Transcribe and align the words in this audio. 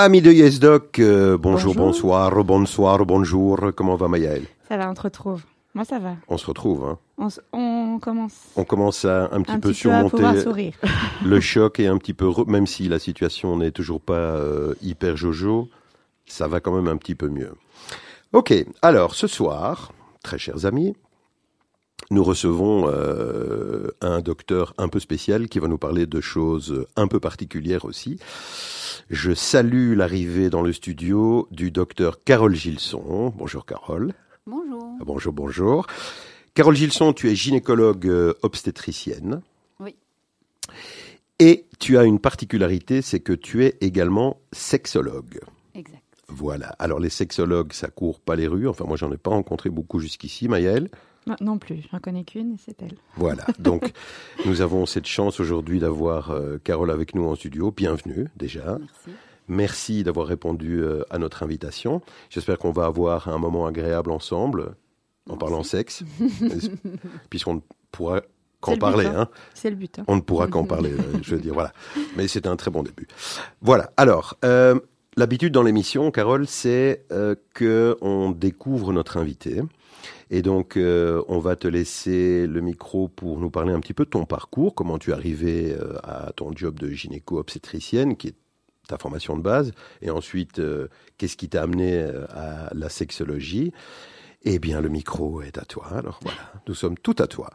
Amis 0.00 0.22
de 0.22 0.30
YesDoc, 0.30 1.00
euh, 1.00 1.36
bonjour, 1.36 1.74
bonsoir, 1.74 2.44
bonsoir, 2.44 3.04
bonjour. 3.04 3.72
Comment 3.74 3.96
va 3.96 4.06
Mayaël 4.06 4.44
Ça 4.68 4.76
va, 4.76 4.88
on 4.88 4.94
te 4.94 5.00
retrouve. 5.00 5.42
Moi, 5.74 5.84
ça 5.84 5.98
va. 5.98 6.14
On 6.28 6.38
se 6.38 6.46
retrouve. 6.46 6.84
Hein. 6.84 7.28
On, 7.52 7.98
commence. 7.98 8.44
On 8.54 8.62
commence 8.62 9.04
à 9.04 9.28
un 9.32 9.42
petit 9.42 9.58
peu 9.58 9.72
surmonter 9.72 10.22
le 11.24 11.40
choc 11.40 11.80
et 11.80 11.88
un 11.88 11.98
petit 11.98 12.14
peu, 12.14 12.30
même 12.46 12.68
si 12.68 12.88
la 12.88 13.00
situation 13.00 13.56
n'est 13.56 13.72
toujours 13.72 14.00
pas 14.00 14.12
euh, 14.12 14.76
hyper 14.82 15.16
jojo, 15.16 15.68
ça 16.26 16.46
va 16.46 16.60
quand 16.60 16.72
même 16.72 16.86
un 16.86 16.96
petit 16.96 17.16
peu 17.16 17.28
mieux. 17.28 17.54
Ok, 18.32 18.54
alors 18.82 19.16
ce 19.16 19.26
soir, 19.26 19.90
très 20.22 20.38
chers 20.38 20.64
amis, 20.64 20.94
nous 22.10 22.24
recevons 22.24 22.88
euh, 22.88 23.88
un 24.00 24.20
docteur 24.20 24.72
un 24.78 24.88
peu 24.88 24.98
spécial 24.98 25.48
qui 25.48 25.58
va 25.58 25.68
nous 25.68 25.78
parler 25.78 26.06
de 26.06 26.20
choses 26.20 26.86
un 26.96 27.06
peu 27.06 27.20
particulières 27.20 27.84
aussi. 27.84 28.18
Je 29.10 29.34
salue 29.34 29.94
l'arrivée 29.94 30.48
dans 30.48 30.62
le 30.62 30.72
studio 30.72 31.48
du 31.50 31.70
docteur 31.70 32.24
Carole 32.24 32.54
Gilson. 32.54 33.32
Bonjour 33.36 33.66
Carole. 33.66 34.14
Bonjour. 34.46 34.96
Ah, 35.00 35.04
bonjour, 35.04 35.32
bonjour. 35.32 35.86
Carole 36.54 36.76
Gilson, 36.76 37.12
tu 37.12 37.30
es 37.30 37.34
gynécologue 37.34 38.06
euh, 38.06 38.34
obstétricienne. 38.42 39.42
Oui. 39.78 39.94
Et 41.38 41.66
tu 41.78 41.98
as 41.98 42.04
une 42.04 42.18
particularité, 42.18 43.02
c'est 43.02 43.20
que 43.20 43.34
tu 43.34 43.64
es 43.64 43.76
également 43.80 44.40
sexologue. 44.52 45.40
Exact. 45.74 46.02
Voilà. 46.28 46.74
Alors 46.78 47.00
les 47.00 47.10
sexologues, 47.10 47.72
ça 47.72 47.88
court 47.88 48.20
pas 48.20 48.36
les 48.36 48.46
rues. 48.46 48.68
Enfin, 48.68 48.84
moi, 48.86 48.96
j'en 48.96 49.12
ai 49.12 49.16
pas 49.16 49.30
rencontré 49.30 49.70
beaucoup 49.70 49.98
jusqu'ici, 49.98 50.48
Maëlle. 50.48 50.88
Non, 51.40 51.58
plus, 51.58 51.82
je 51.82 51.88
n'en 51.92 51.98
connais 51.98 52.24
qu'une, 52.24 52.56
c'est 52.58 52.80
elle. 52.82 52.96
Voilà, 53.16 53.44
donc 53.58 53.92
nous 54.46 54.62
avons 54.62 54.86
cette 54.86 55.06
chance 55.06 55.40
aujourd'hui 55.40 55.78
d'avoir 55.78 56.30
euh, 56.30 56.58
Carole 56.62 56.90
avec 56.90 57.14
nous 57.14 57.24
en 57.24 57.34
studio. 57.34 57.70
Bienvenue 57.70 58.28
déjà. 58.36 58.78
Merci. 58.78 59.10
Merci 59.48 60.04
d'avoir 60.04 60.26
répondu 60.26 60.82
euh, 60.82 61.04
à 61.10 61.18
notre 61.18 61.42
invitation. 61.42 62.02
J'espère 62.28 62.58
qu'on 62.58 62.70
va 62.70 62.84
avoir 62.84 63.28
un 63.28 63.38
moment 63.38 63.66
agréable 63.66 64.10
ensemble 64.10 64.74
en 65.28 65.36
parlant 65.36 65.62
sexe, 65.62 66.04
puisqu'on 67.30 67.54
ne 67.54 67.60
pourra 67.90 68.20
qu'en 68.60 68.76
parler. 68.76 69.06
Hein. 69.06 69.22
hein. 69.22 69.28
C'est 69.54 69.70
le 69.70 69.76
but. 69.76 69.98
Hein. 69.98 70.04
On 70.06 70.16
ne 70.16 70.20
pourra 70.20 70.48
qu'en 70.48 70.64
parler, 70.66 70.92
euh, 70.92 71.18
je 71.22 71.34
veux 71.34 71.40
dire, 71.40 71.54
voilà. 71.54 71.72
Mais 72.16 72.28
c'est 72.28 72.46
un 72.46 72.56
très 72.56 72.70
bon 72.70 72.82
début. 72.82 73.08
Voilà, 73.62 73.90
alors, 73.96 74.36
euh, 74.44 74.78
l'habitude 75.16 75.52
dans 75.52 75.62
l'émission, 75.62 76.10
Carole, 76.10 76.46
c'est 76.46 77.06
que 77.54 77.96
qu'on 78.00 78.30
découvre 78.30 78.92
notre 78.92 79.16
invité. 79.16 79.62
Et 80.30 80.42
donc, 80.42 80.76
on 80.76 81.38
va 81.38 81.56
te 81.56 81.66
laisser 81.66 82.46
le 82.46 82.60
micro 82.60 83.08
pour 83.08 83.38
nous 83.38 83.50
parler 83.50 83.72
un 83.72 83.80
petit 83.80 83.94
peu 83.94 84.04
de 84.04 84.10
ton 84.10 84.26
parcours, 84.26 84.74
comment 84.74 84.98
tu 84.98 85.10
es 85.10 85.12
arrivée 85.14 85.74
à 86.02 86.32
ton 86.36 86.54
job 86.54 86.78
de 86.78 86.90
gynéco-obstétricienne, 86.90 88.16
qui 88.16 88.28
est 88.28 88.34
ta 88.88 88.98
formation 88.98 89.36
de 89.36 89.42
base, 89.42 89.72
et 90.02 90.10
ensuite, 90.10 90.58
euh, 90.58 90.88
qu'est-ce 91.18 91.36
qui 91.36 91.48
t'a 91.48 91.62
amené 91.62 91.94
euh, 91.94 92.26
à 92.30 92.74
la 92.74 92.88
sexologie 92.88 93.72
Eh 94.42 94.58
bien, 94.58 94.80
le 94.80 94.88
micro 94.88 95.42
est 95.42 95.58
à 95.58 95.64
toi. 95.64 95.86
Alors 95.92 96.18
voilà, 96.22 96.40
nous 96.66 96.74
sommes 96.74 96.98
tout 96.98 97.14
à 97.18 97.28
toi. 97.28 97.50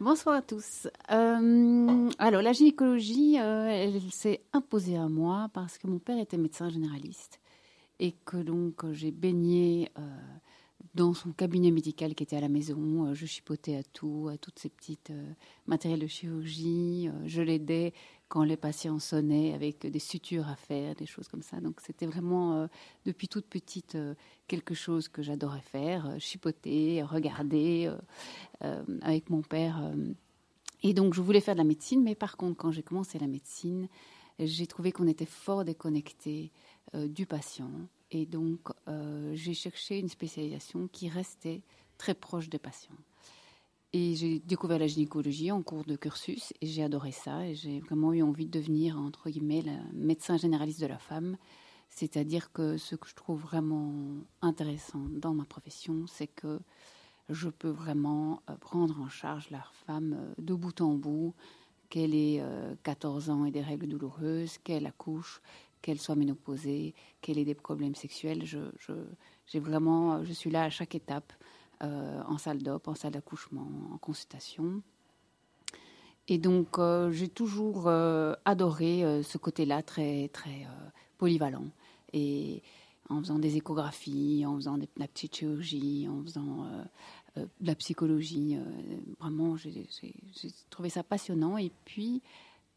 Bonsoir 0.00 0.36
à 0.36 0.42
tous. 0.42 0.88
Euh, 1.10 2.10
alors, 2.18 2.42
la 2.42 2.52
gynécologie, 2.52 3.36
elle 3.36 4.00
s'est 4.10 4.42
imposée 4.52 4.96
à 4.96 5.08
moi 5.08 5.48
parce 5.54 5.78
que 5.78 5.86
mon 5.86 5.98
père 5.98 6.18
était 6.18 6.38
médecin 6.38 6.68
généraliste 6.68 7.38
et 7.98 8.14
que 8.24 8.38
donc 8.38 8.90
j'ai 8.92 9.10
baigné 9.10 9.90
dans 10.94 11.14
son 11.14 11.32
cabinet 11.32 11.70
médical 11.70 12.14
qui 12.14 12.24
était 12.24 12.36
à 12.36 12.40
la 12.40 12.48
maison. 12.48 13.14
je 13.14 13.26
chipotais 13.26 13.76
à 13.76 13.82
tout, 13.82 14.28
à 14.32 14.36
toutes 14.38 14.58
ces 14.58 14.68
petites 14.68 15.12
matériels 15.66 16.00
de 16.00 16.06
chirurgie. 16.06 17.08
je 17.26 17.42
l'aidais 17.42 17.92
quand 18.30 18.44
les 18.44 18.56
patients 18.56 19.00
sonnaient 19.00 19.52
avec 19.54 19.84
des 19.84 19.98
sutures 19.98 20.48
à 20.48 20.54
faire, 20.54 20.94
des 20.94 21.04
choses 21.04 21.26
comme 21.26 21.42
ça. 21.42 21.60
Donc 21.60 21.80
c'était 21.80 22.06
vraiment 22.06 22.54
euh, 22.54 22.66
depuis 23.04 23.26
toute 23.26 23.46
petite 23.46 23.96
euh, 23.96 24.14
quelque 24.46 24.72
chose 24.72 25.08
que 25.08 25.20
j'adorais 25.20 25.60
faire, 25.60 26.06
euh, 26.06 26.18
chipoter, 26.18 27.02
regarder 27.02 27.92
avec 29.02 29.30
mon 29.30 29.42
père. 29.42 29.92
et 30.82 30.94
donc 30.94 31.14
je 31.14 31.20
voulais 31.20 31.40
faire 31.40 31.54
de 31.54 31.60
la 31.60 31.64
médecine, 31.64 32.02
mais 32.02 32.14
par 32.14 32.36
contre 32.36 32.56
quand 32.56 32.70
j'ai 32.70 32.82
commencé 32.82 33.18
la 33.18 33.26
médecine, 33.26 33.88
j'ai 34.38 34.66
trouvé 34.66 34.92
qu'on 34.92 35.08
était 35.08 35.26
fort 35.26 35.64
déconnecté 35.64 36.52
du 36.94 37.26
patient. 37.26 37.70
Et 38.10 38.26
donc 38.26 38.70
j'ai 39.32 39.54
cherché 39.54 39.98
une 39.98 40.08
spécialisation 40.08 40.88
qui 40.88 41.08
restait 41.08 41.62
très 41.98 42.14
proche 42.14 42.48
des 42.48 42.58
patients. 42.58 42.96
Et 43.92 44.14
j'ai 44.14 44.38
découvert 44.38 44.78
la 44.78 44.86
gynécologie 44.86 45.50
en 45.50 45.62
cours 45.62 45.84
de 45.84 45.96
cursus 45.96 46.52
et 46.60 46.66
j'ai 46.66 46.84
adoré 46.84 47.10
ça. 47.10 47.46
Et 47.46 47.54
j'ai 47.54 47.80
vraiment 47.80 48.12
eu 48.12 48.22
envie 48.22 48.46
de 48.46 48.58
devenir, 48.58 48.96
entre 48.96 49.30
guillemets, 49.30 49.62
le 49.62 49.72
médecin 49.92 50.36
généraliste 50.36 50.80
de 50.80 50.86
la 50.86 50.98
femme. 50.98 51.36
C'est-à-dire 51.88 52.52
que 52.52 52.76
ce 52.78 52.94
que 52.94 53.08
je 53.08 53.16
trouve 53.16 53.40
vraiment 53.40 53.92
intéressant 54.42 55.04
dans 55.10 55.34
ma 55.34 55.44
profession, 55.44 56.06
c'est 56.06 56.28
que 56.28 56.60
je 57.28 57.48
peux 57.48 57.68
vraiment 57.68 58.42
euh, 58.48 58.56
prendre 58.56 59.00
en 59.00 59.08
charge 59.08 59.50
la 59.50 59.64
femme 59.86 60.16
euh, 60.18 60.34
de 60.38 60.54
bout 60.54 60.80
en 60.80 60.94
bout, 60.94 61.34
qu'elle 61.88 62.14
ait 62.14 62.42
14 62.84 63.28
euh, 63.28 63.32
ans 63.32 63.44
et 63.44 63.50
des 63.50 63.60
règles 63.60 63.88
douloureuses, 63.88 64.58
qu'elle 64.58 64.86
accouche, 64.86 65.42
qu'elle 65.82 66.00
soit 66.00 66.16
ménopausée, 66.16 66.94
qu'elle 67.20 67.38
ait 67.38 67.44
des 67.44 67.54
problèmes 67.54 67.94
sexuels. 67.94 68.44
Je, 68.44 68.58
je, 68.78 69.58
vraiment, 69.58 70.24
je 70.24 70.32
suis 70.32 70.50
là 70.50 70.64
à 70.64 70.70
chaque 70.70 70.94
étape 70.94 71.32
euh, 71.82 72.22
en 72.26 72.38
salle 72.38 72.62
d'op, 72.62 72.88
en 72.88 72.94
salle 72.94 73.12
d'accouchement, 73.12 73.66
en 73.92 73.98
consultation. 73.98 74.82
Et 76.28 76.38
donc, 76.38 76.78
euh, 76.78 77.10
j'ai 77.10 77.28
toujours 77.28 77.88
euh, 77.88 78.34
adoré 78.44 79.22
ce 79.22 79.38
côté-là 79.38 79.82
très, 79.82 80.28
très 80.28 80.66
polyvalent. 81.18 81.66
Et 82.12 82.62
en 83.08 83.20
faisant 83.20 83.38
des 83.38 83.56
échographies, 83.56 84.44
en 84.46 84.56
faisant 84.56 84.78
de 84.78 84.86
la 84.96 85.06
en 85.06 86.22
faisant 86.22 86.66
de 87.36 87.66
la 87.66 87.74
psychologie, 87.74 88.58
vraiment, 89.18 89.56
j'ai 89.56 89.86
trouvé 90.68 90.90
ça 90.90 91.02
passionnant. 91.02 91.56
Et 91.58 91.72
puis, 91.84 92.22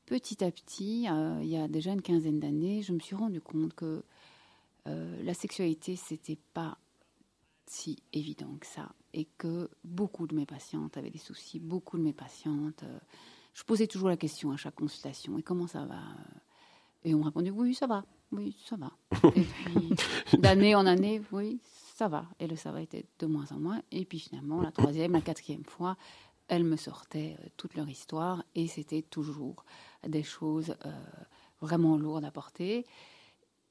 petit 0.05 0.43
à 0.43 0.51
petit, 0.51 1.03
il 1.03 1.47
y 1.47 1.57
a 1.57 1.67
déjà 1.67 1.91
une 1.91 2.01
quinzaine 2.01 2.39
d'années, 2.39 2.81
je 2.81 2.93
me 2.93 2.99
suis 2.99 3.15
rendu 3.15 3.41
compte 3.41 3.73
que 3.73 4.03
la 4.85 5.33
sexualité, 5.33 5.95
c'était 5.95 6.39
pas 6.53 6.77
si 7.65 8.03
évident 8.13 8.55
que 8.59 8.67
ça 8.67 8.91
et 9.13 9.25
que 9.37 9.69
beaucoup 9.83 10.27
de 10.27 10.35
mes 10.35 10.45
patientes 10.45 10.97
avaient 10.97 11.09
des 11.09 11.19
soucis, 11.19 11.59
beaucoup 11.59 11.97
de 11.97 12.03
mes 12.03 12.13
patientes. 12.13 12.83
Euh, 12.83 12.99
je 13.53 13.63
posais 13.63 13.87
toujours 13.87 14.09
la 14.09 14.17
question 14.17 14.51
à 14.51 14.57
chaque 14.57 14.75
consultation 14.75 15.37
et 15.37 15.43
comment 15.43 15.67
ça 15.67 15.85
va 15.85 16.01
Et 17.03 17.13
on 17.13 17.19
me 17.19 17.23
répondait 17.25 17.51
oui, 17.51 17.73
ça 17.73 17.87
va, 17.87 18.05
oui, 18.31 18.55
ça 18.65 18.75
va. 18.75 18.91
et 19.35 19.43
puis 19.65 19.93
d'année 20.39 20.75
en 20.75 20.85
année, 20.85 21.21
oui, 21.31 21.59
ça 21.95 22.07
va. 22.07 22.25
Et 22.39 22.47
le 22.47 22.55
ça 22.55 22.71
va 22.71 22.81
était 22.81 23.05
de 23.19 23.25
moins 23.27 23.51
en 23.51 23.59
moins. 23.59 23.81
Et 23.91 24.05
puis 24.05 24.19
finalement, 24.19 24.61
la 24.61 24.71
troisième, 24.71 25.13
la 25.13 25.21
quatrième 25.21 25.65
fois, 25.65 25.95
elles 26.47 26.63
me 26.63 26.75
sortaient 26.75 27.37
euh, 27.39 27.47
toute 27.57 27.75
leur 27.75 27.89
histoire 27.89 28.43
et 28.55 28.67
c'était 28.67 29.03
toujours 29.03 29.65
des 30.07 30.23
choses 30.23 30.75
euh, 30.85 30.91
vraiment 31.61 31.97
lourdes 31.97 32.25
à 32.25 32.31
porter. 32.31 32.85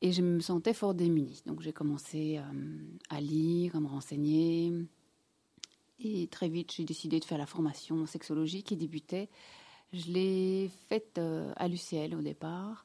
Et 0.00 0.10
je 0.12 0.20
me 0.20 0.40
sentais 0.40 0.74
fort 0.74 0.94
démunie. 0.94 1.42
Donc 1.46 1.60
j'ai 1.60 1.72
commencé 1.72 2.38
euh, 2.38 2.42
à 3.08 3.20
lire, 3.20 3.76
à 3.76 3.80
me 3.80 3.86
renseigner. 3.86 4.72
Et 6.00 6.26
très 6.26 6.48
vite, 6.48 6.72
j'ai 6.72 6.84
décidé 6.84 7.20
de 7.20 7.24
faire 7.24 7.38
la 7.38 7.46
formation 7.46 8.02
en 8.02 8.06
sexologie 8.06 8.64
qui 8.64 8.76
débutait. 8.76 9.28
Je 9.92 10.06
l'ai 10.10 10.70
faite 10.88 11.18
euh, 11.18 11.52
à 11.56 11.68
l'UCL 11.68 12.16
au 12.16 12.22
départ. 12.22 12.84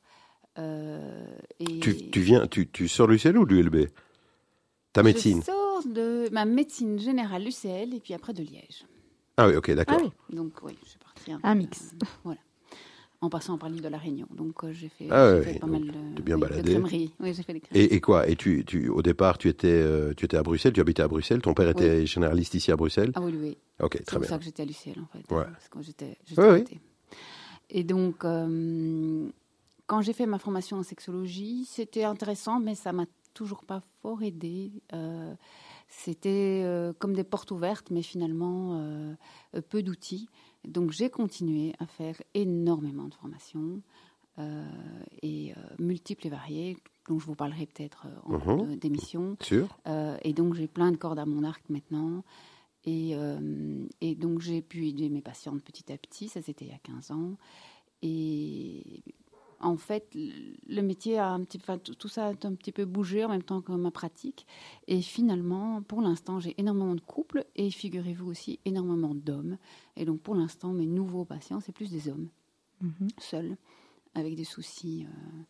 Euh, 0.59 1.25
et 1.59 1.79
tu, 1.79 2.21
viens, 2.21 2.47
tu, 2.47 2.69
tu 2.69 2.87
sors 2.87 3.07
l'UCL 3.07 3.37
ou 3.37 3.45
l'ULB 3.45 3.87
Ta 4.93 5.01
médecine? 5.01 5.41
Je 5.41 5.45
sors 5.45 5.83
de 5.85 6.29
ma 6.31 6.45
médecine 6.45 6.99
générale 6.99 7.43
l'UCL 7.43 7.95
et 7.95 7.99
puis 7.99 8.13
après 8.13 8.33
de 8.33 8.43
Liège. 8.43 8.85
Ah 9.37 9.47
oui, 9.47 9.55
ok, 9.55 9.71
d'accord. 9.71 9.97
Ah 9.99 10.03
oui. 10.03 10.35
Donc 10.35 10.53
oui, 10.63 10.73
je 10.83 10.89
suis 10.89 10.99
partie 10.99 11.31
un, 11.31 11.39
un 11.43 11.55
mix. 11.55 11.95
voilà 12.23 12.39
en 13.21 13.29
passant 13.29 13.57
par 13.57 13.69
l'île 13.69 13.81
de 13.81 13.87
la 13.87 13.97
Réunion. 13.97 14.27
Donc 14.31 14.63
euh, 14.63 14.71
j'ai 14.73 14.89
fait, 14.89 15.07
ah 15.09 15.33
pas 15.59 15.67
mal 15.67 15.81
de, 15.81 16.21
bien. 16.21 16.37
Oui, 16.37 17.33
j'ai 17.33 17.43
fait 17.43 17.53
des 17.53 17.61
et, 17.73 17.95
et, 17.95 18.01
quoi? 18.01 18.27
Et 18.27 18.35
tu, 18.35 18.63
tu, 18.65 18.89
au 18.89 19.01
départ, 19.01 19.37
tu 19.37 19.49
étais, 19.49 19.67
euh, 19.67 20.13
tu 20.15 20.25
étais 20.25 20.37
à 20.37 20.43
Bruxelles, 20.43 20.73
tu 20.73 20.81
habitais 20.81 21.03
à 21.03 21.07
Bruxelles. 21.07 21.41
Ton 21.41 21.53
père 21.53 21.69
était 21.69 22.05
généraliste 22.05 22.53
ici 22.53 22.71
à 22.71 22.75
Bruxelles? 22.75 23.11
Ah 23.15 23.21
oui, 23.21 23.33
oui. 23.39 23.57
Ok, 23.79 23.91
très 23.91 23.99
bien. 23.99 24.05
C'est 24.05 24.17
pour 24.19 24.25
ça 24.25 24.37
que 24.37 24.43
j'étais 24.43 24.63
à 24.63 24.65
l'UCL 24.65 24.99
en 25.01 25.07
fait. 25.07 25.33
Ouais. 25.33 25.45
Parce 25.45 25.69
que 25.69 25.81
j'étais. 25.81 26.17
Et 27.69 27.83
donc, 27.83 28.23
euh, 28.23 29.27
quand 29.87 30.01
j'ai 30.01 30.13
fait 30.13 30.25
ma 30.25 30.39
formation 30.39 30.77
en 30.77 30.83
sexologie, 30.83 31.65
c'était 31.65 32.03
intéressant, 32.03 32.59
mais 32.59 32.75
ça 32.75 32.93
m'a 32.93 33.05
toujours 33.33 33.63
pas 33.65 33.81
fort 34.01 34.21
aidé. 34.23 34.71
C'était 35.87 36.65
comme 36.99 37.13
des 37.13 37.23
portes 37.23 37.51
ouvertes, 37.51 37.91
mais 37.91 38.01
finalement 38.01 38.81
peu 39.69 39.83
d'outils. 39.83 40.27
Donc 40.67 40.91
j'ai 40.91 41.09
continué 41.09 41.73
à 41.79 41.85
faire 41.85 42.21
énormément 42.33 43.07
de 43.07 43.13
formations 43.13 43.81
euh, 44.39 44.63
et 45.23 45.51
euh, 45.51 45.55
multiples 45.79 46.27
et 46.27 46.29
variées, 46.29 46.77
dont 47.07 47.17
je 47.17 47.25
vous 47.25 47.33
parlerai 47.33 47.65
peut-être 47.65 48.05
euh, 48.05 48.35
en 48.35 48.65
mhm. 48.65 48.75
d'émission. 48.75 49.35
et 50.23 50.33
donc 50.33 50.53
j'ai 50.53 50.67
plein 50.67 50.91
de 50.91 50.97
cordes 50.97 51.19
à 51.19 51.25
mon 51.25 51.43
arc 51.43 51.63
maintenant. 51.69 52.23
Et, 52.85 53.17
et 53.99 54.15
donc 54.15 54.39
j'ai 54.39 54.61
pu 54.61 54.87
aider 54.87 55.09
mes 55.09 55.21
patientes 55.21 55.61
petit 55.61 55.91
à 55.91 55.97
petit, 55.97 56.29
ça 56.29 56.41
c'était 56.41 56.63
il 56.63 56.71
y 56.71 56.73
a 56.73 56.77
15 56.77 57.11
ans. 57.11 57.35
Et 58.01 59.03
en 59.59 59.77
fait, 59.77 60.07
le 60.13 60.81
métier 60.81 61.17
a 61.17 61.29
un 61.29 61.43
petit, 61.43 61.57
enfin, 61.61 61.77
tout 61.79 62.07
ça 62.07 62.27
a 62.27 62.29
un 62.29 62.53
petit 62.55 62.71
peu 62.71 62.85
bougé 62.85 63.25
en 63.25 63.29
même 63.29 63.43
temps 63.43 63.61
que 63.61 63.71
ma 63.71 63.91
pratique. 63.91 64.45
Et 64.87 65.01
finalement, 65.01 65.81
pour 65.81 66.01
l'instant, 66.01 66.39
j'ai 66.39 66.53
énormément 66.59 66.95
de 66.95 67.01
couples 67.01 67.45
et 67.55 67.69
figurez-vous 67.71 68.27
aussi 68.29 68.59
énormément 68.65 69.15
d'hommes. 69.15 69.57
Et 69.95 70.05
donc, 70.05 70.21
pour 70.21 70.35
l'instant, 70.35 70.73
mes 70.73 70.85
nouveaux 70.85 71.25
patients, 71.25 71.59
c'est 71.59 71.71
plus 71.71 71.89
des 71.91 72.07
hommes, 72.09 72.29
Mhm. 72.81 73.07
seuls, 73.17 73.57
avec 74.13 74.35
des 74.35 74.43
soucis. 74.43 75.05
euh, 75.07 75.43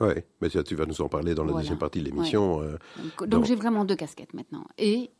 Oui, 0.00 0.22
mais 0.40 0.50
ça, 0.50 0.62
tu 0.62 0.74
vas 0.74 0.84
nous 0.86 1.00
en 1.00 1.08
parler 1.08 1.34
dans 1.34 1.44
la 1.44 1.52
Voilà. 1.52 1.62
deuxième 1.64 1.78
partie 1.78 2.00
de 2.00 2.04
l'émission. 2.04 2.60
euh, 2.60 2.72
Donc, 2.72 3.18
Donc- 3.20 3.28
donc 3.28 3.44
j'ai 3.46 3.54
vraiment 3.54 3.84
deux 3.86 3.96
casquettes 3.96 4.34
maintenant. 4.34 4.66
Et 4.78 5.10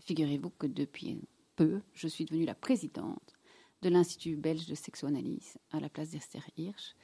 figurez-vous 0.00 0.50
que 0.58 0.66
depuis 0.66 1.20
peu, 1.54 1.80
je 1.94 2.08
suis 2.08 2.24
devenue 2.24 2.44
la 2.46 2.54
présidente 2.54 3.34
de 3.82 3.88
l'Institut 3.90 4.36
belge 4.36 4.66
de 4.66 4.74
sexoanalyse 4.74 5.58
à 5.70 5.80
la 5.80 5.88
place 5.90 6.10
d'Esther 6.10 6.42
Hirsch, 6.56 6.94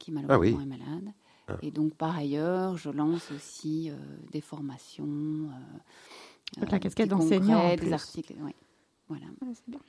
qui 0.00 0.10
malheureusement 0.10 0.58
oui. 0.58 0.62
est 0.64 0.66
malade. 0.66 1.12
Ah. 1.46 1.56
Et 1.62 1.70
donc 1.70 1.94
par 1.94 2.16
ailleurs, 2.16 2.76
je 2.76 2.90
lance 2.90 3.30
aussi 3.30 3.90
euh, 3.90 3.94
des 4.32 4.40
formations. 4.40 5.04
euh, 5.06 6.60
Donc 6.60 6.70
la 6.70 6.76
euh, 6.76 6.80
casquette 6.80 7.08
des 7.08 7.14
d'enseignant, 7.14 7.76
des 7.76 7.92
articles. 7.92 8.34
ouais. 8.42 8.54
Voilà. 9.08 9.26
Ah, 9.42 9.46
bien. 9.68 9.80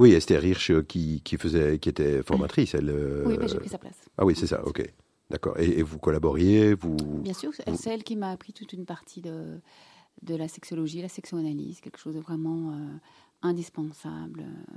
Oui, 0.00 0.12
Esther 0.12 0.44
Hirsch 0.44 0.70
euh, 0.70 0.82
qui, 0.82 1.20
qui, 1.22 1.36
faisait, 1.36 1.78
qui 1.80 1.88
était 1.88 2.22
formatrice. 2.22 2.74
Elle, 2.74 2.88
euh, 2.90 3.24
Oui, 3.26 3.36
ben, 3.36 3.48
j'ai 3.48 3.58
pris 3.58 3.68
sa 3.68 3.78
place. 3.78 3.98
Ah 4.16 4.24
oui, 4.24 4.34
c'est 4.36 4.46
ça, 4.46 4.64
ok. 4.64 4.82
D'accord. 5.30 5.58
Et, 5.58 5.80
et 5.80 5.82
vous 5.82 5.98
collaboriez 5.98 6.74
vous... 6.74 6.96
Bien 6.96 7.34
sûr, 7.34 7.50
c'est 7.54 7.64
c'est 7.76 7.90
elle 7.90 8.04
qui 8.04 8.14
m'a 8.16 8.30
appris 8.30 8.52
toute 8.52 8.72
une 8.72 8.86
partie 8.86 9.20
de, 9.20 9.58
de 10.22 10.34
la 10.36 10.46
sexologie, 10.48 11.02
la 11.02 11.08
sexoanalyse, 11.08 11.80
quelque 11.80 11.98
chose 11.98 12.14
de 12.14 12.20
vraiment 12.20 12.70
euh, 12.72 12.76
indispensable 13.42 14.40
euh, 14.46 14.74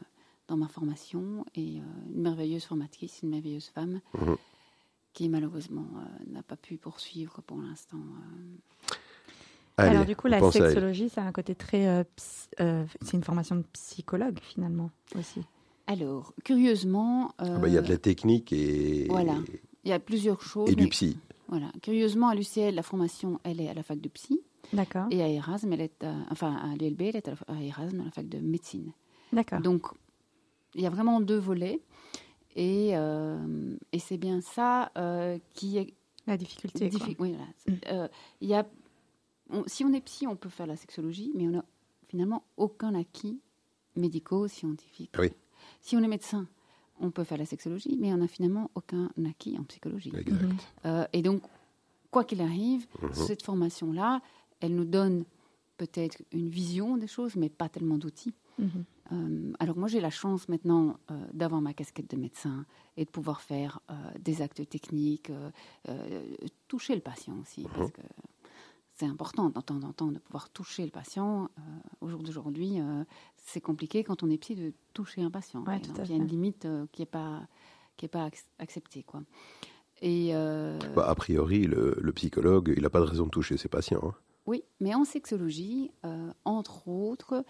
dans 0.48 0.58
ma 0.58 0.68
formation. 0.68 1.46
Et 1.56 1.78
euh, 1.80 1.84
une 2.16 2.22
merveilleuse 2.24 2.66
formatrice, 2.66 3.20
une 3.24 3.30
merveilleuse 3.30 3.68
femme, 3.68 4.02
Mhm. 4.20 4.36
Qui 5.14 5.28
malheureusement 5.30 5.88
euh, 5.98 6.32
n'a 6.34 6.44
pas 6.44 6.56
pu 6.56 6.78
poursuivre 6.78 7.42
pour 7.42 7.58
l'instant. 7.58 7.98
euh. 7.98 8.94
Alors 9.78 10.06
du 10.06 10.16
coup, 10.16 10.28
la 10.28 10.40
sexologie, 10.52 11.10
c'est 11.10 11.22
un 11.22 11.32
côté 11.32 11.56
très... 11.56 11.88
euh, 11.88 12.04
euh, 12.60 12.86
c'est 13.02 13.18
une 13.18 13.24
formation 13.24 13.56
de 13.56 13.64
psychologue, 13.74 14.38
finalement, 14.42 14.92
aussi. 15.18 15.42
Alors, 15.88 16.34
curieusement, 16.44 17.34
Ah 17.40 17.58
bah, 17.58 17.68
Il 17.68 17.74
y 17.74 17.78
a 17.78 17.82
de 17.82 17.90
la 17.90 17.98
technique 17.98 18.54
et, 18.54 19.08
Voilà. 19.10 19.38
il 19.84 19.90
y 19.90 19.94
a 19.94 20.00
plusieurs 20.00 20.42
choses. 20.42 20.70
et 20.70 20.76
du 20.76 20.88
psy. 20.90 21.18
Voilà. 21.48 21.72
Curieusement, 21.82 22.30
à 22.30 22.36
l'UCL, 22.36 22.76
la 22.76 22.84
formation, 22.84 23.40
elle 23.44 23.60
est 23.60 23.68
à 23.70 23.74
la 23.74 23.82
fac 23.84 24.00
de 24.00 24.08
psy. 24.10 24.42
D'accord. 24.72 25.08
Et 25.10 25.22
à 25.24 25.28
Erasme, 25.28 25.74
elle 25.74 25.82
est 25.82 26.04
à, 26.04 26.14
enfin, 26.30 26.54
à 26.56 26.76
l'ULB, 26.76 27.02
elle 27.02 27.16
est 27.18 27.28
à, 27.28 27.32
la- 27.48 27.56
à 27.56 27.62
Erasme, 27.62 28.02
à 28.02 28.06
la 28.06 28.12
fac 28.12 28.30
de 28.30 28.38
médecine. 28.38 28.92
D'accord. 29.34 29.60
Donc, 29.62 29.88
il 30.76 30.82
y 30.82 30.86
a 30.86 30.90
vraiment 30.90 31.20
deux 31.20 31.40
volets. 31.40 31.82
Et, 32.56 32.92
euh, 32.98 33.76
et 33.92 34.00
c'est 34.00 34.18
bien 34.18 34.42
ça 34.42 34.92
euh, 34.98 35.38
qui 35.54 35.78
est 35.78 35.94
La 36.28 36.38
difficulté. 36.38 36.90
Oui, 37.20 37.34
voilà. 37.36 37.38
Mm. 37.68 37.74
Euh, 37.92 38.08
il 38.42 38.50
y 38.50 38.54
a, 38.54 38.66
on- 39.50 39.64
si 39.68 39.84
on 39.86 39.94
est 39.94 40.02
psy, 40.02 40.28
on 40.28 40.36
peut 40.36 40.50
faire 40.50 40.68
la 40.68 40.76
sexologie, 40.76 41.32
mais 41.36 41.48
on 41.48 41.52
n'a 41.52 41.66
finalement 42.08 42.44
aucun 42.58 42.94
acquis 42.96 43.40
médico-scientifique. 43.96 45.12
Oui. 45.20 45.30
Si 45.82 45.96
on 45.96 46.04
est 46.04 46.08
médecin, 46.08 46.48
on 47.00 47.12
peut 47.12 47.24
faire 47.24 47.38
la 47.38 47.46
sexologie, 47.46 47.98
mais 48.00 48.14
on 48.14 48.18
n'a 48.18 48.28
finalement 48.28 48.70
aucun 48.76 49.10
acquis 49.28 49.58
en 49.58 49.64
psychologie. 49.64 50.12
Exact. 50.16 50.42
Mhm. 50.44 50.58
Euh, 50.86 51.06
et 51.14 51.22
donc, 51.22 51.42
quoi 52.12 52.24
qu'il 52.24 52.42
arrive, 52.42 52.86
Mhm. 53.02 53.14
cette 53.14 53.44
formation-là, 53.44 54.22
elle 54.60 54.76
nous 54.76 54.86
donne 54.86 55.24
peut-être 55.78 56.22
une 56.32 56.50
vision 56.50 56.98
des 56.98 57.08
choses, 57.08 57.36
mais 57.36 57.50
pas 57.50 57.70
tellement 57.70 57.98
d'outils. 57.98 58.34
Mhm. 58.60 58.84
Euh, 59.12 59.52
alors 59.60 59.78
moi 59.78 59.88
j'ai 59.88 60.00
la 60.00 60.10
chance 60.10 60.48
maintenant 60.48 60.98
euh, 61.12 61.26
d'avoir 61.34 61.60
ma 61.62 61.74
casquette 61.74 62.10
de 62.12 62.18
médecin 62.18 62.66
et 62.98 63.06
de 63.06 63.10
pouvoir 63.10 63.42
faire 63.42 63.80
euh, 63.90 63.94
des 64.20 64.42
actes 64.42 64.68
techniques, 64.70 65.30
euh, 65.30 65.52
euh, 65.90 66.24
toucher 66.68 66.96
le 66.96 67.02
patient 67.02 67.36
aussi, 67.42 67.68
parce 67.76 67.92
que 67.92 68.02
c'est 68.96 69.06
important 69.06 69.50
de 69.50 69.60
temps 69.60 69.82
en 69.84 69.92
temps 69.94 70.12
de 70.12 70.20
pouvoir 70.20 70.50
toucher 70.50 70.86
le 70.86 70.92
patient. 70.92 71.46
Euh, 71.58 71.62
au 72.02 72.08
jour 72.10 72.22
d'aujourd'hui, 72.24 72.80
euh, 72.80 73.04
c'est 73.38 73.62
compliqué 73.62 74.04
quand 74.04 74.22
on 74.24 74.30
est 74.30 74.38
psy 74.38 74.56
de 74.56 74.74
toucher 74.94 75.24
un 75.24 75.32
patient. 75.32 75.64
par 75.64 75.74
Ouais, 75.74 75.80
tout 75.82 75.90
exemple. 75.92 76.02
à 76.02 76.06
Il 76.06 76.10
y 76.12 76.14
a 76.14 76.18
une 76.18 76.28
limite 76.28 76.66
euh, 76.66 76.86
qui 76.92 77.02
n'est 77.02 77.06
pas, 77.08 77.42
qui 77.98 78.06
est 78.06 78.10
pas 78.10 78.28
ac- 78.30 78.46
acceptée. 78.60 79.04
Quoi. 79.04 79.24
Et, 80.02 80.30
euh, 80.36 80.78
Bah, 80.96 81.08
a 81.10 81.16
priori, 81.16 81.66
le, 81.66 81.98
le 82.00 82.14
psychologue, 82.14 82.74
il 82.78 82.84
n'a 82.84 82.90
pas 82.90 83.00
de 83.00 83.06
raison 83.06 83.26
de 83.26 83.30
toucher 83.32 83.58
ses 83.58 83.70
patients. 83.70 84.02
hein. 84.04 84.14
Oui, 84.48 84.64
mais 84.80 84.94
en 84.96 85.04
sexologie, 85.06 85.92
euh, 86.06 86.32
entre 86.46 86.88
autres, 86.88 87.44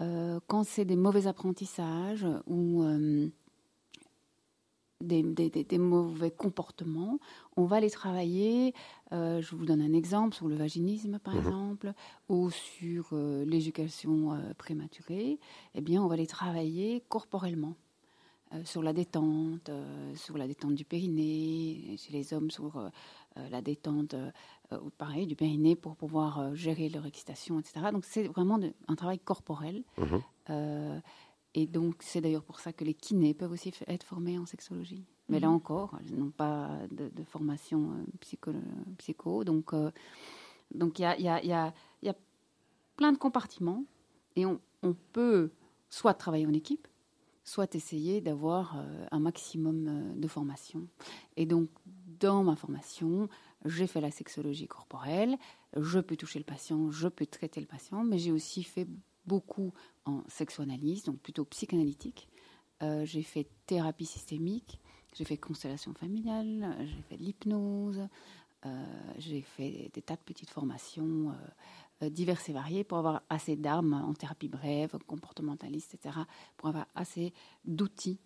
euh, 0.00 0.40
quand 0.46 0.64
c'est 0.64 0.84
des 0.84 0.96
mauvais 0.96 1.26
apprentissages 1.26 2.26
ou 2.46 2.82
euh, 2.82 3.28
des, 5.00 5.22
des- 5.22 5.50
des- 5.50 5.64
des 5.64 5.78
mauvais 5.78 6.30
comportements, 6.30 7.18
on 7.56 7.64
va 7.66 7.80
les 7.80 7.90
travailler. 7.90 8.72
euh, 9.12 9.40
je 9.42 9.54
vous 9.54 9.64
donne 9.66 9.82
un 9.82 9.92
exemple 9.92 10.34
sur 10.34 10.48
le 10.48 10.56
vaginisme, 10.56 11.18
par 11.18 11.34
Mhm. 11.34 11.40
exemple, 11.46 11.92
ou 12.28 12.50
sur 12.50 13.14
l'éducation 13.46 14.38
prématurée. 14.58 15.38
Eh 15.74 15.80
bien, 15.80 16.02
on 16.02 16.08
va 16.08 16.16
les 16.16 16.26
travailler 16.26 17.02
corporellement. 17.08 17.74
euh, 18.54 18.64
sur 18.64 18.80
la 18.80 18.92
détente, 18.92 19.68
euh, 19.70 20.14
sur 20.14 20.38
la 20.38 20.46
détente 20.46 20.76
du 20.76 20.84
périnée, 20.84 21.96
chez 21.98 22.12
les 22.12 22.32
hommes 22.32 22.48
sur 22.52 22.76
euh, 22.76 22.88
la 23.50 23.60
détente 23.60 24.14
euh, 24.72 24.76
euh, 24.76 24.90
pareil, 24.98 25.26
du 25.26 25.36
périnée 25.36 25.76
pour 25.76 25.96
pouvoir 25.96 26.38
euh, 26.40 26.54
gérer 26.54 26.88
leur 26.88 27.06
excitation, 27.06 27.58
etc. 27.60 27.90
Donc 27.92 28.04
c'est 28.04 28.28
vraiment 28.28 28.58
de- 28.58 28.72
un 28.88 28.94
travail 28.96 29.18
corporel. 29.18 29.82
Mhm. 29.98 30.22
Euh, 30.50 31.00
et 31.54 31.66
donc 31.66 31.96
c'est 32.00 32.20
d'ailleurs 32.20 32.44
pour 32.44 32.60
ça 32.60 32.72
que 32.72 32.84
les 32.84 32.94
kinés 32.94 33.34
peuvent 33.34 33.52
aussi 33.52 33.72
être 33.86 34.04
formés 34.04 34.38
en 34.38 34.46
sexologie. 34.46 35.04
Mais 35.28 35.40
là 35.40 35.48
Mhm. 35.48 35.54
encore, 35.54 35.98
ils 36.08 36.16
n'ont 36.16 36.30
pas 36.30 36.78
de, 36.90 37.08
de 37.08 37.24
formation 37.24 37.92
euh, 37.92 38.04
psycho, 38.20 38.52
psycho. 38.98 39.42
Donc 39.44 39.72
euh, 39.72 39.90
donc 40.74 40.98
il 40.98 41.02
y 41.02 41.04
a, 41.06 41.16
il 41.18 41.24
y, 41.24 41.28
a, 41.28 41.42
il 41.42 41.48
y, 41.48 41.52
a, 41.52 41.72
y 42.02 42.08
a 42.08 42.14
plein 42.96 43.12
de 43.12 43.18
compartiments 43.18 43.84
et 44.36 44.46
on, 44.46 44.60
on 44.82 44.94
peut 45.12 45.50
soit 45.90 46.14
travailler 46.14 46.46
en 46.46 46.52
équipe, 46.52 46.86
soit 47.44 47.74
essayer 47.74 48.20
d'avoir 48.20 48.76
euh, 48.76 49.06
un 49.10 49.18
maximum 49.20 49.86
euh, 49.88 50.14
de 50.14 50.28
formation. 50.28 50.86
Et 51.36 51.46
donc, 51.46 51.68
dans 52.20 52.42
ma 52.44 52.56
formation, 52.56 53.28
j'ai 53.66 53.86
fait 53.86 54.00
la 54.00 54.10
sexologie 54.10 54.66
corporelle, 54.66 55.36
je 55.76 55.98
peux 55.98 56.16
toucher 56.16 56.38
le 56.38 56.44
patient, 56.44 56.90
je 56.90 57.08
peux 57.08 57.26
traiter 57.26 57.60
le 57.60 57.66
patient, 57.66 58.04
mais 58.04 58.18
j'ai 58.18 58.32
aussi 58.32 58.62
fait 58.62 58.86
beaucoup 59.26 59.72
en 60.04 60.22
sexoanalyse, 60.28 61.04
donc 61.04 61.18
plutôt 61.18 61.44
psychanalytique. 61.44 62.28
Euh, 62.82 63.04
j'ai 63.04 63.22
fait 63.22 63.48
thérapie 63.66 64.06
systémique, 64.06 64.80
j'ai 65.14 65.24
fait 65.24 65.36
constellation 65.36 65.94
familiale, 65.94 66.76
j'ai 66.80 67.02
fait 67.02 67.16
de 67.16 67.22
l'hypnose, 67.22 68.06
euh, 68.64 68.84
j'ai 69.18 69.42
fait 69.42 69.90
des 69.94 70.02
tas 70.02 70.16
de 70.16 70.20
petites 70.20 70.50
formations 70.50 71.34
euh, 72.02 72.10
diverses 72.10 72.48
et 72.48 72.52
variées 72.52 72.84
pour 72.84 72.98
avoir 72.98 73.22
assez 73.30 73.56
d'armes 73.56 73.94
en 73.94 74.12
thérapie 74.12 74.48
brève, 74.48 74.96
comportementaliste, 75.06 75.94
etc., 75.94 76.18
pour 76.56 76.68
avoir 76.68 76.86
assez 76.94 77.32
d'outils 77.64 78.20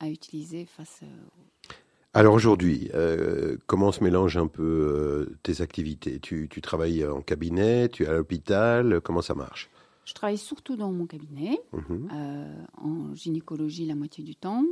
à 0.00 0.08
utiliser 0.08 0.66
face 0.66 1.00
euh, 1.02 1.72
Alors 2.16 2.32
aujourd'hui, 2.32 2.88
euh, 2.94 3.58
comment 3.66 3.92
se 3.92 4.02
mélangent 4.02 4.38
un 4.38 4.46
peu 4.46 4.62
euh, 4.62 5.36
tes 5.42 5.60
activités? 5.60 6.18
Tu, 6.18 6.48
tu 6.48 6.62
travailles 6.62 7.04
en 7.04 7.20
cabinet, 7.20 7.90
tu 7.90 8.04
es 8.04 8.06
à 8.06 8.14
l'hôpital, 8.14 9.02
comment 9.02 9.20
ça 9.20 9.34
marche? 9.34 9.68
Je 10.06 10.14
travaille 10.14 10.38
surtout 10.38 10.76
dans 10.76 10.90
mon 10.90 11.04
cabinet, 11.04 11.60
Mhm. 11.74 12.08
euh, 12.14 12.54
en 12.78 13.14
gynécologie 13.14 13.84
la 13.84 13.94
moitié 13.94 14.24
du 14.24 14.34
temps, 14.34 14.64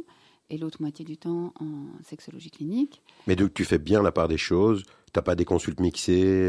et 0.48 0.56
l'autre 0.56 0.78
moitié 0.80 1.04
du 1.04 1.18
temps 1.18 1.52
en 1.60 2.02
sexologie 2.02 2.50
clinique. 2.50 3.02
Mais 3.26 3.36
donc 3.36 3.52
tu 3.52 3.66
fais 3.66 3.76
bien 3.78 4.02
la 4.02 4.10
part 4.10 4.28
des 4.28 4.38
choses, 4.38 4.82
tu 4.84 4.90
n'as 5.14 5.22
pas 5.22 5.34
des 5.34 5.44
consultes 5.44 5.80
mixées 5.80 6.48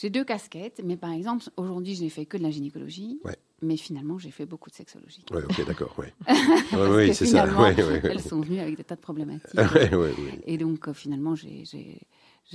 J'ai 0.00 0.08
deux 0.08 0.24
casquettes, 0.24 0.80
mais 0.82 0.96
par 0.96 1.10
exemple, 1.12 1.44
aujourd'hui, 1.58 1.94
je 1.94 2.02
n'ai 2.02 2.08
fait 2.08 2.24
que 2.24 2.38
de 2.38 2.42
la 2.42 2.50
gynécologie, 2.50 3.20
Ouais. 3.24 3.36
mais 3.60 3.76
finalement, 3.76 4.16
j'ai 4.18 4.30
fait 4.30 4.46
beaucoup 4.46 4.70
de 4.70 4.74
sexologie. 4.74 5.24
Ouais, 5.30 5.42
ok, 5.44 5.66
d'accord, 5.66 5.94
oui, 5.98 7.14
c'est 7.14 7.26
ça. 7.26 7.44
ouais, 7.46 7.74
ouais. 7.84 8.00
Elles 8.04 8.20
sont 8.22 8.40
venues 8.40 8.60
avec 8.60 8.76
des 8.76 8.84
tas 8.84 8.96
de 8.96 9.00
problématiques. 9.00 9.50
Et 10.46 10.56
donc, 10.56 10.88
euh, 10.88 10.94
finalement, 10.94 11.34
j'ai 11.34 11.64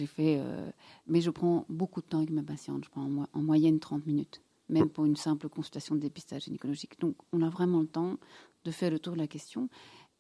fait. 0.08 0.38
euh, 0.40 0.70
mais 1.08 1.22
je 1.22 1.30
prends 1.30 1.66
beaucoup 1.70 2.02
de 2.02 2.08
temps 2.08 2.18
avec 2.18 2.32
mes 2.32 2.42
patientes. 2.42 2.86
Je 2.86 2.90
prends 2.90 3.04
en, 3.04 3.10
mo- 3.10 3.28
en 3.34 3.42
moyenne 3.42 3.80
30 3.80 4.08
minutes, 4.08 4.42
même 4.70 4.90
pour 4.90 5.06
une 5.06 5.16
simple 5.16 5.48
consultation 5.48 5.94
de 5.96 6.00
dépistage 6.00 6.46
gynécologique. 6.46 7.00
Donc, 7.00 7.16
on 7.32 7.42
a 7.44 7.50
vraiment 7.50 7.80
le 7.82 7.88
temps 7.88 8.18
de 8.64 8.72
faire 8.72 8.90
le 8.90 8.98
tour 8.98 9.14
de 9.14 9.20
la 9.20 9.28
question. 9.28 9.70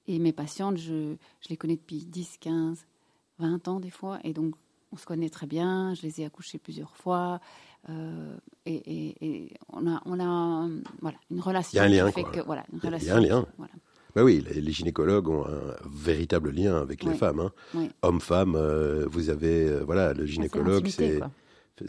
Et 0.07 0.19
mes 0.19 0.31
patientes, 0.33 0.77
je, 0.77 1.15
je 1.41 1.49
les 1.49 1.57
connais 1.57 1.75
depuis 1.77 2.05
10, 2.05 2.37
15, 2.39 2.85
20 3.39 3.67
ans 3.67 3.79
des 3.79 3.89
fois. 3.89 4.19
Et 4.23 4.33
donc, 4.33 4.53
on 4.95 4.97
se 4.97 5.05
connaît 5.05 5.29
très 5.29 5.45
bien. 5.47 5.93
Je 5.93 6.01
les 6.03 6.21
ai 6.21 6.25
accouchées 6.25 6.57
plusieurs 6.57 6.95
fois. 6.95 7.39
euh, 7.87 8.35
et, 8.65 8.73
et- 8.73 9.15
et 9.27 9.53
on 9.71 9.85
a, 9.87 10.01
on 10.05 10.19
a 10.19 10.67
voilà, 11.03 11.17
une 11.29 11.39
relation. 11.39 11.69
Il 11.73 11.75
y 11.75 11.79
a 11.79 11.83
un 11.83 12.05
lien, 12.05 12.11
fait 12.11 12.23
quoi. 12.23 12.31
que- 12.31 12.39
voilà, 12.41 12.65
une 12.73 12.79
Il 12.83 12.89
y 12.89 12.95
a- 12.95 12.97
y 12.97 13.09
un 13.11 13.19
lien. 13.19 13.45
voilà. 13.59 13.73
Bah 14.15 14.23
oui, 14.23 14.43
les, 14.49 14.59
les 14.59 14.71
gynécologues 14.71 15.27
ont 15.29 15.45
un 15.45 15.75
véritable 15.85 16.49
lien 16.49 16.77
avec 16.81 17.03
les 17.03 17.13
femmes. 17.13 17.41
Hein. 17.41 17.51
Ouais. 17.75 17.89
Homme-femme, 18.01 18.55
euh, 18.55 19.05
vous 19.07 19.29
avez, 19.29 19.67
euh, 19.69 19.83
voilà, 19.83 20.13
le 20.13 20.25
gynécologue, 20.25 20.87
c'est 20.87 21.19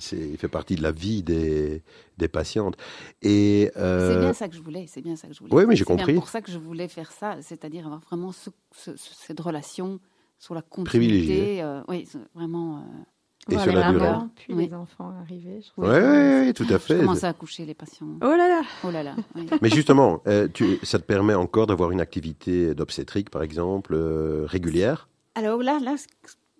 c'est, 0.01 0.19
il 0.19 0.37
fait 0.37 0.49
partie 0.49 0.75
de 0.75 0.83
la 0.83 0.91
vie 0.93 1.23
des, 1.23 1.83
des 2.19 2.27
patientes. 2.29 2.77
Et 3.23 3.71
euh, 3.77 4.13
C'est 4.13 4.21
bien 4.21 4.33
ça 4.35 4.49
que 4.49 4.57
je 4.57 4.61
voulais, 4.61 4.87
c'est 4.89 5.01
bien 5.01 5.15
ça 5.17 5.29
que 5.29 5.33
je 5.35 5.39
voulais. 5.41 5.55
Oui, 5.55 5.65
mais 5.67 5.77
j'ai 5.77 5.85
C'est 5.85 5.97
compris. 5.97 6.13
pour 6.15 6.29
ça 6.29 6.43
que 6.43 6.51
je 6.51 6.59
voulais 6.59 6.89
faire 6.89 7.11
ça, 7.13 7.37
c'est-à-dire 7.41 7.87
avoir 7.87 8.01
vraiment 8.01 8.33
ce- 8.33 8.51
ce- 8.75 8.97
ce- 8.97 9.15
cette 9.15 9.39
relation 9.41 10.01
sur 10.39 10.55
la 10.55 10.63
continuité. 10.63 11.63
euh, 11.63 11.83
oui, 11.89 12.07
vraiment. 12.35 12.79
euh, 12.79 13.55
Et 13.55 13.59
sur 13.59 13.73
la 13.73 13.93
durée. 13.93 14.09
puis 14.35 14.55
Oui. 14.55 14.67
les 14.67 14.75
enfants 14.75 15.13
arriver. 15.21 15.61
je 15.63 15.81
ouais, 15.81 16.01
trouve 16.01 16.11
ouais, 16.11 16.53
tout 16.53 16.65
à 16.65 16.73
je 16.73 16.79
fait. 16.79 16.99
commence 16.99 17.25
à 17.25 17.29
accoucher 17.29 17.65
les 17.65 17.75
patients. 17.75 18.19
Oh 18.23 18.27
là 18.31 18.49
là 18.49 18.63
Oh 18.85 18.91
là 18.91 19.03
là. 19.03 19.15
oui. 19.35 19.47
Mais 19.63 19.71
justement, 19.71 20.21
euh, 20.27 20.49
tu, 20.53 20.79
ça 20.83 20.99
te 20.99 21.05
permet 21.05 21.35
encore 21.35 21.67
d'avoir 21.67 21.91
une 21.93 22.01
activité 22.01 22.75
d'obstétrique, 22.75 23.31
par 23.31 23.43
exemple, 23.43 23.95
euh, 23.95 24.45
régulière? 24.47 25.09
Alors 25.35 25.63
là, 25.63 25.79
là, 25.81 25.95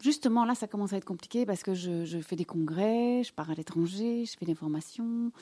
justement, 0.03 0.45
là, 0.45 0.55
ça 0.55 0.67
commence 0.69 0.93
à 0.93 0.97
être 0.99 1.05
compliqué 1.05 1.45
parce 1.47 1.63
que 1.63 1.75
je, 1.75 2.05
je 2.05 2.19
fais 2.19 2.37
des 2.37 2.45
congrès, 2.45 3.23
je 3.25 3.33
pars 3.33 3.51
à 3.51 3.55
l'étranger, 3.55 4.25
je 4.25 4.37
fais 4.39 4.47
des 4.47 4.55
formations. 4.55 5.33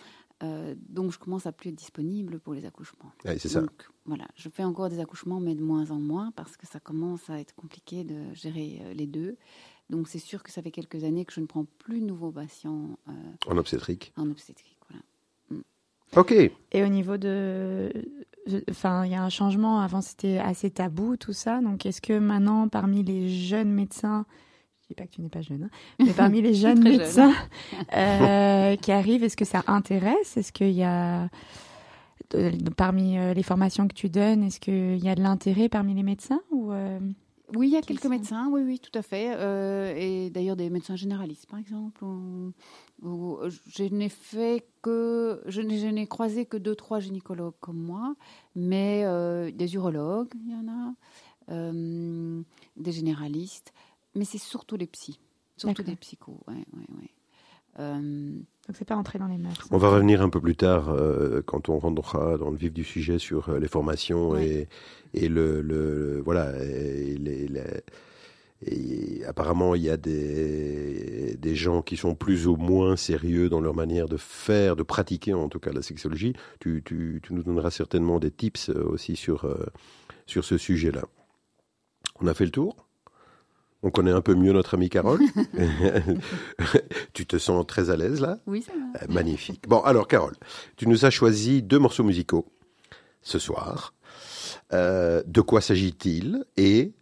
Euh, 0.42 0.74
donc, 0.88 1.12
je 1.12 1.18
commence 1.18 1.46
à 1.46 1.52
plus 1.52 1.70
être 1.70 1.76
disponible 1.76 2.40
pour 2.40 2.54
les 2.54 2.64
accouchements. 2.64 3.12
Ouais, 3.24 3.38
c'est 3.38 3.48
ça. 3.48 3.60
Donc, 3.60 3.88
voilà, 4.04 4.26
je 4.34 4.48
fais 4.48 4.64
encore 4.64 4.88
des 4.88 5.00
accouchements, 5.00 5.40
mais 5.40 5.54
de 5.54 5.62
moins 5.62 5.90
en 5.90 5.98
moins 5.98 6.32
parce 6.32 6.56
que 6.56 6.66
ça 6.66 6.80
commence 6.80 7.30
à 7.30 7.38
être 7.38 7.54
compliqué 7.54 8.04
de 8.04 8.34
gérer 8.34 8.80
euh, 8.82 8.94
les 8.94 9.06
deux. 9.06 9.36
Donc, 9.90 10.08
c'est 10.08 10.18
sûr 10.18 10.42
que 10.42 10.50
ça 10.50 10.60
fait 10.62 10.70
quelques 10.70 11.04
années 11.04 11.24
que 11.24 11.32
je 11.32 11.40
ne 11.40 11.46
prends 11.46 11.66
plus 11.78 12.00
de 12.00 12.06
nouveaux 12.06 12.32
patients 12.32 12.98
euh, 13.08 13.12
En 13.46 13.56
obstétrique. 13.56 14.12
en 14.16 14.30
obstétrique. 14.30 14.78
Voilà. 14.90 15.02
Ok. 16.16 16.32
Et 16.72 16.82
au 16.82 16.88
niveau 16.88 17.16
de. 17.16 17.92
Enfin, 18.70 19.04
il 19.06 19.12
y 19.12 19.14
a 19.14 19.22
un 19.22 19.30
changement. 19.30 19.80
Avant, 19.80 20.00
c'était 20.00 20.38
assez 20.38 20.70
tabou, 20.70 21.16
tout 21.16 21.32
ça. 21.32 21.60
Donc, 21.60 21.86
est-ce 21.86 22.00
que 22.00 22.18
maintenant, 22.18 22.68
parmi 22.68 23.02
les 23.02 23.28
jeunes 23.28 23.70
médecins. 23.72 24.26
Dis 24.96 25.02
pas 25.02 25.06
que 25.08 25.14
tu 25.14 25.22
n'es 25.22 25.28
pas 25.28 25.42
jeune, 25.42 25.64
hein, 25.64 25.70
mais 25.98 26.12
parmi 26.12 26.40
les 26.40 26.54
jeunes 26.62 26.76
jeune. 26.86 26.98
médecins 26.98 27.32
euh, 27.96 28.76
qui 28.76 28.92
arrivent, 28.92 29.24
est-ce 29.24 29.36
que 29.36 29.44
ça 29.44 29.62
intéresse? 29.66 30.36
Est-ce 30.36 30.52
qu'il 30.52 30.70
y 30.70 30.84
a. 30.84 31.28
de- 32.30 32.52
parmi 32.76 33.18
euh, 33.18 33.34
les 33.34 33.42
formations 33.42 33.88
que 33.88 33.94
tu 33.94 34.08
donnes, 34.08 34.44
est-ce 34.44 34.60
qu'il 34.60 35.02
y 35.02 35.08
a 35.08 35.14
de 35.14 35.22
l'intérêt 35.22 35.68
parmi 35.68 35.94
les 35.94 36.02
médecins 36.04 36.40
ou 36.50 36.70
euh, 36.72 36.98
Oui, 37.56 37.68
il 37.68 37.72
y 37.72 37.76
a 37.76 37.82
quelques 37.82 38.06
médecins, 38.06 38.48
oui, 38.52 38.62
oui, 38.64 38.78
tout 38.78 38.96
à 38.96 39.02
fait. 39.02 39.32
euh, 39.36 39.92
et 39.96 40.30
d'ailleurs 40.30 40.56
des 40.56 40.70
médecins 40.70 40.96
généralistes, 40.96 41.46
par 41.46 41.58
exemple. 41.58 42.04
où- 42.04 42.52
où 43.02 43.38
je 43.76 43.82
n'ai 43.84 44.08
fait 44.08 44.64
que. 44.82 45.42
Je 45.46 45.60
n'ai, 45.60 45.78
je 45.78 45.86
n'ai 45.88 46.06
croisé 46.06 46.46
que 46.46 46.56
deux, 46.56 46.76
trois 46.76 47.00
gynécologues 47.00 47.54
comme 47.60 47.78
moi, 47.82 48.14
mais 48.54 49.02
euh, 49.04 49.50
des 49.50 49.74
urologues, 49.74 50.32
il 50.46 50.52
y 50.52 50.54
en 50.54 50.68
a, 50.68 50.94
euh, 51.50 52.40
des 52.76 52.92
généralistes, 52.92 53.72
mais 54.14 54.24
c'est 54.24 54.38
surtout 54.38 54.76
les 54.76 54.86
psys, 54.86 55.18
surtout 55.56 55.82
des 55.82 55.96
psychos, 55.96 56.40
ouais, 56.48 56.54
ouais, 56.54 56.86
ouais. 57.00 57.10
Euh, 57.80 57.98
Donc, 58.68 58.76
c'est 58.76 58.84
pas 58.84 58.94
entré 58.94 59.18
dans 59.18 59.26
les 59.26 59.36
mœurs. 59.36 59.66
On 59.72 59.78
va 59.78 59.88
revenir 59.90 60.22
un 60.22 60.28
peu 60.30 60.40
plus 60.40 60.54
tard 60.54 60.90
euh, 60.90 61.42
quand 61.44 61.68
on 61.68 61.80
rentrera 61.80 62.38
dans 62.38 62.50
le 62.50 62.56
vif 62.56 62.72
du 62.72 62.84
sujet 62.84 63.18
sur 63.18 63.48
euh, 63.48 63.58
les 63.58 63.66
formations 63.66 64.30
Ouais. 64.30 64.68
et, 65.12 65.24
et 65.24 65.28
le, 65.28 65.60
le- 65.60 66.20
voilà 66.24 66.56
et 66.62 67.16
les- 67.16 67.48
les- 67.48 67.82
et 68.66 69.24
apparemment 69.26 69.74
il 69.74 69.82
y 69.82 69.90
a 69.90 69.96
des, 69.96 71.36
des 71.36 71.54
gens 71.56 71.82
qui 71.82 71.96
sont 71.96 72.14
plus 72.14 72.46
ou 72.46 72.54
moins 72.56 72.96
sérieux 72.96 73.48
dans 73.48 73.60
leur 73.60 73.74
manière 73.74 74.08
de 74.08 74.16
faire, 74.16 74.76
de 74.76 74.84
pratiquer 74.84 75.34
en 75.34 75.48
tout 75.48 75.58
cas 75.58 75.72
la 75.72 75.82
sexologie. 75.82 76.34
Tu, 76.60 76.80
tu- 76.84 77.20
tu 77.22 77.34
nous 77.34 77.42
donneras 77.42 77.70
certainement 77.72 78.20
des 78.20 78.30
tips 78.30 78.68
aussi 78.68 79.16
sur, 79.16 79.44
euh, 79.46 79.66
sur 80.26 80.44
ce 80.44 80.56
sujet-là. 80.58 81.02
On 82.20 82.28
a 82.28 82.34
fait 82.34 82.44
le 82.44 82.52
tour? 82.52 82.83
On 83.84 83.90
connaît 83.90 84.10
un 84.10 84.20
peu 84.22 84.34
mieux 84.34 84.52
notre 84.52 84.74
amie 84.74 84.88
Carole. 84.88 85.20
tu 87.12 87.26
te 87.26 87.36
sens 87.38 87.64
très 87.66 87.90
à 87.90 87.96
l'aise 87.96 88.20
là 88.20 88.38
oui, 88.46 88.62
ça 88.62 88.72
va. 88.72 89.02
euh, 89.02 89.06
Magnifique. 89.12 89.68
Bon, 89.68 89.80
alors, 89.82 90.08
Carole, 90.08 90.34
tu 90.76 90.88
nous 90.88 91.04
as 91.04 91.10
choisi 91.10 91.62
deux 91.62 91.78
morceaux 91.78 92.02
musicaux 92.04 92.46
ce 93.22 93.38
soir. 93.38 93.94
Euh, 94.72 95.22
de 95.26 95.40
quoi 95.40 95.60
s'agit-il 95.60 96.44
et 96.56 96.92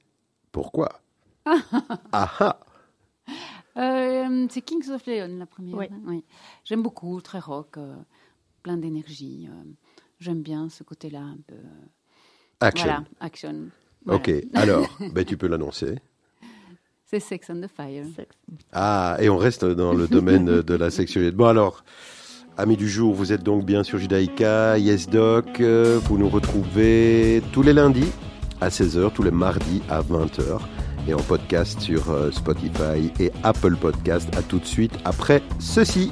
pourquoi 0.50 1.00
Ah 1.46 2.30
ah 2.40 2.60
Euh, 3.78 4.46
c'est 4.50 4.60
Kings 4.62 4.90
of 4.90 5.06
Leon, 5.06 5.38
la 5.38 5.46
première. 5.46 5.76
Oui. 5.76 5.86
hein, 5.90 6.00
oui. 6.06 6.24
J'aime 6.64 6.82
beaucoup, 6.82 7.20
très 7.22 7.38
rock, 7.38 7.78
euh, 7.78 7.94
plein 8.62 8.76
d'énergie. 8.76 9.48
euh, 9.50 9.64
J'aime 10.20 10.42
bien 10.42 10.68
ce 10.68 10.82
côté-là 10.84 11.20
un 11.20 11.38
peu. 11.46 11.56
Action. 12.60 12.84
Voilà, 12.86 13.04
action. 13.20 13.68
Voilà. 14.04 14.20
Ok, 14.20 14.30
alors, 14.54 14.86
ben, 15.12 15.24
tu 15.24 15.36
peux 15.36 15.46
l'annoncer. 15.48 15.96
C'est 17.12 17.20
Sex 17.20 17.48
on 17.50 17.60
the 17.60 17.68
Fire. 17.68 18.04
Ah, 18.72 19.18
et 19.20 19.28
on 19.28 19.36
reste 19.36 19.66
dans 19.66 19.92
le 19.92 20.08
domaine 20.08 20.46
de, 20.46 20.62
de 20.62 20.74
la 20.74 20.90
sexualité. 20.90 21.36
Bon, 21.36 21.44
alors, 21.44 21.84
amis 22.56 22.78
du 22.78 22.88
jour, 22.88 23.12
vous 23.12 23.34
êtes 23.34 23.42
donc 23.42 23.66
bien 23.66 23.82
sur 23.84 23.98
Judaïka, 23.98 24.78
Yes 24.78 25.10
Doc. 25.10 25.60
euh, 25.60 26.00
Vous 26.04 26.16
nous 26.16 26.30
retrouvez 26.30 27.42
tous 27.52 27.62
les 27.62 27.74
lundis 27.74 28.10
à 28.62 28.70
16h, 28.70 29.12
tous 29.12 29.22
les 29.22 29.30
mardis 29.30 29.82
à 29.90 30.00
20h. 30.00 30.58
Et 31.06 31.12
en 31.12 31.18
podcast 31.20 31.80
sur 31.80 32.10
euh, 32.10 32.30
Spotify 32.30 33.12
et 33.20 33.30
Apple 33.42 33.76
Podcast. 33.76 34.34
À 34.34 34.40
tout 34.40 34.58
de 34.60 34.64
suite 34.64 34.92
après 35.04 35.42
ceci. 35.58 36.10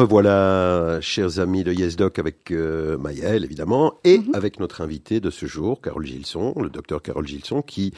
Revoilà, 0.00 0.98
chers 1.02 1.40
amis 1.40 1.62
de 1.62 1.72
YesDoc, 1.72 2.18
avec 2.18 2.50
euh, 2.52 2.96
Maëlle, 2.96 3.44
évidemment, 3.44 3.98
et 4.04 4.18
Mhm. 4.18 4.34
avec 4.34 4.58
notre 4.58 4.80
invité 4.80 5.20
de 5.20 5.28
ce 5.28 5.44
jour, 5.44 5.82
Carole 5.82 6.06
Gilson, 6.06 6.54
le 6.58 6.70
docteur 6.70 7.02
Carole 7.02 7.26
Gilson, 7.26 7.60
qui 7.60 7.92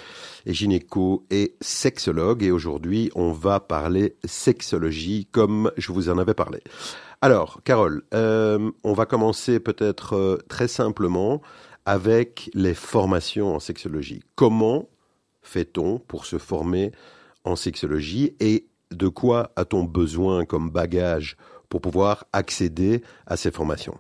est 0.45 0.53
gynéco 0.53 1.25
et 1.31 1.55
sexologue. 1.61 2.43
Et 2.43 2.51
aujourd'hui, 2.51 3.11
on 3.15 3.31
va 3.31 3.61
parler 3.61 4.17
sexologie, 4.25 5.29
comme 5.31 5.71
je 5.77 5.93
vous 5.93 6.09
en 6.09 6.19
avais 6.19 6.35
parlé. 6.35 6.59
Alors, 7.21 7.61
Carole, 7.63 8.03
euh, 8.15 8.71
on 8.83 8.95
va 8.95 9.07
commencer 9.07 9.61
peut-être 9.61 10.15
euh, 10.17 10.39
très 10.49 10.67
simplement 10.67 11.41
avec 11.87 12.51
les 12.55 12.75
formations 12.75 13.55
en 13.55 13.61
sexologie. 13.61 14.23
Comment 14.35 14.89
fait-on 15.41 15.99
pour 16.01 16.27
se 16.27 16.39
former 16.39 16.91
en 17.45 17.55
sexologie 17.55 18.35
et 18.41 18.67
de 18.91 19.07
quoi 19.09 19.53
a-t-on 19.55 19.85
besoin 19.85 20.45
comme 20.45 20.69
bagage 20.71 21.37
pour 21.73 21.81
pouvoir 21.81 22.27
accéder 22.35 23.03
à 23.27 23.39
ces 23.39 23.51
formations 23.51 23.99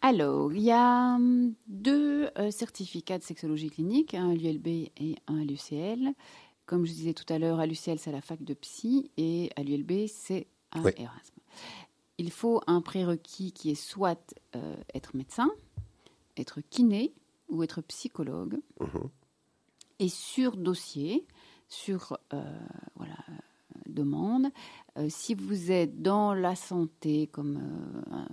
Alors, 0.00 0.52
il 0.52 0.62
y 0.62 0.70
a 0.70 1.16
hum, 1.16 1.54
deux 1.66 2.30
euh, 2.38 2.52
certificats 2.52 3.18
de 3.18 3.24
sexologie 3.24 3.68
clinique, 3.68 4.14
un 4.14 4.30
à 4.30 4.34
l'ULB 4.34 4.68
et 4.68 5.16
un 5.26 5.40
à 5.40 5.44
l'UCL. 5.44 6.12
Comme 6.66 6.86
je 6.86 6.92
disais 6.92 7.14
tout 7.14 7.24
à 7.34 7.40
l'heure, 7.40 7.58
à 7.58 7.66
l'UCL, 7.66 7.98
c'est 7.98 8.12
la 8.12 8.20
fac 8.20 8.44
de 8.44 8.54
psy 8.54 9.10
et 9.16 9.50
à 9.56 9.64
l'ULB, 9.64 10.06
c'est 10.06 10.46
à 10.70 10.78
Oui. 10.82 10.92
Erasme. 10.98 11.40
Il 12.18 12.30
faut 12.30 12.60
un 12.68 12.80
prérequis 12.80 13.50
qui 13.50 13.72
est 13.72 13.74
soit 13.74 14.36
euh, 14.54 14.76
être 14.94 15.16
médecin, 15.16 15.50
être 16.36 16.60
kiné 16.60 17.12
ou 17.48 17.64
être 17.64 17.80
psychologue. 17.80 18.60
Mhm. 18.78 19.08
Et 19.98 20.08
sur 20.08 20.56
dossier, 20.56 21.26
sur 21.66 22.16
euh, 22.32 22.58
voilà, 22.94 23.16
demande, 23.98 24.46
euh, 24.96 25.06
si 25.08 25.34
vous 25.34 25.72
êtes 25.72 26.02
dans 26.02 26.34
la 26.34 26.54
santé, 26.54 27.28
comme 27.32 27.58
euh, 28.12 28.24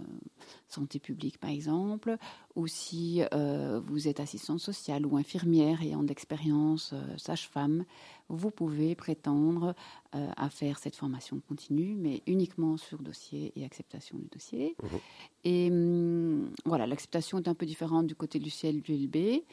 santé 0.67 0.99
publique 0.99 1.39
par 1.39 1.49
exemple, 1.49 2.17
ou 2.55 2.67
si 2.67 3.21
euh, 3.33 3.81
vous 3.85 4.07
êtes 4.07 4.19
assistante 4.19 4.59
sociale 4.59 5.05
ou 5.05 5.17
infirmière 5.17 5.81
ayant 5.81 6.03
d'expérience, 6.03 6.91
euh, 6.93 7.17
sage-femme, 7.17 7.85
vous 8.29 8.49
pouvez 8.49 8.95
prétendre 8.95 9.75
euh, 10.15 10.27
à 10.35 10.49
faire 10.49 10.79
cette 10.79 10.95
formation 10.95 11.39
continue, 11.47 11.95
mais 11.95 12.23
uniquement 12.27 12.77
sur 12.77 12.99
dossier 12.99 13.51
et 13.55 13.65
acceptation 13.65 14.17
du 14.17 14.27
dossier. 14.31 14.75
Mhm. 14.81 14.99
Et 15.43 15.69
hum, 15.69 16.49
voilà, 16.65 16.87
l'acceptation 16.87 17.37
est 17.37 17.47
un 17.47 17.53
peu 17.53 17.65
différente 17.65 18.07
du 18.07 18.15
côté 18.15 18.39
du 18.39 18.49
ciel 18.49 18.81
de 18.81 18.87
l'ULB. 18.87 19.43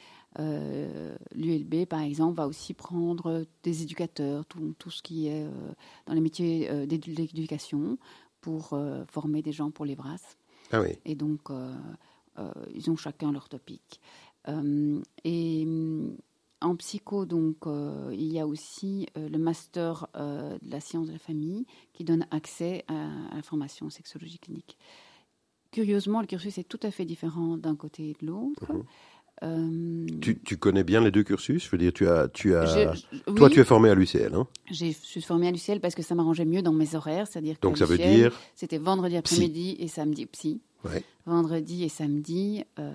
L'ULB, 1.34 1.86
par 1.86 2.00
exemple, 2.00 2.36
va 2.36 2.46
aussi 2.46 2.72
prendre 2.72 3.44
des 3.62 3.82
éducateurs, 3.82 4.46
tout, 4.46 4.74
tout 4.78 4.90
ce 4.90 5.02
qui 5.02 5.26
est 5.26 5.46
dans 6.06 6.14
les 6.14 6.22
métiers 6.22 6.86
d'édu- 6.86 7.14
d'éducation, 7.14 7.98
pour 8.40 8.78
former 9.10 9.42
des 9.42 9.52
gens 9.52 9.70
pour 9.70 9.84
les 9.84 9.94
brasses. 9.94 10.38
Ah 10.72 10.80
oui. 10.80 10.98
Et 11.04 11.14
donc, 11.14 11.50
euh, 11.50 11.74
euh, 12.38 12.50
ils 12.74 12.90
ont 12.90 12.96
chacun 12.96 13.30
leur 13.32 13.48
topic. 13.48 14.00
Euh, 14.48 15.00
et 15.24 15.66
en 16.60 16.76
psycho, 16.76 17.26
donc, 17.26 17.66
euh, 17.66 18.10
il 18.12 18.32
y 18.32 18.40
a 18.40 18.46
aussi 18.46 19.06
euh, 19.16 19.28
le 19.28 19.38
master 19.38 20.06
euh, 20.16 20.56
de 20.62 20.70
la 20.70 20.80
science 20.80 21.08
de 21.08 21.12
la 21.12 21.18
famille 21.18 21.66
qui 21.92 22.04
donne 22.04 22.26
accès 22.30 22.84
à, 22.88 22.94
à 23.32 23.36
la 23.36 23.42
formation 23.42 23.86
en 23.86 23.90
sexologie 23.90 24.38
clinique. 24.38 24.78
Curieusement, 25.70 26.20
le 26.20 26.26
cursus 26.26 26.58
est 26.58 26.68
tout 26.68 26.80
à 26.82 26.90
fait 26.90 27.04
différent 27.04 27.56
d'un 27.56 27.76
côté 27.76 28.10
et 28.10 28.16
de 28.20 28.26
l'autre. 28.26 28.72
Mhm. 28.72 28.84
Euh, 29.42 30.06
Tu, 30.20 30.38
tu 30.38 30.56
connais 30.56 30.84
bien 30.84 31.00
les 31.00 31.10
deux 31.10 31.24
cursus? 31.24 31.64
Je 31.64 31.70
veux 31.70 31.78
dire, 31.78 31.92
tu 31.92 32.06
as, 32.06 32.28
tu 32.28 32.54
as, 32.54 32.64
je- 32.94 33.00
je- 33.16 33.32
toi, 33.34 33.48
oui, 33.48 33.52
tu 33.54 33.60
es 33.60 33.64
formé 33.64 33.88
à 33.90 33.94
l'UCL, 33.94 34.34
hein? 34.34 34.46
J'ai- 34.70 34.92
je 34.92 34.98
suis 35.06 35.20
formée 35.22 35.48
à 35.48 35.50
l'UCL 35.50 35.80
parce 35.80 35.94
que 35.96 36.02
ça 36.02 36.14
m'arrangeait 36.14 36.44
mieux 36.44 36.62
dans 36.62 36.72
mes 36.72 36.94
horaires, 36.94 37.26
c'est-à-dire 37.26 37.56
donc 37.60 37.72
qu'à 37.74 37.80
ça 37.80 37.86
veut 37.86 37.98
dire. 37.98 38.38
C'était 38.54 38.78
vendredi 38.78 39.16
après-midi 39.16 39.76
et 39.80 39.88
samedi 39.88 40.26
psy. 40.26 40.60
Ouais. 40.84 41.02
Vendredi 41.26 41.82
et 41.84 41.88
samedi, 41.88 42.64
euh, 42.78 42.92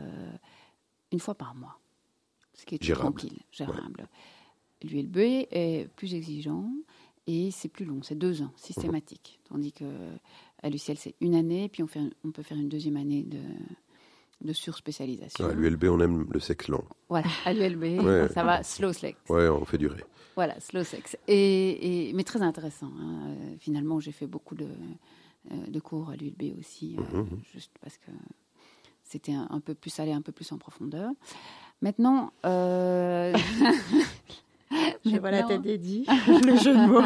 une 1.11 1.19
fois 1.19 1.35
par 1.35 1.53
mois. 1.55 1.77
Ce 2.53 2.65
qui 2.65 2.75
est 2.75 2.83
Gérable. 2.83 3.15
tranquille, 3.17 3.39
gérable. 3.51 4.07
L'ULB 4.83 5.17
est 5.51 5.87
plus 5.95 6.13
exigeant 6.15 6.69
et 7.27 7.51
c'est 7.51 7.67
plus 7.69 7.85
long, 7.85 7.99
c'est 8.03 8.17
deux 8.17 8.41
ans, 8.41 8.51
systématique. 8.55 9.39
Tandis 9.49 9.73
que 9.73 9.85
à 10.63 10.69
l'UCL, 10.69 10.97
c'est 10.97 11.13
une 11.21 11.35
année, 11.35 11.69
puis 11.69 11.83
on, 11.83 11.87
fait, 11.87 11.99
on 12.23 12.31
peut 12.31 12.41
faire 12.43 12.57
une 12.57 12.69
deuxième 12.69 12.97
année 12.97 13.23
de, 13.23 13.37
de 14.41 14.53
surspécialisation. 14.53 15.45
À 15.45 15.53
l'ULB, 15.53 15.85
on 15.85 15.99
aime 15.99 16.27
le 16.31 16.39
sexe 16.39 16.67
lent. 16.67 16.83
Voilà, 17.09 17.27
à 17.45 17.53
l'ULB, 17.53 17.83
Ouais. 18.05 18.27
ça 18.33 18.43
va 18.43 18.63
slow 18.63 18.93
sex. 18.93 19.17
Ouais, 19.29 19.47
on 19.49 19.65
fait 19.65 19.77
durer. 19.77 20.03
Voilà, 20.35 20.59
slow 20.59 20.83
sex. 20.83 21.17
Et, 21.27 22.09
et- 22.09 22.13
mais 22.13 22.23
très 22.23 22.41
intéressant. 22.41 22.91
hein. 22.99 23.29
Euh, 23.29 23.55
Finalement, 23.59 23.99
j'ai 23.99 24.11
fait 24.11 24.27
beaucoup 24.27 24.53
de, 24.55 24.67
euh, 25.51 25.67
de 25.67 25.79
cours 25.79 26.09
à 26.11 26.15
l'ULB 26.15 26.53
aussi, 26.59 26.95
euh, 26.99 27.17
Mhm. 27.23 27.39
juste 27.53 27.71
parce 27.81 27.97
que 27.97 28.11
c'était 29.03 29.33
un, 29.33 29.47
un 29.49 29.59
peu 29.59 29.73
plus 29.73 29.99
aller 29.99 30.11
un 30.11 30.21
peu 30.21 30.31
plus 30.31 30.51
en 30.51 30.57
profondeur. 30.59 31.09
Maintenant, 31.81 32.31
euh, 32.45 33.33
Je 35.11 35.17
vois 35.19 35.31
la 35.31 35.43
tête 35.43 35.61
d'Eddie, 35.61 36.05
le 36.27 36.55
jeu 36.57 36.73
de 36.73 36.87
mots. 36.87 37.01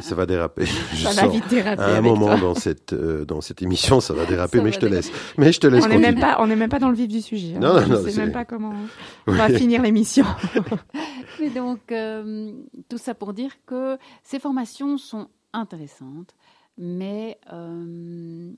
Ça 0.00 0.14
va 0.14 0.26
déraper. 0.26 0.66
Je 0.66 1.04
Ça 1.04 1.10
va 1.12 1.22
sens. 1.22 1.32
vite 1.34 1.48
déraper. 1.48 1.82
À 1.82 1.86
un 1.86 1.94
avec 1.96 2.02
moment 2.04 2.26
toi. 2.26 2.36
dans 2.38 2.54
cette, 2.54 2.92
euh, 2.92 3.24
dans 3.24 3.40
cette 3.40 3.62
émission, 3.62 4.00
ça 4.00 4.14
va 4.14 4.24
déraper, 4.26 4.58
Ça 4.58 4.64
mais 4.64 4.70
va 4.70 4.74
je 4.74 4.80
te 4.80 4.86
laisse. 4.86 5.10
Mais 5.38 5.52
je 5.52 5.60
te 5.60 5.66
laisse 5.66 5.84
On 5.84 5.88
n'est 5.88 5.98
même 5.98 6.18
pas, 6.20 6.36
on 6.40 6.46
n'est 6.46 6.56
même 6.56 6.68
pas 6.70 6.78
dans 6.78 6.90
le 6.90 6.96
vif 6.96 7.08
du 7.08 7.20
sujet. 7.20 7.54
hein. 7.56 7.60
Non, 7.60 7.74
non, 7.74 7.80
Je 7.80 7.92
non, 7.92 8.02
sais 8.04 8.10
c'est- 8.12 8.20
même 8.20 8.32
pas 8.32 8.44
comment 8.44 8.74
on 9.26 9.32
va 9.32 9.48
finir 9.48 9.82
l'émission. 9.82 10.24
mais 11.40 11.50
donc, 11.50 11.92
euh, 11.92 12.52
tout 12.88 12.98
ça 12.98 13.14
pour 13.14 13.32
dire 13.32 13.52
que 13.66 13.98
ces 14.22 14.38
formations 14.38 14.98
sont 14.98 15.28
intéressantes, 15.52 16.34
mais 16.78 17.38
euh, 17.52 18.52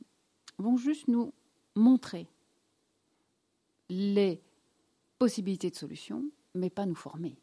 vont 0.58 0.76
juste 0.76 1.08
nous 1.08 1.32
montrer 1.76 2.26
les 3.90 4.40
possibilités 5.18 5.70
de 5.70 5.76
solutions, 5.76 6.22
mais 6.54 6.70
pas 6.70 6.87
nous 6.87 6.94
former. 6.94 7.37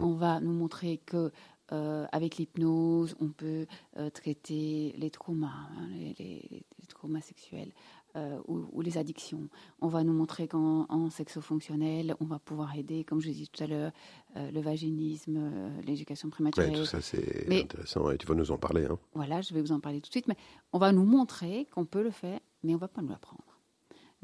On 0.00 0.12
va 0.14 0.40
nous 0.40 0.52
montrer 0.52 0.98
que 0.98 1.32
euh, 1.72 2.06
avec 2.10 2.36
l'hypnose, 2.36 3.14
on 3.20 3.28
peut 3.28 3.66
euh, 3.96 4.10
traiter 4.10 4.92
les 4.98 5.10
traumas, 5.10 5.46
hein, 5.48 5.88
les, 5.92 6.14
les- 6.18 6.64
les 6.80 6.86
traumas 6.88 7.20
sexuels 7.20 7.70
euh, 8.16 8.40
ou, 8.48 8.66
ou 8.72 8.80
les 8.80 8.98
addictions. 8.98 9.48
On 9.80 9.86
va 9.86 10.02
nous 10.02 10.12
montrer 10.12 10.48
qu'en 10.48 10.86
en 10.88 11.10
sexo-fonctionnel, 11.10 12.16
on 12.18 12.24
va 12.24 12.40
pouvoir 12.40 12.76
aider, 12.76 13.04
comme 13.04 13.20
je 13.20 13.28
disais 13.30 13.46
tout 13.46 13.62
à 13.62 13.68
l'heure, 13.68 13.92
le 14.34 14.60
vaginisme, 14.60 15.70
l'éducation 15.86 16.28
prématurée. 16.30 16.70
Ouais, 16.70 16.74
tout 16.76 16.84
ça, 16.86 17.00
c'est 17.00 17.46
intéressant 17.62 18.10
et 18.10 18.18
tu 18.18 18.26
vas 18.26 18.34
nous 18.34 18.50
en 18.50 18.58
parler. 18.58 18.86
Hein. 18.86 18.98
Voilà, 19.14 19.40
je 19.40 19.54
vais 19.54 19.60
vous 19.60 19.70
en 19.72 19.78
parler 19.80 20.00
tout 20.00 20.08
de 20.08 20.12
suite, 20.14 20.26
mais 20.26 20.36
on 20.72 20.78
va 20.78 20.90
nous 20.90 21.04
montrer 21.04 21.66
qu'on 21.72 21.84
peut 21.84 22.02
le 22.02 22.10
faire, 22.10 22.40
mais 22.64 22.72
on 22.72 22.76
ne 22.76 22.80
va 22.80 22.88
pas 22.88 23.02
nous 23.02 23.08
l'apprendre. 23.10 23.44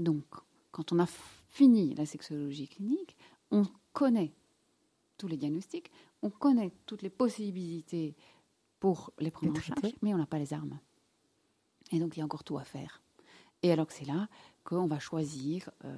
Donc, 0.00 0.24
quand 0.72 0.92
on 0.92 0.98
a 0.98 1.06
fini 1.48 1.94
la 1.94 2.06
sexologie 2.06 2.66
clinique, 2.68 3.16
on 3.52 3.62
connaît 3.92 4.32
tous 5.16 5.28
les 5.28 5.36
diagnostics, 5.36 5.90
on 6.22 6.30
connaît 6.30 6.72
toutes 6.86 7.02
les 7.02 7.10
possibilités 7.10 8.14
pour 8.80 9.12
les 9.18 9.30
prendre 9.30 9.52
Les 9.54 9.58
en 9.58 9.62
charge, 9.62 9.94
mais 10.02 10.12
on 10.14 10.18
n'a 10.18 10.26
pas 10.26 10.38
les 10.38 10.52
armes. 10.52 10.78
Et 11.92 11.98
donc, 11.98 12.16
il 12.16 12.20
y 12.20 12.22
a 12.22 12.24
encore 12.24 12.44
tout 12.44 12.58
à 12.58 12.64
faire. 12.64 13.02
Et 13.62 13.72
alors 13.72 13.86
que 13.86 13.92
c'est 13.94 14.04
là 14.06 14.28
qu'on 14.64 14.86
va 14.86 14.98
choisir 14.98 15.70
euh, 15.84 15.94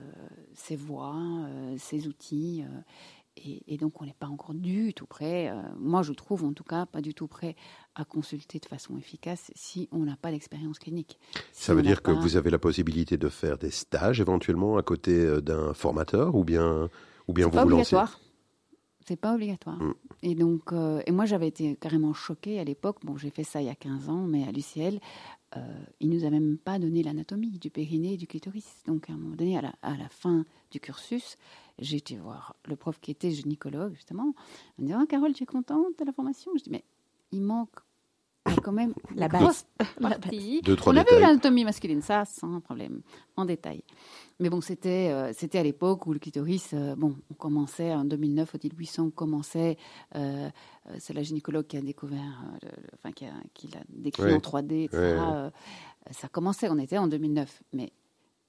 ses 0.54 0.76
voies, 0.76 1.16
euh, 1.16 1.76
ses 1.78 2.06
outils. 2.06 2.62
euh, 2.62 2.80
et, 3.36 3.74
et 3.74 3.76
donc, 3.78 4.00
on 4.02 4.04
n'est 4.04 4.12
pas 4.14 4.26
encore 4.26 4.52
du 4.54 4.92
tout 4.94 5.06
prêt, 5.06 5.48
euh, 5.48 5.62
moi 5.78 6.02
je 6.02 6.12
trouve 6.12 6.44
en 6.44 6.52
tout 6.52 6.64
cas, 6.64 6.86
pas 6.86 7.00
du 7.00 7.14
tout 7.14 7.28
prêt 7.28 7.54
à 7.94 8.04
consulter 8.04 8.58
de 8.58 8.66
façon 8.66 8.96
efficace 8.98 9.52
si 9.54 9.88
on 9.92 10.00
n'a 10.04 10.16
pas 10.16 10.30
d'expérience 10.32 10.78
clinique. 10.80 11.18
Si 11.52 11.64
Ça 11.64 11.74
veut 11.74 11.82
dire 11.82 12.02
que 12.02 12.10
pas- 12.12 12.18
vous 12.20 12.36
avez 12.36 12.50
la 12.50 12.58
possibilité 12.58 13.16
de 13.16 13.28
faire 13.28 13.56
des 13.58 13.70
stages 13.70 14.20
éventuellement 14.20 14.76
à 14.76 14.82
côté 14.82 15.12
euh, 15.12 15.40
d'un 15.40 15.72
formateur 15.72 16.34
ou 16.34 16.42
bien, 16.44 16.88
ou 17.28 17.32
bien 17.32 17.46
vous 17.46 17.52
pas 17.52 17.62
vous 17.64 17.70
lancez. 17.70 17.94
C'est 19.08 19.16
pas 19.16 19.34
obligatoire. 19.34 19.82
Mm. 19.82 19.94
Et 20.22 20.34
donc, 20.34 20.70
euh, 20.72 21.00
et 21.06 21.12
moi 21.12 21.24
j'avais 21.24 21.48
été 21.48 21.76
carrément 21.76 22.12
choquée 22.12 22.60
à 22.60 22.64
l'époque. 22.64 22.98
Bon, 23.04 23.16
j'ai 23.16 23.30
fait 23.30 23.42
ça 23.42 23.62
il 23.62 23.66
y 23.66 23.70
a 23.70 23.74
15 23.74 24.10
ans, 24.10 24.26
mais 24.26 24.46
à 24.46 24.52
l'UCL, 24.52 25.00
euh, 25.56 25.60
il 26.00 26.10
nous 26.10 26.26
a 26.26 26.30
même 26.30 26.58
pas 26.58 26.78
donné 26.78 27.02
l'anatomie 27.02 27.58
du 27.58 27.70
périnée 27.70 28.12
et 28.12 28.16
du 28.18 28.26
clitoris. 28.26 28.82
Donc 28.86 29.08
à 29.08 29.14
un 29.14 29.16
moment 29.16 29.34
donné, 29.34 29.56
à 29.56 29.62
la, 29.62 29.72
à 29.80 29.96
la 29.96 30.10
fin 30.10 30.44
du 30.70 30.78
cursus, 30.78 31.38
j'ai 31.78 31.96
été 31.96 32.18
voir 32.18 32.54
le 32.66 32.76
prof 32.76 33.00
qui 33.00 33.10
était 33.10 33.30
gynécologue 33.30 33.94
justement. 33.94 34.34
Il 34.76 34.84
me 34.84 34.88
dit, 34.88 34.92
ah, 34.92 35.06
Carole, 35.08 35.32
tu 35.32 35.44
es 35.44 35.46
contente 35.46 35.98
de 35.98 36.04
la 36.04 36.12
formation? 36.12 36.52
Je 36.58 36.64
dis, 36.64 36.70
mais 36.70 36.84
il 37.32 37.40
manque 37.40 37.80
a 38.44 38.54
quand 38.56 38.72
même 38.72 38.94
La 39.14 39.28
base. 39.28 39.66
partie. 40.00 40.60
Deux, 40.64 40.76
trois 40.76 40.92
On 40.92 40.96
avait 40.96 41.16
eu 41.16 41.20
l'anatomie 41.20 41.64
masculine, 41.64 42.02
ça 42.02 42.24
sans 42.24 42.60
problème, 42.60 43.02
en 43.36 43.44
détail. 43.44 43.82
Mais 44.40 44.48
bon, 44.50 44.60
c'était 44.60 45.10
euh, 45.10 45.32
c'était 45.34 45.58
à 45.58 45.62
l'époque 45.62 46.06
où 46.06 46.12
le 46.12 46.18
clitoris, 46.18 46.70
euh, 46.72 46.94
bon, 46.96 47.16
on 47.30 47.34
commençait 47.34 47.92
en 47.92 48.04
2009, 48.04 48.54
Odile 48.54 48.74
Buisson 48.74 49.02
on 49.04 49.10
commençait, 49.10 49.76
euh, 50.14 50.48
c'est 50.98 51.12
la 51.12 51.22
gynécologue 51.22 51.66
qui 51.66 51.76
a 51.76 51.80
découvert, 51.82 52.44
le- 52.62 52.68
le- 52.68 52.88
enfin 52.94 53.12
qui 53.12 53.68
l'a 53.68 53.80
décrit 53.88 54.22
Ouais. 54.24 54.34
en 54.34 54.38
3D, 54.40 54.84
etc. 54.84 54.98
Ouais, 55.18 55.50
ça 56.12 56.28
commençait, 56.28 56.68
on 56.70 56.78
était 56.78 56.98
en 56.98 57.08
2009, 57.08 57.62
mais 57.72 57.92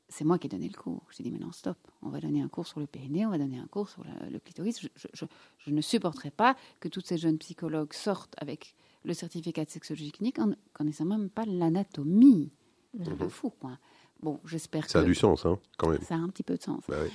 c'est 0.07 0.23
moi 0.23 0.37
qui 0.39 0.47
ai 0.47 0.49
donné 0.49 0.69
le 0.69 0.77
cours. 0.77 1.03
J'ai 1.15 1.23
dit, 1.23 1.31
mais 1.31 1.39
non, 1.39 1.51
stop, 1.51 1.77
on 2.03 2.09
va 2.09 2.19
donner 2.19 2.41
un 2.41 2.47
cours 2.47 2.65
sur 2.67 2.79
le 2.79 2.87
périnée, 2.87 3.25
on 3.25 3.31
va 3.31 3.37
donner 3.37 3.57
un 3.59 3.67
cours 3.67 3.89
sur 3.89 4.03
le, 4.03 4.29
le 4.29 4.39
clitoris. 4.39 4.79
Je, 4.79 4.87
je- 4.95 5.07
je- 5.13 5.25
je 5.57 5.71
ne 5.71 5.81
supporterai 5.81 6.31
pas 6.31 6.55
que 6.79 6.87
toutes 6.87 7.05
ces 7.07 7.17
jeunes 7.17 7.37
psychologues 7.39 7.93
sortent 7.93 8.33
avec 8.37 8.75
le 9.03 9.13
certificat 9.13 9.65
de 9.65 9.69
sexologie 9.69 10.11
clinique 10.11 10.39
en 10.39 10.47
ne 10.47 10.55
connaissant 10.73 11.05
même 11.05 11.29
pas 11.29 11.45
l'anatomie. 11.45 12.51
Mhm. 12.93 13.03
C'est 13.05 13.11
un 13.11 13.15
peu 13.15 13.29
fou, 13.29 13.49
quoi. 13.51 13.77
Bon, 14.21 14.39
j'espère 14.45 14.85
que 14.85 14.91
Ça 14.91 14.99
a 14.99 15.03
du 15.03 15.15
sens, 15.15 15.45
hein, 15.45 15.57
quand 15.77 15.89
même. 15.89 16.01
ça 16.01 16.15
a 16.15 16.17
un 16.17 16.27
petit 16.27 16.43
peu 16.43 16.57
de 16.57 16.61
sens. 16.61 16.83
Bah 16.89 16.97
oui. 17.01 17.09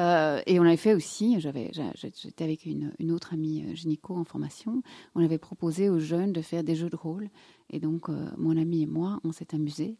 Euh, 0.00 0.42
et 0.46 0.60
on 0.60 0.64
avait 0.64 0.76
fait 0.76 0.92
aussi, 0.94 1.40
j'avais, 1.40 1.70
j'a- 1.72 1.92
j'a- 1.94 2.08
j'étais 2.14 2.44
avec 2.44 2.66
une, 2.66 2.92
une 2.98 3.12
autre 3.12 3.32
amie 3.32 3.64
euh, 3.64 3.74
gynéco 3.74 4.14
en 4.14 4.24
formation, 4.24 4.82
on 5.14 5.24
avait 5.24 5.38
proposé 5.38 5.88
aux 5.88 5.98
jeunes 5.98 6.32
de 6.34 6.42
faire 6.42 6.62
des 6.62 6.74
jeux 6.74 6.90
de 6.90 6.96
rôle. 6.96 7.30
Et 7.70 7.80
donc, 7.80 8.10
euh, 8.10 8.28
mon 8.36 8.58
ami 8.58 8.82
et 8.82 8.86
moi, 8.86 9.20
on 9.24 9.32
s'est 9.32 9.54
amusés 9.54 9.96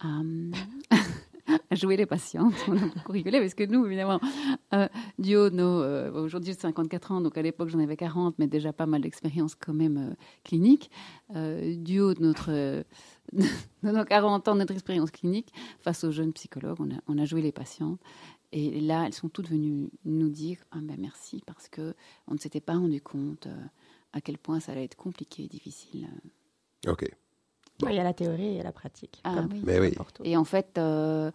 à 0.00 0.20
jouer 1.74 1.96
les 1.96 2.06
patientes. 2.06 2.54
On 2.68 2.76
a 2.76 2.86
beaucoup 2.86 3.12
rigolé 3.12 3.40
parce 3.40 3.54
que 3.54 3.64
nous, 3.64 3.84
évidemment, 3.86 4.20
euh, 4.72 4.88
du 5.18 5.36
haut 5.36 5.50
de 5.50 5.56
nos. 5.56 5.82
euh, 5.82 6.12
aujourd'hui, 6.12 6.52
j'ai 6.52 6.58
54 6.58 7.12
ans, 7.12 7.20
donc 7.20 7.36
à 7.38 7.42
l'époque, 7.42 7.68
j'en 7.68 7.78
avais 7.78 7.96
40, 7.96 8.36
mais 8.38 8.46
déjà 8.46 8.72
pas 8.72 8.86
mal 8.86 9.02
d'expérience 9.02 9.54
quand 9.54 9.74
même 9.74 9.96
euh, 9.96 10.14
clinique. 10.44 10.90
Euh, 11.34 11.76
du 11.76 12.00
haut 12.00 12.14
de 12.14 12.22
notre. 12.22 12.50
de 13.32 13.44
nos 13.82 14.04
40 14.04 14.48
ans, 14.48 14.54
notre 14.54 14.72
expérience 14.72 15.10
clinique, 15.10 15.52
face 15.80 16.04
aux 16.04 16.10
jeunes 16.10 16.32
psychologues, 16.32 16.78
on 17.06 17.18
a, 17.18 17.24
joué 17.24 17.42
les 17.42 17.52
patientes. 17.52 18.00
Et 18.52 18.80
là, 18.80 19.04
elles 19.06 19.14
sont 19.14 19.28
toutes 19.28 19.48
venues 19.48 19.90
nous 20.04 20.28
dire 20.28 20.58
ah 20.70 20.78
ben 20.80 20.96
merci 21.00 21.42
parce 21.44 21.68
que 21.68 21.94
on 22.28 22.34
ne 22.34 22.38
s'était 22.38 22.60
pas 22.60 22.74
rendu 22.74 23.00
compte 23.00 23.48
à 24.12 24.20
quel 24.20 24.38
point 24.38 24.60
ça 24.60 24.72
allait 24.72 24.84
être 24.84 24.96
compliqué 24.96 25.44
et 25.44 25.48
difficile. 25.48 26.08
Ok. 26.86 27.10
Il 27.88 27.94
y 27.94 27.98
a 27.98 28.04
la 28.04 28.14
théorie 28.14 28.56
et 28.58 28.62
la 28.62 28.72
pratique. 28.72 29.20
Ah 29.24 29.34
comme 29.34 29.52
oui. 29.52 29.62
Mais 29.64 29.80
oui. 29.80 29.94
Et 30.22 30.36
en 30.36 30.44
fait, 30.44 30.78
euh, 30.78 31.30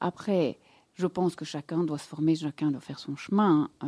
après, 0.00 0.58
je 0.94 1.06
pense 1.06 1.34
que 1.34 1.44
chacun 1.44 1.84
doit 1.84 1.98
se 1.98 2.06
former, 2.06 2.34
chacun 2.36 2.70
doit 2.70 2.80
faire 2.80 2.98
son 2.98 3.16
chemin. 3.16 3.68
euh, 3.82 3.86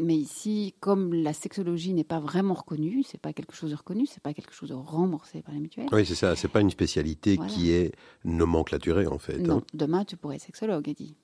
mais 0.00 0.14
ici, 0.16 0.74
comme 0.78 1.12
la 1.12 1.32
sexologie 1.32 1.92
n'est 1.92 2.04
pas 2.04 2.20
vraiment 2.20 2.54
reconnue, 2.54 3.02
c'est 3.02 3.20
pas 3.20 3.32
quelque 3.32 3.56
chose 3.56 3.70
de 3.72 3.74
reconnu, 3.76 4.06
c'est 4.06 4.22
pas 4.22 4.32
quelque 4.32 4.52
chose 4.54 4.68
de 4.68 4.74
remboursé 4.74 5.42
par 5.42 5.52
les 5.54 5.58
mutuelles. 5.60 5.88
Oui, 5.90 6.06
c'est 6.06 6.14
ça. 6.14 6.36
C'est 6.36 6.46
pas 6.46 6.60
une 6.60 6.70
spécialité 6.70 7.34
Voilà. 7.34 7.50
qui 7.50 7.72
est 7.72 7.92
nomenclaturée, 8.24 9.08
en 9.08 9.18
fait. 9.18 9.38
Non, 9.38 9.56
hein. 9.58 9.62
demain 9.74 10.04
tu 10.04 10.16
pourrais 10.16 10.36
être 10.36 10.42
sexologue, 10.42 10.88
Eddie. 10.88 11.16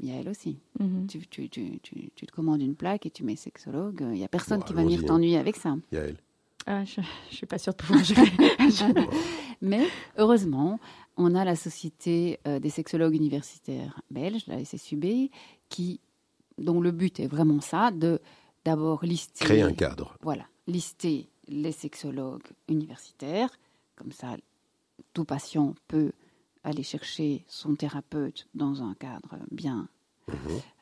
Il 0.00 0.08
y 0.08 0.12
a 0.12 0.20
elle 0.20 0.28
aussi. 0.28 0.58
Mhm. 0.78 1.06
Tu, 1.08 1.26
tu, 1.26 1.48
tu, 1.48 1.80
tu, 1.80 2.10
tu 2.14 2.26
te 2.26 2.32
commandes 2.32 2.60
une 2.62 2.76
plaque 2.76 3.04
et 3.06 3.10
tu 3.10 3.24
mets 3.24 3.34
sexologue. 3.36 4.00
Il 4.12 4.18
n'y 4.18 4.24
a 4.24 4.28
personne 4.28 4.60
Bon, 4.60 4.66
qui 4.66 4.74
va 4.74 4.82
venir 4.82 5.00
hein. 5.00 5.06
t'ennuyer 5.06 5.38
avec 5.38 5.56
ça. 5.56 5.76
Yael. 5.90 6.16
Ah, 6.66 6.84
je, 6.84 7.00
je 7.30 7.36
suis 7.36 7.46
pas 7.46 7.58
sûre 7.58 7.74
de 7.74 7.78
pouvoir 7.78 8.02
gérer. 8.04 8.30
Mais 9.60 9.86
heureusement, 10.16 10.80
on 11.16 11.34
a 11.34 11.44
la 11.44 11.56
Société 11.56 12.40
euh, 12.46 12.58
des 12.58 12.70
sexologues 12.70 13.14
universitaires 13.14 14.00
belges, 14.10 14.46
la 14.46 14.64
SSUB, 14.64 15.30
qui, 15.68 16.00
dont 16.58 16.80
le 16.80 16.90
but 16.90 17.20
est 17.20 17.26
vraiment 17.26 17.60
ça, 17.60 17.90
de 17.90 18.20
d'abord 18.64 19.04
lister, 19.04 19.44
Créer 19.44 19.62
un 19.62 19.72
cadre. 19.72 20.16
voilà, 20.22 20.46
lister 20.66 21.28
les 21.48 21.72
sexologues 21.72 22.46
universitaires, 22.68 23.50
comme 23.96 24.12
ça, 24.12 24.36
tout 25.12 25.24
patient 25.24 25.74
peut 25.86 26.12
aller 26.62 26.82
chercher 26.82 27.44
son 27.46 27.74
thérapeute 27.74 28.48
dans 28.54 28.82
un 28.82 28.94
cadre 28.94 29.36
bien 29.50 29.88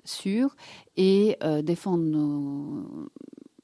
sûr 0.04 0.54
et 0.96 1.36
euh, 1.42 1.62
défendre 1.62 2.04
nos, 2.04 3.10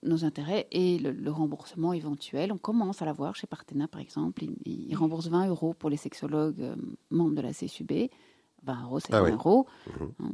nos 0.05 0.25
intérêts 0.25 0.67
et 0.71 0.99
le, 0.99 1.11
le 1.13 1.31
remboursement 1.31 1.93
éventuel. 1.93 2.53
On 2.53 2.59
commence 2.59 3.03
à 3.03 3.05
l'avoir 3.05 3.35
chez 3.35 3.47
Partena, 3.47 3.89
par 3.89 4.01
exemple. 4.01 4.45
Ils, 4.45 4.57
ils 4.65 4.95
remboursent 4.97 5.29
20 5.29 5.49
euros 5.49 5.75
pour 5.75 5.91
les 5.91 5.97
sexologues 5.97 6.61
euh, 6.63 6.77
membres 7.11 7.35
de 7.35 7.41
la 7.41 7.53
CSUB. 7.53 8.09
20 8.65 8.83
euros, 8.85 9.01
c'est 9.01 9.13
Ah 9.15 9.21
20 9.23 9.27
oui. 9.27 9.33
euros. 9.33 9.67
Mhm. 9.99 10.13
hein. 10.21 10.31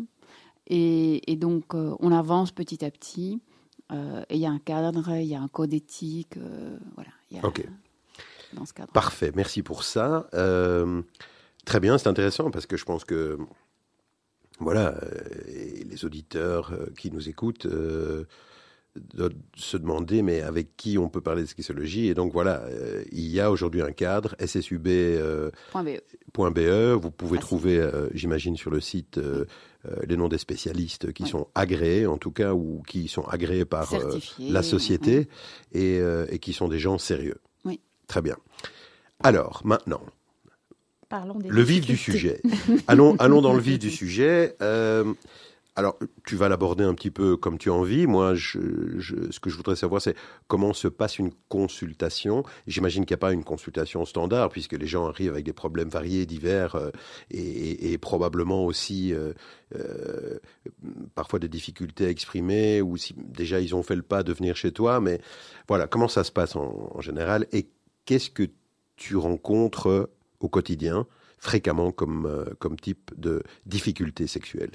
Et, 0.66 1.30
et 1.32 1.36
donc, 1.36 1.74
euh, 1.74 1.94
on 2.00 2.12
avance 2.12 2.52
petit 2.52 2.84
à 2.84 2.90
petit. 2.90 3.40
euh, 3.92 4.22
et 4.30 4.34
il 4.36 4.40
y 4.40 4.46
a 4.46 4.50
un 4.50 4.58
cadre, 4.58 5.10
il 5.16 5.26
y 5.26 5.34
a 5.34 5.40
un 5.40 5.48
code 5.48 5.72
éthique. 5.74 6.38
voilà. 6.94 7.10
il 7.30 7.36
y 7.36 7.40
a- 7.40 7.46
Ok. 7.46 7.66
Dans 8.54 8.64
ce 8.66 8.72
cadre. 8.72 8.92
Parfait, 8.92 9.32
merci 9.34 9.62
pour 9.62 9.82
ça. 9.82 10.28
Très 11.64 11.80
bien, 11.80 11.96
c'est 11.98 12.08
intéressant 12.08 12.50
parce 12.50 12.66
que 12.66 12.76
je 12.76 12.84
pense 12.84 13.04
que 13.04 13.38
voilà, 14.60 14.94
et 15.48 15.82
les 15.84 16.04
auditeurs 16.04 16.72
qui 16.96 17.10
nous 17.10 17.28
écoutent 17.28 17.66
doivent 19.14 19.32
se 19.56 19.76
demander 19.76 20.22
mais 20.22 20.40
avec 20.40 20.76
qui 20.76 20.98
on 20.98 21.08
peut 21.08 21.20
parler 21.20 21.42
de 21.42 21.48
sexologie 21.48 22.08
et 22.08 22.14
donc 22.14 22.32
voilà, 22.32 22.62
euh, 22.64 23.02
il 23.12 23.26
y 23.26 23.40
a 23.40 23.50
aujourd'hui 23.50 23.82
un 23.82 23.92
cadre 23.92 24.36
ssub.be, 24.44 24.86
euh, 24.88 25.50
Point 26.32 26.50
BE. 26.52 26.92
vous 26.94 27.10
pouvez 27.10 27.38
trouver, 27.38 27.78
euh, 27.78 28.08
j'imagine, 28.14 28.56
sur 28.56 28.70
le 28.70 28.80
site 28.80 29.18
euh, 29.18 29.44
euh, 29.86 29.96
les 30.06 30.16
noms 30.16 30.28
des 30.28 30.38
spécialistes 30.38 31.12
qui 31.12 31.24
Oui. 31.24 31.28
sont 31.28 31.48
agréés 31.54 32.06
en 32.06 32.18
tout 32.18 32.30
cas 32.30 32.54
ou 32.54 32.82
qui 32.86 33.08
sont 33.08 33.24
agréés 33.24 33.64
par 33.64 33.92
euh, 33.94 34.18
la 34.38 34.62
société 34.62 35.28
et, 35.72 35.98
euh, 36.00 36.26
et 36.30 36.38
qui 36.38 36.52
sont 36.52 36.68
des 36.68 36.78
gens 36.78 36.98
sérieux. 36.98 37.36
Oui. 37.64 37.80
Très 38.06 38.22
bien. 38.22 38.36
Alors, 39.22 39.60
maintenant, 39.64 40.02
Parlons 41.08 41.38
des 41.38 41.48
le 41.48 41.62
vif 41.62 41.86
du 41.86 41.96
sujet. 41.96 42.40
allons, 42.88 43.14
allons 43.18 43.42
dans 43.42 43.52
le 43.54 43.60
vif 43.60 43.78
du 43.78 43.90
sujet. 43.90 44.56
Alors, 45.76 45.98
tu 46.24 46.36
vas 46.36 46.48
l'aborder 46.48 46.84
un 46.84 46.94
petit 46.94 47.10
peu 47.10 47.36
comme 47.36 47.58
tu 47.58 47.68
as 47.68 47.72
envie. 47.72 48.06
Moi, 48.06 48.36
ce 48.36 49.40
que 49.40 49.50
je 49.50 49.56
voudrais 49.56 49.74
savoir, 49.74 50.00
c'est 50.00 50.14
comment 50.46 50.72
se 50.72 50.86
passe 50.86 51.18
une 51.18 51.32
consultation. 51.48 52.44
J'imagine 52.68 53.04
qu'il 53.04 53.14
n'y 53.14 53.18
a 53.18 53.26
pas 53.26 53.32
une 53.32 53.42
consultation 53.42 54.04
standard, 54.04 54.50
puisque 54.50 54.74
les 54.74 54.86
gens 54.86 55.08
arrivent 55.08 55.32
avec 55.32 55.44
des 55.44 55.52
problèmes 55.52 55.88
variés, 55.88 56.26
divers, 56.26 56.76
euh, 56.76 56.90
et, 57.32 57.98
probablement 57.98 58.64
aussi 58.64 59.12
euh, 59.12 59.32
euh, 59.74 60.38
parfois 61.16 61.40
des 61.40 61.48
difficultés 61.48 62.06
à 62.06 62.10
exprimer, 62.10 62.80
ou 62.80 62.96
si 62.96 63.14
déjà 63.16 63.60
ils 63.60 63.74
ont 63.74 63.82
fait 63.82 63.96
le 63.96 64.02
pas 64.02 64.22
de 64.22 64.32
venir 64.32 64.54
chez 64.54 64.70
toi. 64.70 65.00
Mais 65.00 65.20
voilà, 65.66 65.88
comment 65.88 66.08
ça 66.08 66.22
se 66.22 66.30
passe 66.30 66.54
en, 66.54 67.00
général, 67.00 67.48
et 67.50 67.68
qu'est-ce 68.04 68.30
que 68.30 68.44
tu 68.94 69.16
rencontres 69.16 70.08
au 70.38 70.48
quotidien, 70.48 71.08
fréquemment, 71.38 71.90
comme 71.90 72.76
type 72.80 73.10
de 73.16 73.42
difficulté 73.66 74.28
sexuelle 74.28 74.70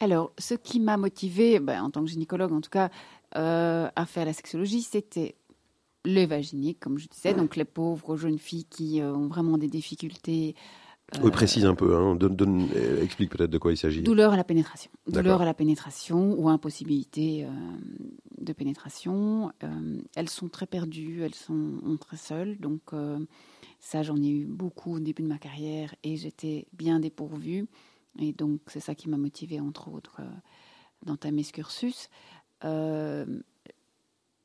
Alors, 0.00 0.32
ce 0.38 0.54
qui 0.54 0.78
m'a 0.80 0.96
motivée, 0.96 1.58
ben, 1.60 1.82
en 1.82 1.90
tant 1.90 2.02
que 2.04 2.10
gynécologue 2.10 2.52
en 2.52 2.60
tout 2.60 2.70
cas, 2.70 2.90
euh, 3.36 3.88
à 3.94 4.06
faire 4.06 4.24
la 4.24 4.32
sexologie, 4.32 4.82
c'était 4.82 5.34
les 6.04 6.26
vaginiques, 6.26 6.78
comme 6.80 6.98
je 6.98 7.08
disais, 7.08 7.34
donc 7.34 7.56
les 7.56 7.64
pauvres 7.64 8.16
jeunes 8.16 8.38
filles 8.38 8.64
qui 8.64 9.00
euh, 9.00 9.12
ont 9.12 9.26
vraiment 9.26 9.58
des 9.58 9.66
difficultés. 9.66 10.54
euh, 11.16 11.20
Oui, 11.22 11.30
précise 11.32 11.66
un 11.66 11.74
peu, 11.74 11.96
hein, 11.96 12.14
donne- 12.14 12.36
donne- 12.36 12.68
explique 13.02 13.30
peut-être 13.30 13.50
de 13.50 13.58
quoi 13.58 13.72
il 13.72 13.76
s'agit. 13.76 14.02
Douleur 14.02 14.32
à 14.32 14.36
la 14.36 14.44
pénétration. 14.44 14.90
Douleur 15.08 15.42
à 15.42 15.44
la 15.44 15.54
pénétration 15.54 16.34
ou 16.38 16.48
impossibilité 16.48 17.46
de 18.40 18.52
pénétration. 18.52 19.50
Elles 20.14 20.28
sont 20.28 20.48
très 20.48 20.66
perdues, 20.66 21.22
elles 21.22 21.34
sont 21.34 21.96
très 22.00 22.16
seules. 22.16 22.58
Donc, 22.58 22.82
ça, 23.80 24.02
j'en 24.02 24.16
ai 24.16 24.28
eu 24.28 24.44
beaucoup 24.46 24.94
au 24.94 25.00
début 25.00 25.22
de 25.22 25.28
ma 25.28 25.38
carrière 25.38 25.94
et 26.04 26.16
j'étais 26.16 26.66
bien 26.72 27.00
dépourvue. 27.00 27.66
Et 28.18 28.32
donc, 28.32 28.60
c'est 28.66 28.80
ça 28.80 28.94
qui 28.94 29.08
m'a 29.08 29.16
motivée, 29.16 29.60
entre 29.60 29.88
autres, 29.88 30.20
euh, 30.20 30.28
d'entamer 31.04 31.42
ce 31.42 31.52
cursus. 31.52 32.08
Euh, 32.64 33.40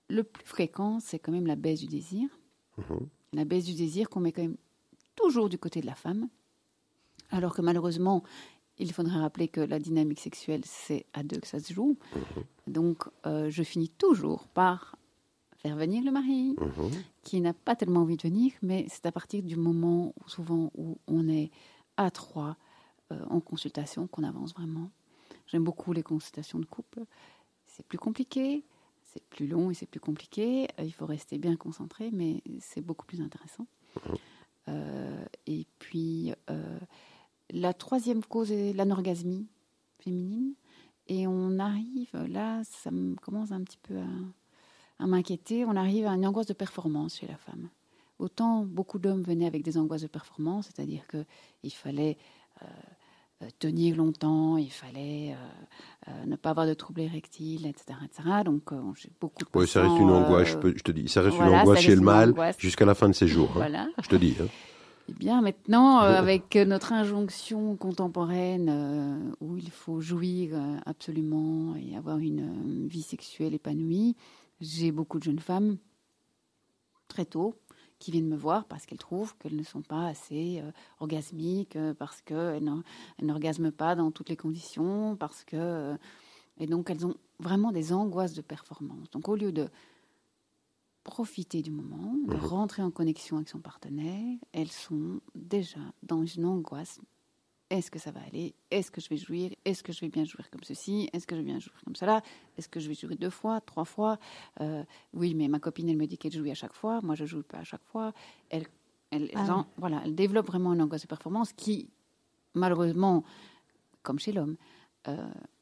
le 0.10 0.24
plus 0.24 0.46
fréquent, 0.46 1.00
c'est 1.00 1.20
quand 1.20 1.32
même 1.32 1.48
la 1.48 1.56
baisse 1.56 1.80
du 1.80 1.88
désir. 1.88 2.30
Mhm. 2.78 3.08
La 3.34 3.46
baisse 3.46 3.66
du 3.66 3.74
désir 3.74 4.10
qu'on 4.10 4.20
met 4.20 4.32
quand 4.32 4.44
même 4.44 4.58
toujours 5.16 5.50
du 5.50 5.58
côté 5.58 5.82
de 5.82 5.86
la 5.88 5.96
femme. 5.96 6.28
Alors 7.32 7.56
que 7.56 7.62
malheureusement, 7.62 8.24
il 8.78 8.92
faudrait 8.92 9.20
rappeler 9.20 9.48
que 9.48 9.62
la 9.62 9.80
dynamique 9.80 10.20
sexuelle, 10.20 10.62
c'est 10.66 11.06
à 11.14 11.24
deux 11.24 11.40
que 11.40 11.48
ça 11.48 11.60
se 11.60 11.74
joue. 11.74 11.98
Donc, 12.68 13.04
euh, 13.26 13.50
je 13.50 13.64
finis 13.64 13.90
toujours 13.90 14.48
par 14.50 14.96
faire 15.58 15.76
venir 15.76 16.04
le 16.04 16.12
mari, 16.12 16.56
Mhm. 16.60 16.92
qui 17.24 17.40
n'a 17.42 17.54
pas 17.54 17.76
tellement 17.76 18.02
envie 18.02 18.18
de 18.18 18.24
venir, 18.24 18.52
mais 18.62 18.86
c'est 18.90 19.06
à 19.06 19.12
partir 19.12 19.42
du 19.42 19.56
moment, 19.56 20.14
où, 20.24 20.30
souvent, 20.30 20.72
où 20.76 20.98
on 21.08 21.28
est 21.30 21.50
à 21.98 22.12
trois 22.12 22.58
en 23.10 23.40
consultation 23.40 24.08
qu'on 24.08 24.24
avance 24.24 24.54
vraiment. 24.54 24.90
J'aime 25.48 25.64
beaucoup 25.64 25.94
les 25.94 26.04
consultations 26.04 26.60
de 26.60 26.66
couple. 26.66 27.04
C'est 27.68 27.86
plus 27.86 27.98
compliqué, 27.98 28.64
c'est 29.04 29.24
plus 29.30 29.48
long 29.48 29.72
et 29.72 29.74
c'est 29.74 29.86
plus 29.86 30.00
compliqué. 30.00 30.68
Euh, 30.80 30.84
il 30.84 30.94
faut 30.94 31.06
rester 31.06 31.38
bien 31.38 31.56
concentré, 31.56 32.10
mais 32.12 32.42
c'est 32.60 32.82
beaucoup 32.82 33.06
plus 33.06 33.22
intéressant. 33.22 33.68
Euh, 34.68 35.26
et 35.46 35.68
puis, 35.80 36.34
euh, 36.50 36.80
la 37.52 37.74
troisième 37.74 38.24
cause 38.24 38.52
est 38.52 38.74
l'anorgasmie 38.74 39.48
féminine. 40.00 40.54
Et 41.08 41.28
on 41.28 41.60
arrive, 41.60 42.16
là, 42.30 42.62
ça 42.64 42.90
me 42.90 43.16
commence 43.16 43.52
un 43.52 43.62
petit 43.64 43.80
peu 43.84 43.98
à, 43.98 45.04
à 45.04 45.08
m'inquiéter. 45.08 45.66
On 45.66 45.76
arrive 45.76 46.06
à 46.06 46.12
une 46.12 46.26
angoisse 46.26 46.48
de 46.48 46.54
performance 46.54 47.18
chez 47.18 47.28
la 47.28 47.36
femme. 47.36 47.70
Autant 48.20 48.64
beaucoup 48.64 49.00
d'hommes 49.00 49.24
venaient 49.24 49.48
avec 49.48 49.64
des 49.64 49.78
angoisses 49.78 50.04
de 50.04 50.08
performance, 50.08 50.68
c'est-à-dire 50.68 51.06
qu'il 51.08 51.74
fallait 51.74 52.12
euh, 52.12 52.14
euh, 52.14 52.43
tenir 53.60 53.98
longtemps, 53.98 54.56
il 54.58 54.72
fallait 54.72 55.34
euh, 55.34 56.10
euh, 56.12 56.26
ne 56.26 56.36
pas 56.38 56.52
avoir 56.52 56.66
de 56.66 56.74
troubles 56.74 57.02
érectiles, 57.02 57.66
etc. 57.66 58.00
etc. 58.06 58.44
Donc, 58.46 58.72
euh, 58.72 58.80
j'ai 58.96 59.10
beaucoup 59.20 59.44
de 59.44 59.58
Ouais, 59.60 59.68
ça 59.68 59.82
reste 59.82 60.00
une 60.00 60.12
angoisse, 60.12 60.48
je, 60.48 60.56
euh, 60.56 60.60
peux- 60.60 60.74
je 60.78 60.84
te 60.84 60.92
dis. 60.94 61.10
Ça 61.10 61.22
reste 61.22 61.36
voilà, 61.38 61.52
une 61.52 61.60
angoisse 61.60 61.80
chez 61.82 61.96
le 61.96 62.02
mâle 62.02 62.34
jusqu'à 62.58 62.86
la 62.86 62.96
fin 62.96 63.10
de 63.10 63.14
ses 63.14 63.28
jours. 63.28 63.50
hein. 63.52 63.56
Voilà. 63.56 63.88
Je 64.02 64.08
te 64.10 64.16
dis. 64.16 64.36
hein. 64.42 64.48
Eh 65.10 65.12
bien, 65.12 65.42
maintenant, 65.42 66.02
euh, 66.02 66.18
avec 66.18 66.56
euh, 66.56 66.64
notre 66.64 66.94
injonction 66.94 67.76
contemporaine 67.76 68.70
euh, 68.70 69.36
où 69.42 69.58
il 69.58 69.70
faut 69.70 70.00
jouir 70.00 70.52
euh, 70.54 70.78
absolument 70.86 71.76
et 71.76 71.98
avoir 71.98 72.20
une 72.20 72.86
euh, 72.86 72.88
vie 72.88 73.02
sexuelle 73.02 73.54
épanouie, 73.54 74.16
j'ai 74.62 74.94
beaucoup 74.94 75.20
de 75.20 75.24
jeunes 75.26 75.40
femmes 75.40 75.76
très 77.10 77.26
tôt, 77.26 77.56
qui 78.04 78.12
viennent 78.12 78.28
me 78.28 78.36
voir 78.36 78.66
parce 78.66 78.86
qu'elles 78.86 78.98
trouvent 79.10 79.34
qu'elles 79.38 79.56
ne 79.56 79.64
sont 79.64 79.82
pas 79.82 80.08
assez 80.08 80.60
euh, 80.62 80.72
orgasmiques, 81.00 81.78
euh, 81.78 81.94
parce 81.94 82.20
qu'elles 82.22 82.62
n'or- 82.62 82.84
elles 83.18 83.26
n'orgasment 83.26 83.72
pas 83.72 83.96
dans 83.96 84.12
toutes 84.12 84.28
les 84.30 84.36
conditions, 84.36 85.16
parce 85.16 85.46
que... 85.46 85.56
euh, 85.56 85.98
et 86.60 86.68
donc, 86.68 86.90
elles 86.90 87.06
ont 87.06 87.16
vraiment 87.40 87.72
des 87.72 87.94
angoisses 87.94 88.34
de 88.34 88.42
performance. 88.42 89.10
Donc, 89.12 89.30
au 89.30 89.36
lieu 89.36 89.52
de 89.54 89.70
profiter 91.06 91.62
du 91.62 91.72
moment, 91.72 92.14
de 92.28 92.36
Mhm. 92.36 92.46
rentrer 92.46 92.84
en 92.84 92.92
connexion 92.92 93.38
avec 93.38 93.50
son 93.50 93.60
partenaire, 93.60 94.38
elles 94.52 94.72
sont 94.72 95.22
déjà 95.34 95.80
dans 96.04 96.26
une 96.26 96.46
angoisse. 96.46 97.00
Est-ce 97.74 97.90
que 97.90 97.98
ça 97.98 98.12
va 98.12 98.20
aller? 98.22 98.54
Est-ce 98.70 98.92
que 98.92 99.02
je 99.02 99.10
vais 99.10 99.18
jouir? 99.18 99.50
Est-ce 99.66 99.82
que 99.82 99.92
je 99.92 100.00
vais 100.02 100.10
bien 100.10 100.26
jouir 100.26 100.48
comme 100.52 100.64
ceci? 100.64 101.10
Est-ce 101.12 101.26
que 101.26 101.36
je 101.36 101.42
vais 101.42 101.48
bien 101.48 101.58
jouir 101.60 101.74
comme 101.84 101.96
cela? 101.96 102.22
Est-ce 102.56 102.70
que 102.70 102.80
je 102.80 102.88
vais 102.88 102.94
jouer 102.94 103.16
deux 103.16 103.32
fois, 103.32 103.62
trois 103.62 103.84
fois? 103.86 104.20
Euh, 104.62 104.84
Oui, 105.14 105.34
mais 105.34 105.48
ma 105.48 105.58
copine, 105.60 105.90
elle 105.90 105.98
me 105.98 106.06
dit 106.06 106.20
qu'elle 106.20 106.32
joue 106.32 106.48
à 106.52 106.54
chaque 106.54 106.74
fois. 106.74 107.02
Moi, 107.02 107.16
je 107.16 107.26
joue 107.26 107.42
pas 107.42 107.58
à 107.58 107.64
chaque 107.64 107.84
fois. 107.86 108.14
Elle, 108.52 108.68
elle, 109.10 109.32
Ah 109.34 109.56
en- 109.58 109.66
voilà, 109.78 110.02
elle 110.06 110.14
développe 110.14 110.46
vraiment 110.48 110.72
une 110.74 110.82
angoisse 110.84 111.02
de 111.02 111.08
performance 111.08 111.52
qui, 111.52 111.90
malheureusement, 112.54 113.24
comme 114.04 114.20
chez 114.20 114.34
l'homme, 114.34 114.56
euh, 115.08 115.18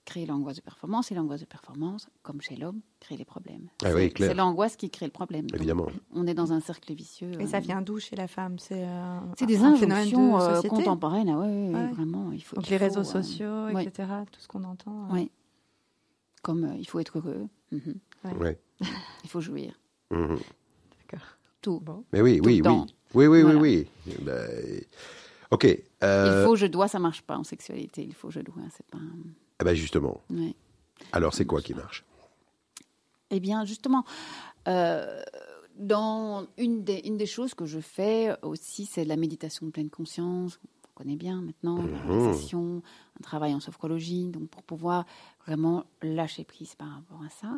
crée 0.05 0.25
l'angoisse 0.25 0.57
de 0.57 0.61
performance 0.61 1.11
et 1.11 1.15
l'angoisse 1.15 1.41
de 1.41 1.45
performance, 1.45 2.07
comme 2.23 2.41
chez 2.41 2.55
l'homme, 2.55 2.81
crée 2.99 3.17
les 3.17 3.25
problèmes. 3.25 3.67
Ah 3.83 3.87
C'est- 3.89 3.93
oui, 3.93 4.11
clair. 4.11 4.29
C'est 4.29 4.35
l'angoisse 4.35 4.75
qui 4.75 4.89
crée 4.89 5.05
le 5.05 5.11
problème. 5.11 5.47
Donc, 5.47 5.89
on 6.13 6.27
est 6.27 6.33
dans 6.33 6.53
un 6.53 6.59
cercle 6.59 6.93
vicieux. 6.93 7.31
Et 7.41 7.47
ça 7.47 7.57
euh, 7.57 7.59
vient 7.61 7.81
d'où 7.81 7.99
chez 7.99 8.15
la 8.15 8.27
femme? 8.27 8.59
C'est 8.59 8.83
euh, 8.85 9.19
C'est 9.37 9.45
des 9.45 9.61
injonctions 9.63 10.37
de 10.37 10.43
euh, 10.43 10.61
contemporaines. 10.63 11.29
Ah 11.29 11.37
ouais, 11.39 11.47
ouais, 11.47 11.67
ouais, 11.69 11.73
Ouais. 11.85 11.91
vraiment. 11.93 12.31
Il 12.31 12.43
faut, 12.43 12.55
Donc 12.55 12.67
il 12.67 12.71
les 12.71 12.77
faut, 12.79 12.83
réseaux 12.85 12.99
euh, 13.01 13.03
sociaux, 13.03 13.65
ouais. 13.73 13.83
etc., 13.85 14.09
tout 14.31 14.39
ce 14.39 14.47
qu'on 14.47 14.63
entend. 14.63 15.07
euh, 15.09 15.13
ouais. 15.13 15.29
Comme 16.41 16.63
euh, 16.65 16.75
il 16.77 16.85
faut 16.87 16.99
être 16.99 17.17
heureux. 17.19 17.47
Ouais. 18.23 18.59
il 19.23 19.29
faut 19.29 19.41
jouir. 19.41 19.79
Mhm. 20.11 20.39
D'accord. 21.11 21.27
Tout. 21.61 21.79
Bon. 21.79 22.03
Mais 22.11 22.21
oui, 22.21 22.37
Tout 22.39 22.45
oui, 22.47 22.61
oui. 22.65 22.71
Oui, 23.13 23.27
oui, 23.27 23.41
Voilà. 23.43 23.59
oui, 23.59 23.87
oui. 24.07 24.13
Ben, 24.21 24.81
ok. 25.51 25.65
euh, 26.03 26.25
Il 26.41 26.45
faut, 26.45 26.55
je 26.55 26.65
dois, 26.65 26.87
ça 26.87 26.99
marche 26.99 27.21
pas 27.21 27.37
en 27.37 27.43
sexualité. 27.43 28.03
Il 28.03 28.13
faut, 28.13 28.29
je 28.31 28.39
dois, 28.39 28.55
c'est 28.75 28.85
pas. 28.87 28.97
eh 29.59 29.63
ben 29.63 29.73
justement. 29.75 30.21
Ouais. 30.29 30.53
Alors, 31.11 31.33
c'est 31.33 31.45
quoi 31.45 31.61
qui 31.61 31.73
marche? 31.73 32.03
Eh 33.29 33.39
bien, 33.39 33.63
justement, 33.65 34.03
euh, 34.67 35.21
dans 35.77 36.47
une 36.57 36.83
des, 36.83 36.99
une 37.05 37.17
des 37.17 37.25
choses 37.25 37.53
que 37.53 37.65
je 37.65 37.79
fais 37.79 38.35
aussi, 38.41 38.85
c'est 38.85 39.05
la 39.05 39.15
méditation 39.15 39.65
de 39.67 39.71
pleine 39.71 39.89
conscience. 39.89 40.59
On 40.89 40.93
connaît 41.03 41.15
bien 41.15 41.41
maintenant, 41.41 41.77
la 41.77 41.97
Mhm. 41.97 42.09
relaxation, 42.09 42.81
un 43.19 43.23
travail 43.23 43.53
en 43.53 43.59
sophrologie, 43.59 44.25
donc 44.27 44.49
pour 44.49 44.63
pouvoir 44.63 45.05
vraiment 45.47 45.85
lâcher 46.01 46.43
prise 46.43 46.75
par 46.75 46.89
rapport 46.89 47.23
à 47.23 47.29
ça. 47.29 47.53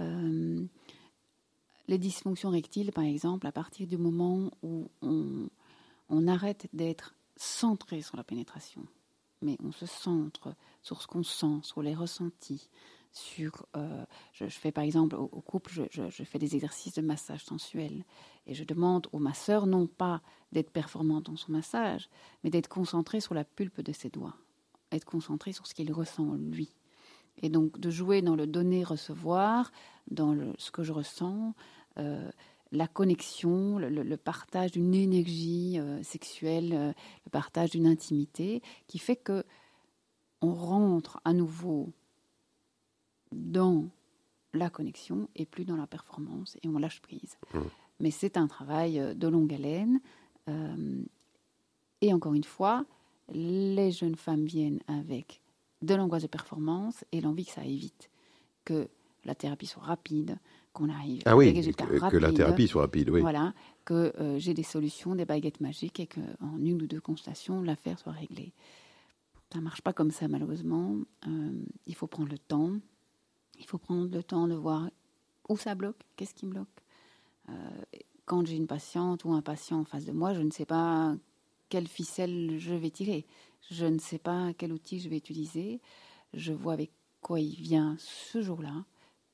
Euh, 0.00 0.62
les 1.88 1.98
dysfonctions 1.98 2.50
rectiles, 2.50 2.92
par 2.92 3.04
exemple, 3.04 3.46
à 3.46 3.52
partir 3.52 3.86
du 3.88 3.98
moment 3.98 4.50
où 4.62 4.88
on, 5.02 5.48
on 6.12 6.28
arrête 6.28 6.68
d'être 6.72 7.16
centré 7.36 8.02
sur 8.02 8.16
la 8.16 8.22
pénétration, 8.22 8.86
mais 9.40 9.56
on 9.64 9.72
se 9.72 9.86
centre 9.86 10.54
sur 10.82 11.00
ce 11.02 11.06
qu'on 11.08 11.24
sent, 11.24 11.60
sur 11.62 11.82
les 11.82 11.94
ressentis, 11.94 12.68
sur... 13.10 13.66
euh, 13.76 14.04
je, 14.32 14.46
fais 14.46 14.72
par 14.72 14.84
exemple 14.84 15.16
au, 15.16 15.40
couple, 15.40 15.88
je, 15.90 16.24
fais 16.24 16.38
des 16.38 16.54
exercices 16.54 16.94
de 16.94 17.02
massage 17.02 17.44
sensuel 17.44 18.04
et 18.46 18.54
je 18.54 18.62
demande 18.62 19.08
au 19.12 19.18
masseur 19.18 19.66
non 19.66 19.86
pas 19.86 20.22
d'être 20.52 20.70
performant 20.70 21.22
dans 21.22 21.36
son 21.36 21.52
massage, 21.52 22.08
mais 22.44 22.50
d'être 22.50 22.68
concentré 22.68 23.20
sur 23.20 23.34
la 23.34 23.44
pulpe 23.44 23.80
de 23.80 23.92
ses 23.92 24.10
doigts, 24.10 24.36
être 24.92 25.06
concentré 25.06 25.52
sur 25.52 25.66
ce 25.66 25.74
qu'il 25.74 25.92
ressent 25.92 26.34
lui. 26.34 26.74
Et 27.38 27.48
donc 27.48 27.80
de 27.80 27.88
jouer 27.88 28.20
dans 28.20 28.36
le 28.36 28.46
donner-recevoir, 28.46 29.72
dans 30.10 30.36
ce 30.58 30.70
que 30.70 30.82
je 30.82 30.92
ressens, 30.92 31.54
euh, 31.98 32.30
la 32.72 32.88
connexion, 32.88 33.78
le, 33.78 33.88
le- 33.88 34.02
le 34.02 34.16
partage 34.16 34.72
d'une 34.72 34.94
énergie 34.94 35.78
euh, 35.78 36.02
sexuelle, 36.02 36.72
euh, 36.72 36.92
le 37.26 37.30
partage 37.30 37.70
d'une 37.70 37.86
intimité, 37.86 38.62
qui 38.88 38.98
fait 38.98 39.16
que 39.16 39.44
on 40.40 40.54
rentre 40.54 41.20
à 41.24 41.32
nouveau 41.32 41.92
dans 43.30 43.86
la 44.54 44.68
connexion 44.70 45.28
et 45.36 45.46
plus 45.46 45.64
dans 45.64 45.76
la 45.76 45.86
performance 45.86 46.56
et 46.62 46.68
on 46.68 46.78
lâche 46.78 47.00
prise. 47.00 47.36
Mmh. 47.54 47.58
Mais 48.00 48.10
c'est 48.10 48.36
un 48.36 48.46
travail 48.48 48.98
euh, 49.00 49.14
de 49.14 49.28
longue 49.28 49.52
haleine. 49.54 50.00
euh, 50.48 51.02
et 52.00 52.12
encore 52.12 52.34
une 52.34 52.42
fois, 52.44 52.84
les 53.32 53.92
jeunes 53.92 54.16
femmes 54.16 54.44
viennent 54.44 54.80
avec 54.88 55.40
de 55.82 55.94
l'angoisse 55.94 56.22
de 56.22 56.28
performance 56.28 57.04
et 57.12 57.20
l'envie 57.20 57.44
que 57.46 57.52
ça 57.52 57.60
aille 57.60 57.76
vite, 57.76 58.10
que 58.64 58.88
la 59.24 59.34
thérapie 59.36 59.66
soit 59.66 59.82
rapide, 59.84 60.36
qu'on 60.72 60.88
arrive 60.88 61.22
Ah 61.26 61.32
à 61.32 61.36
oui, 61.36 61.46
des 61.46 61.52
que, 61.52 61.56
résultats 61.58 61.86
que 61.86 62.16
la 62.16 62.26
rapides. 62.28 62.36
thérapie 62.36 62.68
soit 62.68 62.82
rapide, 62.82 63.10
oui. 63.10 63.20
Voilà, 63.20 63.54
que 63.84 64.12
euh, 64.20 64.38
j'ai 64.38 64.54
des 64.54 64.62
solutions, 64.62 65.14
des 65.14 65.24
baguettes 65.24 65.60
magiques 65.60 66.00
et 66.00 66.06
qu'en 66.06 66.56
une 66.58 66.82
ou 66.82 66.86
deux 66.86 67.00
consultations, 67.00 67.62
l'affaire 67.62 67.98
soit 67.98 68.12
réglée. 68.12 68.52
Ça 69.52 69.58
ne 69.58 69.64
marche 69.64 69.82
pas 69.82 69.92
comme 69.92 70.10
ça, 70.10 70.28
malheureusement. 70.28 70.96
Euh, 71.26 71.52
il 71.86 71.94
faut 71.94 72.06
prendre 72.06 72.30
le 72.30 72.38
temps. 72.38 72.72
Il 73.58 73.66
faut 73.66 73.78
prendre 73.78 74.10
le 74.10 74.22
temps 74.22 74.48
de 74.48 74.54
voir 74.54 74.88
où 75.48 75.56
ça 75.56 75.74
bloque, 75.74 76.00
qu'est-ce 76.16 76.34
qui 76.34 76.46
me 76.46 76.52
bloque. 76.52 76.68
Euh, 77.50 77.52
quand 78.24 78.46
j'ai 78.46 78.56
une 78.56 78.66
patiente 78.66 79.24
ou 79.24 79.32
un 79.32 79.42
patient 79.42 79.80
en 79.80 79.84
face 79.84 80.06
de 80.06 80.12
moi, 80.12 80.32
je 80.32 80.40
ne 80.40 80.50
sais 80.50 80.64
pas 80.64 81.14
quelle 81.68 81.88
ficelle 81.88 82.56
je 82.58 82.74
vais 82.74 82.90
tirer. 82.90 83.26
Je 83.70 83.84
ne 83.86 83.98
sais 83.98 84.18
pas 84.18 84.52
quel 84.56 84.72
outil 84.72 85.00
je 85.00 85.08
vais 85.08 85.16
utiliser. 85.18 85.80
Je 86.32 86.52
vois 86.52 86.72
avec 86.72 86.92
quoi 87.20 87.40
il 87.40 87.54
vient 87.54 87.96
ce 87.98 88.40
jour-là 88.40 88.84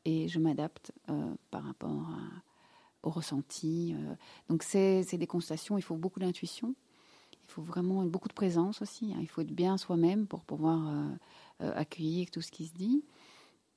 et 0.08 0.26
je 0.28 0.38
m'adapte 0.38 0.92
euh, 1.10 1.34
par 1.50 1.62
rapport 1.64 2.08
à, 2.18 3.06
au 3.06 3.10
ressenti. 3.10 3.94
euh. 3.94 4.14
Donc, 4.48 4.62
c'est 4.62 5.04
des 5.18 5.26
constatations. 5.26 5.76
Il 5.76 5.82
faut 5.82 5.96
beaucoup 5.96 6.18
d'intuition. 6.20 6.74
Il 7.46 7.50
faut 7.52 7.62
vraiment 7.62 8.02
beaucoup 8.04 8.28
de 8.28 8.32
présence 8.42 8.80
aussi. 8.82 9.12
hein. 9.12 9.18
Il 9.20 9.26
faut 9.28 9.42
être 9.42 9.52
bien 9.54 9.76
soi-même 9.76 10.26
pour 10.26 10.44
pouvoir 10.44 10.78
euh, 11.60 11.72
accueillir 11.74 12.30
tout 12.30 12.40
ce 12.42 12.50
qui 12.50 12.66
se 12.66 12.72
dit. 12.74 13.04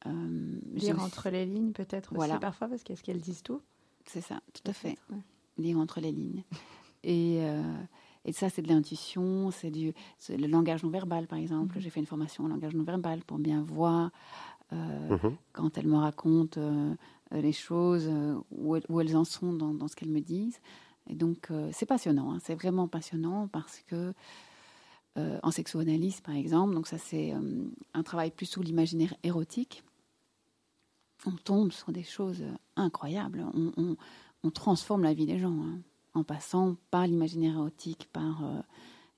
Lire 0.06 0.96
aussi- 0.96 1.04
entre 1.04 1.30
les 1.30 1.46
lignes, 1.46 1.74
peut-être 1.74 2.14
Voilà. 2.16 2.34
aussi 2.36 2.42
parfois, 2.42 2.68
parce 2.70 2.84
qu'est-ce 2.84 3.04
qu'elles 3.04 3.22
disent 3.22 3.44
tout 3.44 3.62
C'est 4.06 4.22
ça, 4.22 4.40
tout 4.54 4.64
à 4.66 4.74
fait. 4.74 4.98
Ouais. 5.12 5.22
Lire 5.58 5.78
entre 5.78 6.00
les 6.02 6.12
lignes. 6.12 6.44
Et, 7.04 7.40
et 8.26 8.32
ça, 8.34 8.50
c'est 8.50 8.62
de 8.62 8.68
l'intuition, 8.68 9.52
c'est 9.52 9.70
du 9.72 9.94
le 10.30 10.48
langage 10.48 10.84
non 10.84 10.90
verbal, 10.90 11.28
par 11.28 11.38
exemple. 11.40 11.76
Mhm. 11.76 11.82
J'ai 11.82 11.90
fait 11.92 12.00
une 12.00 12.06
formation 12.08 12.46
en 12.46 12.48
langage 12.48 12.74
non 12.76 12.84
verbal 12.84 13.22
pour 13.24 13.38
bien 13.38 13.62
voir 13.64 14.12
euh, 14.74 15.10
Mhm. 15.10 15.36
quand 15.54 15.78
elles 15.78 15.88
me 15.88 15.98
racontent 15.98 16.60
euh, 16.62 16.94
les 17.32 17.52
choses, 17.54 18.08
euh, 18.08 18.36
où, 18.52 18.76
elles- 18.76 18.86
où 18.90 19.00
elles 19.02 19.16
en 19.18 19.24
sont 19.24 19.54
dans, 19.54 19.74
dans 19.74 19.88
ce 19.88 19.96
qu'elles 19.96 20.10
me 20.12 20.22
disent. 20.22 20.60
Et 21.08 21.16
donc, 21.16 21.50
c'est 21.72 21.86
passionnant, 21.88 22.32
hein, 22.32 22.38
c'est 22.44 22.54
vraiment 22.56 22.88
passionnant 22.88 23.48
parce 23.48 23.80
que 23.88 24.14
en 25.18 25.52
sexoanalyse, 25.52 26.22
par 26.22 26.36
exemple, 26.36 26.74
donc 26.74 26.88
ça 26.88 26.98
c'est 26.98 27.34
un 27.94 28.04
travail 28.04 28.32
plus 28.32 28.46
sur 28.46 28.64
l'imaginaire 28.64 29.14
érotique, 29.24 29.84
on 31.26 31.32
tombe 31.34 31.72
sur 31.72 31.92
des 31.92 32.04
choses 32.04 32.44
incroyables. 32.76 33.46
On, 33.54 33.72
on- 33.78 33.98
on 34.44 34.50
transforme 34.52 35.04
la 35.04 35.14
vie 35.14 35.26
des 35.26 35.38
gens 35.38 35.52
hein, 35.62 35.80
en 36.14 36.24
passant 36.24 36.76
par 36.92 37.06
l'imaginaire 37.08 37.54
érotique, 37.56 38.08
par 38.14 38.44
euh, 38.46 38.62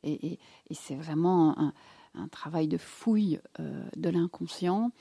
et, 0.04 0.34
et- 0.34 0.39
et 0.70 0.74
c'est 0.74 0.96
vraiment 0.96 1.58
un, 1.60 1.74
un 2.16 2.28
travail 2.28 2.68
de 2.68 2.78
fouille 2.78 3.39
euh, 3.60 3.86
de 3.96 4.10
l'inconscient 4.10 4.92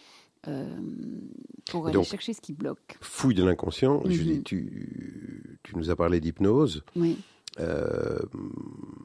pour 0.43 1.87
Et 1.87 1.91
aller 1.91 1.93
donc- 1.95 2.05
chercher 2.07 2.33
ce 2.33 2.41
qui 2.41 2.53
bloque. 2.53 2.97
Fouille 3.01 3.35
de 3.35 3.45
l'inconscient. 3.45 4.03
Mhm. 4.05 4.11
Julie, 4.11 4.43
tu, 4.43 5.59
tu 5.63 5.77
nous 5.77 5.91
as 5.91 5.97
parlé 5.97 6.21
d'hypnose. 6.21 6.83
Oui. 6.97 7.19
Euh, 7.61 8.19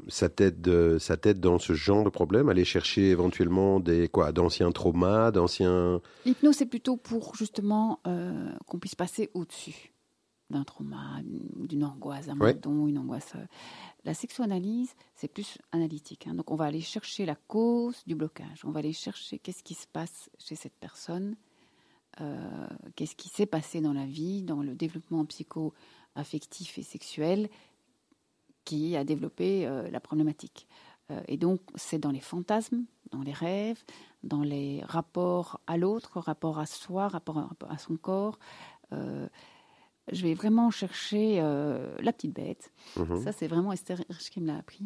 ça 0.07 0.29
t'aide, 0.29 0.97
ça 0.99 1.17
t'aide 1.17 1.41
dans 1.41 1.59
ce 1.59 1.73
genre 1.73 2.05
de 2.05 2.09
problème, 2.09 2.47
aller 2.47 2.63
chercher 2.63 3.09
éventuellement 3.09 3.81
des 3.81 4.07
quoi, 4.07 4.31
d'anciens 4.31 4.71
traumas, 4.71 5.31
d'anciens. 5.31 5.99
L'hypnose, 6.25 6.55
c'est 6.55 6.65
plutôt 6.65 6.95
pour 6.95 7.35
justement 7.35 7.99
euh, 8.07 8.49
qu'on 8.65 8.79
puisse 8.79 8.95
passer 8.95 9.29
au-dessus 9.33 9.91
d'un 10.49 10.63
trauma, 10.63 11.17
d'une 11.67 11.83
angoisse, 11.83 12.27
d'un 12.27 12.37
Ouais. 12.37 12.51
abandon, 12.51 12.87
une 12.87 12.99
angoisse. 12.99 13.33
La 14.07 14.13
sexoanalyse, 14.13 14.95
c'est 15.15 15.27
plus 15.27 15.57
analytique. 15.73 16.27
hein. 16.27 16.33
Donc, 16.33 16.49
on 16.49 16.55
va 16.55 16.63
aller 16.63 16.79
chercher 16.79 17.25
la 17.25 17.35
cause 17.35 18.05
du 18.07 18.15
blocage. 18.15 18.63
On 18.63 18.71
va 18.71 18.79
aller 18.79 18.93
chercher 18.93 19.37
qu'est-ce 19.37 19.63
qui 19.63 19.73
se 19.73 19.85
passe 19.85 20.29
chez 20.39 20.55
cette 20.55 20.77
personne, 20.79 21.35
euh, 22.21 22.67
qu'est-ce 22.95 23.17
qui 23.17 23.27
s'est 23.27 23.45
passé 23.45 23.81
dans 23.81 23.91
la 23.91 24.05
vie, 24.05 24.43
dans 24.43 24.61
le 24.61 24.75
développement 24.75 25.25
psycho-affectif 25.25 26.77
et 26.77 26.83
sexuel 26.83 27.49
qui 28.63 28.95
a 28.95 29.03
développé 29.03 29.67
euh, 29.67 29.89
la 29.91 29.99
problématique. 29.99 30.67
Euh, 31.11 31.21
et 31.27 31.35
donc, 31.35 31.59
c'est 31.75 31.99
dans 31.99 32.11
les 32.11 32.21
fantasmes, 32.21 32.85
dans 33.11 33.23
les 33.23 33.33
rêves, 33.33 33.83
dans 34.23 34.41
les 34.41 34.83
rapports 34.85 35.59
à 35.67 35.75
l'autre, 35.75 36.21
rapport 36.21 36.59
à 36.59 36.65
soi, 36.65 37.09
rapport 37.09 37.49
à 37.67 37.77
son 37.77 37.97
corps. 37.97 38.39
Euh, 40.07 40.11
je 40.13 40.23
vais 40.23 40.33
vraiment 40.33 40.71
chercher 40.71 41.39
euh, 41.41 41.95
la 42.01 42.11
petite 42.13 42.33
bête. 42.33 42.71
Mhm. 42.97 43.21
Ça, 43.23 43.31
c'est 43.31 43.47
vraiment 43.47 43.71
Esther 43.71 43.99
Hirsch 44.09 44.29
qui 44.29 44.41
me 44.41 44.47
l'a 44.47 44.57
appris. 44.57 44.85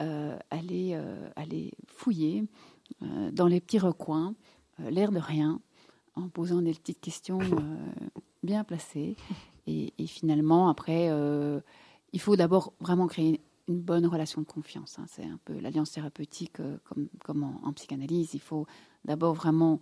Euh, 0.00 0.36
aller, 0.50 0.92
euh, 0.94 1.28
aller 1.36 1.72
fouiller 1.86 2.44
euh, 3.02 3.30
dans 3.30 3.46
les 3.46 3.60
petits 3.60 3.78
recoins, 3.78 4.34
euh, 4.80 4.90
l'air 4.90 5.12
de 5.12 5.20
rien, 5.20 5.60
en 6.16 6.28
posant 6.28 6.62
des 6.62 6.72
petites 6.74 7.00
questions 7.00 7.38
euh, 7.52 7.76
bien 8.42 8.64
placées. 8.64 9.16
Et, 9.66 9.92
et 9.98 10.06
finalement, 10.06 10.68
après, 10.68 11.08
euh, 11.10 11.60
il 12.12 12.20
faut 12.20 12.34
d'abord 12.36 12.72
vraiment 12.80 13.06
créer 13.06 13.40
une 13.68 13.80
bonne 13.80 14.04
relation 14.06 14.40
de 14.42 14.46
confiance. 14.46 14.98
hein. 14.98 15.06
C'est 15.08 15.24
un 15.24 15.38
peu 15.44 15.58
l'alliance 15.58 15.92
thérapeutique 15.92 16.60
euh, 16.60 16.76
comme, 16.84 17.08
comme 17.24 17.44
en, 17.44 17.60
en 17.64 17.72
psychanalyse. 17.72 18.34
Il 18.34 18.40
faut 18.40 18.66
d'abord 19.04 19.34
vraiment 19.34 19.80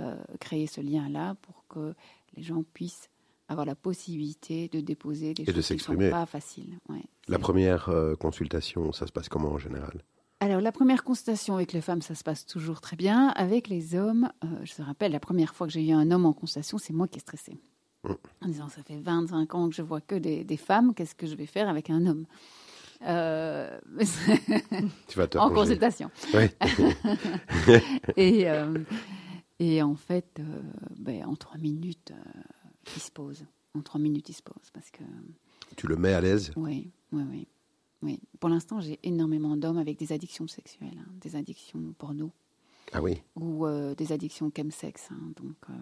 euh, 0.00 0.16
créer 0.40 0.66
ce 0.66 0.80
lien-là 0.80 1.36
pour 1.42 1.64
que 1.68 1.94
les 2.36 2.42
gens 2.42 2.62
puissent 2.74 3.08
avoir 3.52 3.66
la 3.66 3.74
possibilité 3.74 4.68
de 4.68 4.80
déposer 4.80 5.34
des 5.34 5.44
de 5.44 5.52
choses 5.52 5.54
qui 5.54 5.58
ne 5.58 5.62
sont 5.62 5.68
s'exprimer. 5.68 6.10
pas 6.10 6.26
faciles. 6.26 6.78
Ouais, 6.88 7.02
La 7.28 7.38
première 7.38 7.88
euh, 7.88 8.16
consultation, 8.16 8.92
ça 8.92 9.06
se 9.06 9.12
passe 9.12 9.28
comment 9.28 9.52
en 9.52 9.58
général? 9.58 10.02
Alors, 10.40 10.60
la 10.60 10.72
première 10.72 11.04
consultation 11.04 11.54
avec 11.54 11.72
les 11.72 11.80
femmes, 11.80 12.02
ça 12.02 12.16
se 12.16 12.24
passe 12.24 12.44
toujours 12.46 12.80
très 12.80 12.96
bien. 12.96 13.28
Avec 13.28 13.68
les 13.68 13.94
hommes, 13.94 14.28
euh, 14.42 14.48
je 14.64 14.74
te 14.74 14.82
rappelle, 14.82 15.12
la 15.12 15.20
première 15.20 15.54
fois 15.54 15.68
que 15.68 15.72
j'ai 15.72 15.86
eu 15.86 15.92
un 15.92 16.10
homme 16.10 16.26
en 16.26 16.32
consultation, 16.32 16.78
c'est 16.78 16.92
moi 16.92 17.06
qui 17.06 17.18
ai 17.18 17.20
stressé. 17.20 17.58
Mm. 18.02 18.12
En 18.40 18.48
disant, 18.48 18.68
ça 18.68 18.82
fait 18.82 18.98
25 18.98 19.54
ans 19.54 19.68
que 19.68 19.74
je 19.76 19.82
vois 19.82 20.00
que 20.00 20.16
des, 20.16 20.42
des 20.42 20.56
femmes, 20.56 20.94
qu'est-ce 20.94 21.14
que 21.14 21.28
je 21.28 21.36
vais 21.36 21.46
faire 21.46 21.68
avec 21.68 21.90
un 21.90 22.06
homme? 22.06 22.26
Euh, 23.06 23.78
Tu 25.08 25.18
vas 25.18 25.26
te 25.28 25.38
En 25.38 25.50
consultation. 25.50 26.10
Oui. 26.34 26.46
Et, 28.16 28.48
euh, 28.48 28.78
et 29.58 29.82
en 29.82 29.94
fait, 29.94 30.40
euh, 30.40 30.60
ben, 30.98 31.24
en 31.24 31.36
trois 31.36 31.58
minutes, 31.58 32.12
il 32.96 33.02
se 33.02 33.10
pose. 33.10 33.44
En 33.74 33.80
trois 33.82 34.00
minutes, 34.00 34.28
il 34.28 34.34
se 34.34 34.42
pose. 34.42 34.70
Parce 34.72 34.90
que, 34.90 35.02
tu 35.76 35.86
le 35.86 35.96
mets 35.96 36.12
à 36.12 36.20
l'aise? 36.20 36.52
oui, 36.56 36.90
oui, 37.12 37.22
oui. 37.30 37.48
oui. 38.02 38.20
Pour 38.40 38.50
l'instant, 38.50 38.80
j'ai 38.80 38.98
énormément 39.02 39.56
d'hommes 39.56 39.78
avec 39.78 39.98
des 39.98 40.12
addictions 40.12 40.46
sexuelles, 40.46 40.98
hein, 40.98 41.10
des 41.20 41.36
addictions 41.36 41.94
porno. 41.98 42.30
Ah 42.92 43.00
oui? 43.00 43.22
ou 43.36 43.64
euh, 43.66 43.94
des 43.94 44.12
addictions 44.12 44.50
chemsex. 44.54 45.08
hein, 45.10 45.32
donc, 45.36 45.56
euh, 45.70 45.74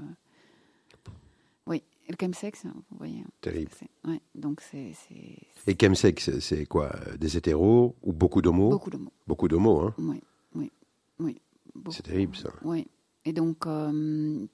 oui, 1.66 1.82
le 2.08 2.14
chemsex, 2.20 2.64
vous 2.66 2.82
voyez. 2.98 3.24
Terrible. 3.40 3.70
ouais, 4.04 4.20
donc 4.34 4.60
c'est 4.60 4.92
c'est- 4.92 5.38
Et 5.66 5.76
chemsex, 5.80 6.38
c'est 6.40 6.66
quoi? 6.66 6.90
Des 7.18 7.36
hétéros 7.36 7.96
ou 8.02 8.12
beaucoup 8.12 8.42
d'homos? 8.42 8.70
Beaucoup 8.70 8.90
de 8.90 8.96
mots. 8.98 9.12
Beaucoup 9.26 9.48
d'homos, 9.48 9.82
hein 9.88 9.94
Oui, 9.98 10.20
oui, 10.54 10.70
oui. 11.18 11.40
C'est 11.90 12.02
terrible, 12.02 12.36
ça. 12.36 12.50
Oui. 12.62 12.86
Et 13.24 13.32
donc, 13.32 13.66
euh, 13.66 14.46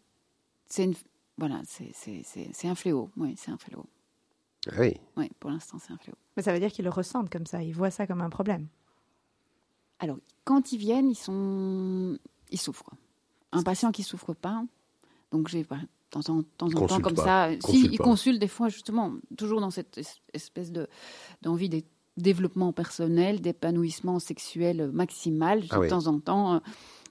c'est 0.67 0.85
une- 0.85 0.95
voilà, 1.39 1.61
c'est 1.67 1.91
c'est- 1.95 2.23
c'est- 2.25 2.51
c'est 2.53 2.69
un 2.69 2.75
fléau. 2.75 3.11
Oui, 3.17 3.35
c'est 3.37 3.51
un 3.51 3.59
fléau. 3.59 3.85
Ah 4.71 4.75
oui. 4.81 4.95
Oui, 5.17 5.31
pour 5.39 5.51
l'instant, 5.51 5.79
c'est 5.79 5.93
un 5.93 5.97
fléau. 5.99 6.17
Mais 6.37 6.43
ça 6.43 6.53
veut 6.53 6.59
dire 6.61 6.73
qu'ils 6.73 6.85
le 6.85 6.91
ressentent 6.91 7.31
comme 7.31 7.47
ça, 7.47 7.63
ils 7.63 7.75
voient 7.75 7.91
ça 7.91 8.07
comme 8.07 8.21
un 8.21 8.31
problème. 8.31 8.67
Alors, 9.99 10.19
quand 10.45 10.73
ils 10.73 10.79
viennent, 10.79 11.09
ils 11.11 11.15
sont, 11.17 12.19
ils 12.51 12.59
souffrent. 12.61 12.91
Un 13.53 13.63
patient 13.63 13.93
qui 13.93 14.03
souffre 14.03 14.35
pas, 14.35 14.63
donc 15.31 15.49
j'ai 15.49 15.65
pas- 15.65 15.77
de 15.79 15.87
temps 16.11 16.21
en, 16.33 16.43
temps, 16.43 16.67
en 16.67 16.71
temps 16.71 16.79
Consulte 16.81 17.03
comme 17.03 17.15
pas. 17.15 17.25
ça. 17.25 17.51
Si, 17.53 17.59
Consulte 17.59 17.93
ils 17.93 17.99
pas. 17.99 18.05
consultent 18.05 18.39
des 18.41 18.49
fois 18.49 18.69
justement, 18.69 19.13
toujours 19.37 19.61
dans 19.61 19.71
cette 19.71 19.99
es- 19.99 20.05
espèce 20.35 20.71
de 20.73 20.89
d'envie 21.43 21.69
de 21.69 21.83
développement 22.17 22.73
personnel, 22.73 23.41
d'épanouissement 23.41 24.19
sexuel 24.19 24.91
maximal. 24.93 25.63
J'ai 25.63 25.69
Ah 25.73 25.81
oui. 25.81 25.87
De 25.87 25.91
temps 25.91 26.07
en 26.07 26.19
temps, 26.21 26.55
euh, 26.55 26.59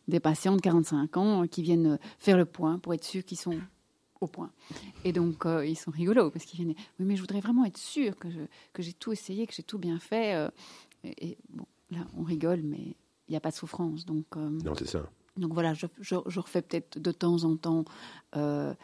des 0.08 0.20
patients 0.20 0.56
de 0.56 0.62
45 0.62 1.18
ans 1.18 1.44
euh, 1.44 1.48
qui 1.48 1.62
viennent 1.62 1.94
euh, 1.94 1.98
faire 2.20 2.38
le 2.38 2.46
point 2.46 2.80
pour 2.80 2.94
être 2.94 3.04
sûrs 3.04 3.24
qu'ils 3.26 3.40
sont 3.40 3.60
au 4.22 4.28
point. 4.28 4.52
Et 5.04 5.12
donc, 5.12 5.46
euh, 5.46 5.66
ils 5.66 5.76
sont 5.78 5.92
rigolos 5.92 6.32
parce 6.32 6.46
qu'ils 6.46 6.64
viennent. 6.64 6.76
Oui, 7.00 7.06
mais 7.06 7.16
je 7.16 7.22
voudrais 7.22 7.42
vraiment 7.42 7.66
être 7.66 7.78
sûr 7.78 8.18
que, 8.18 8.30
je, 8.30 8.40
que 8.74 8.82
j'ai 8.82 8.94
tout 8.94 9.12
essayé, 9.12 9.46
que 9.48 9.54
j'ai 9.54 9.64
tout 9.64 9.78
bien 9.78 10.00
fait. 10.00 10.36
euh, 10.36 10.50
et, 11.04 11.30
et 11.32 11.38
bon, 11.50 11.66
là, 11.92 12.00
on 12.18 12.24
rigole, 12.24 12.62
mais 12.64 12.96
il 13.28 13.32
n'y 13.32 13.36
a 13.36 13.40
pas 13.42 13.52
de 13.52 13.56
souffrance. 13.56 14.06
Donc, 14.06 14.26
euh, 14.38 14.50
Non, 14.64 14.74
c'est 14.76 14.88
ça. 14.88 15.10
donc 15.38 15.54
voilà, 15.54 15.74
je, 15.74 15.88
je- 16.00 16.16
je 16.28 16.40
refais 16.40 16.62
peut-être 16.62 17.00
de 17.00 17.12
temps 17.12 17.44
en 17.44 17.58
temps 17.58 17.84
un 18.34 18.76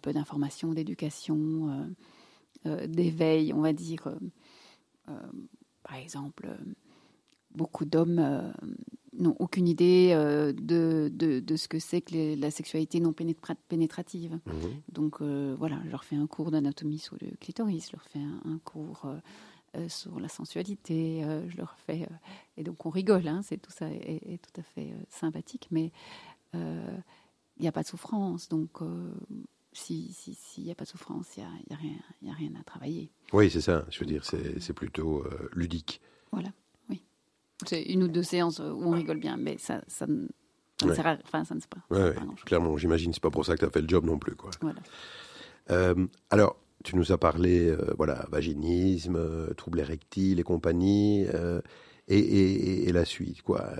peu 0.00 0.12
d'information, 0.12 0.72
d'éducation, 0.72 1.88
d'éveil, 2.64 3.52
on 3.52 3.60
va 3.60 3.72
dire. 3.72 4.08
par 5.04 5.96
exemple, 5.96 6.48
beaucoup 7.54 7.84
d'hommes 7.84 8.52
n'ont 9.18 9.36
aucune 9.38 9.66
idée 9.68 10.10
euh, 10.12 10.52
de, 10.52 11.10
de, 11.12 11.40
de 11.40 11.56
ce 11.56 11.68
que 11.68 11.78
c'est 11.78 12.00
que 12.00 12.12
les- 12.12 12.36
la 12.36 12.50
sexualité 12.50 13.00
non 13.00 13.12
pénétra- 13.12 13.56
pénétrative. 13.68 14.38
Mhm. 14.46 14.54
Donc 14.92 15.20
euh, 15.20 15.54
voilà, 15.58 15.80
je 15.84 15.90
leur 15.90 16.04
fais 16.04 16.16
un 16.16 16.26
cours 16.26 16.50
d'anatomie 16.50 16.98
sur 16.98 17.16
le 17.20 17.28
clitoris, 17.40 17.88
je 17.90 17.96
leur 17.96 18.04
fais 18.04 18.18
un, 18.20 18.40
un 18.50 18.58
cours 18.58 19.06
euh, 19.76 19.88
sur 19.88 20.18
la 20.20 20.28
sensualité, 20.28 21.22
je 21.48 21.56
leur 21.58 21.76
fais... 21.86 22.08
et 22.56 22.62
donc 22.62 22.86
on 22.86 22.90
rigole, 22.90 23.28
hein, 23.28 23.42
c'est 23.42 23.58
tout 23.58 23.70
ça 23.70 23.90
est, 23.90 24.20
est 24.26 24.38
tout 24.40 24.58
à 24.60 24.62
fait 24.62 24.94
sympathique, 25.10 25.68
mais 25.70 25.92
il 26.54 26.60
n'y 27.62 27.68
a 27.68 27.72
pas 27.72 27.82
de 27.82 27.86
souffrance. 27.88 28.48
Donc 28.48 28.80
euh, 28.82 29.12
si- 29.72 30.12
si- 30.12 30.34
s'il 30.34 30.64
n'y 30.64 30.70
a 30.70 30.74
pas 30.74 30.84
de 30.84 30.88
souffrance, 30.88 31.26
il 31.36 31.40
n'y 31.40 31.46
a, 31.46 31.50
y 31.70 31.74
a 31.74 31.76
rien- 31.76 32.00
y 32.22 32.30
a 32.30 32.32
rien 32.32 32.52
à 32.58 32.62
travailler. 32.64 33.10
Oui, 33.32 33.50
c'est 33.50 33.60
ça. 33.60 33.84
Je 33.90 34.00
veux 34.00 34.06
dire, 34.06 34.24
c'est 34.24 34.72
plutôt 34.72 35.24
ludique. 35.54 36.00
Voilà. 36.32 36.48
C'est 37.64 37.82
une 37.82 38.02
ou 38.02 38.08
deux 38.08 38.22
séances 38.22 38.58
où 38.58 38.82
on 38.84 38.90
rigole 38.90 39.18
bien, 39.18 39.36
mais 39.36 39.56
ça, 39.58 39.80
ça, 39.88 40.06
ne- 40.06 40.26
ça 40.78 40.84
ne 40.86 40.90
Ouais. 40.90 40.96
sert 40.96 41.06
à 41.06 41.16
enfin, 41.24 41.44
ça 41.44 41.54
ne 41.54 41.60
sert 41.60 41.68
pas. 41.68 41.96
Ouais, 41.96 42.12
pas 42.12 42.22
clairement, 42.44 42.76
j'imagine, 42.76 43.12
c'est 43.14 43.22
pas 43.22 43.30
pour 43.30 43.46
ça 43.46 43.54
que 43.54 43.60
tu 43.60 43.64
as 43.64 43.70
fait 43.70 43.80
le 43.82 43.88
job 43.88 44.04
non 44.04 44.18
plus, 44.18 44.34
quoi. 44.34 44.50
Voilà. 44.60 44.80
Euh, 45.70 46.06
alors, 46.30 46.56
tu 46.84 46.96
nous 46.96 47.12
as 47.12 47.18
parlé, 47.18 47.68
euh, 47.70 47.94
voilà, 47.96 48.26
vaginisme, 48.30 49.16
euh, 49.16 49.54
troubles 49.54 49.80
érectiles 49.80 50.38
et 50.38 50.42
compagnie, 50.42 51.24
euh, 51.34 51.60
et, 52.08 52.18
et- 52.18 52.88
et 52.88 52.92
la 52.92 53.04
suite, 53.04 53.42
quoi. 53.42 53.70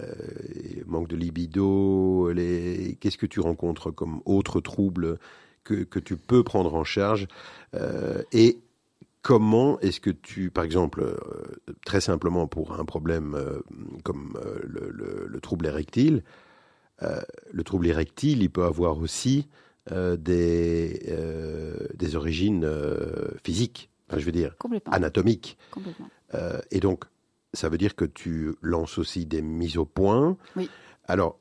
Manque 0.86 1.08
de 1.08 1.16
libido, 1.16 2.32
les... 2.32 2.96
qu'est-ce 3.00 3.18
que 3.18 3.26
tu 3.26 3.40
rencontres 3.40 3.90
comme 3.92 4.20
autres 4.24 4.60
troubles 4.60 5.18
que, 5.64 5.84
que 5.84 5.98
tu 6.00 6.16
peux 6.16 6.42
prendre 6.42 6.74
en 6.74 6.82
charge 6.84 7.28
Et 8.32 8.58
comment 9.26 9.80
est-ce 9.80 9.98
que 10.00 10.10
tu, 10.10 10.50
par 10.52 10.62
exemple, 10.62 11.00
euh, 11.02 11.16
très 11.84 12.00
simplement 12.00 12.46
pour 12.46 12.78
un 12.78 12.84
problème 12.84 13.34
euh, 13.34 13.58
comme 14.04 14.38
euh, 14.40 14.60
le, 14.62 14.88
le- 14.92 15.26
le 15.28 15.40
trouble 15.40 15.66
érectile, 15.66 16.22
le 17.52 17.62
trouble 17.64 17.88
érectile, 17.88 18.40
il 18.42 18.50
peut 18.50 18.62
avoir 18.64 18.98
aussi 18.98 19.48
des, 19.90 21.14
des 21.94 22.16
origines 22.16 22.66
physiques, 23.44 23.90
enfin, 24.08 24.18
je 24.20 24.24
veux 24.24 24.32
dire 24.32 24.54
anatomiques. 24.94 25.58
complètement. 25.70 26.08
Et 26.70 26.80
donc, 26.80 27.04
ça 27.52 27.68
veut 27.68 27.78
dire 27.78 27.94
que 27.96 28.04
tu 28.06 28.54
lances 28.62 28.96
aussi 28.98 29.26
des 29.26 29.42
mises 29.42 29.76
au 29.76 29.84
point. 29.84 30.36
Oui. 30.56 30.70
Alors, 31.04 31.38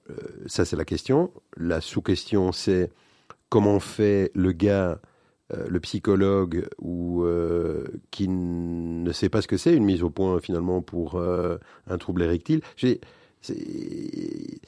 ça 0.47 0.65
c'est 0.65 0.75
la 0.75 0.85
question. 0.85 1.31
La 1.57 1.79
sous-question, 1.81 2.51
c'est 2.51 2.91
comment 3.49 3.79
fait 3.79 4.31
le 4.35 4.51
gars, 4.51 4.99
euh, 5.53 5.67
le 5.67 5.79
psychologue, 5.79 6.67
ou 6.79 7.23
euh, 7.23 7.85
qui 8.11 8.27
ne 8.27 9.11
sait 9.11 9.29
pas 9.29 9.41
ce 9.41 9.47
que 9.47 9.57
c'est 9.57 9.75
une 9.75 9.85
mise 9.85 10.01
au 10.03 10.09
point 10.09 10.39
finalement 10.39 10.81
pour 10.81 11.15
euh, 11.15 11.57
un 11.87 11.97
trouble 11.97 12.23
érectile. 12.23 12.61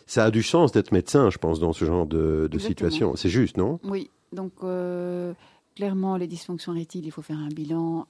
Ça 0.06 0.26
a 0.26 0.32
du 0.32 0.44
sens 0.44 0.72
d'être 0.72 0.92
médecin, 0.92 1.30
je 1.30 1.38
pense, 1.38 1.60
dans 1.60 1.74
ce 1.74 1.84
genre 1.86 2.06
de, 2.06 2.48
de 2.52 2.60
situation. 2.60 3.16
C'est 3.16 3.30
juste, 3.30 3.58
non? 3.58 3.80
Oui, 3.84 4.10
donc 4.32 4.54
clairement, 5.76 6.18
les 6.18 6.28
dysfonctions 6.28 6.74
érectiles, 6.74 7.06
il 7.06 7.12
faut 7.12 7.22
faire 7.22 7.40
un 7.40 7.50
bilan 7.50 8.08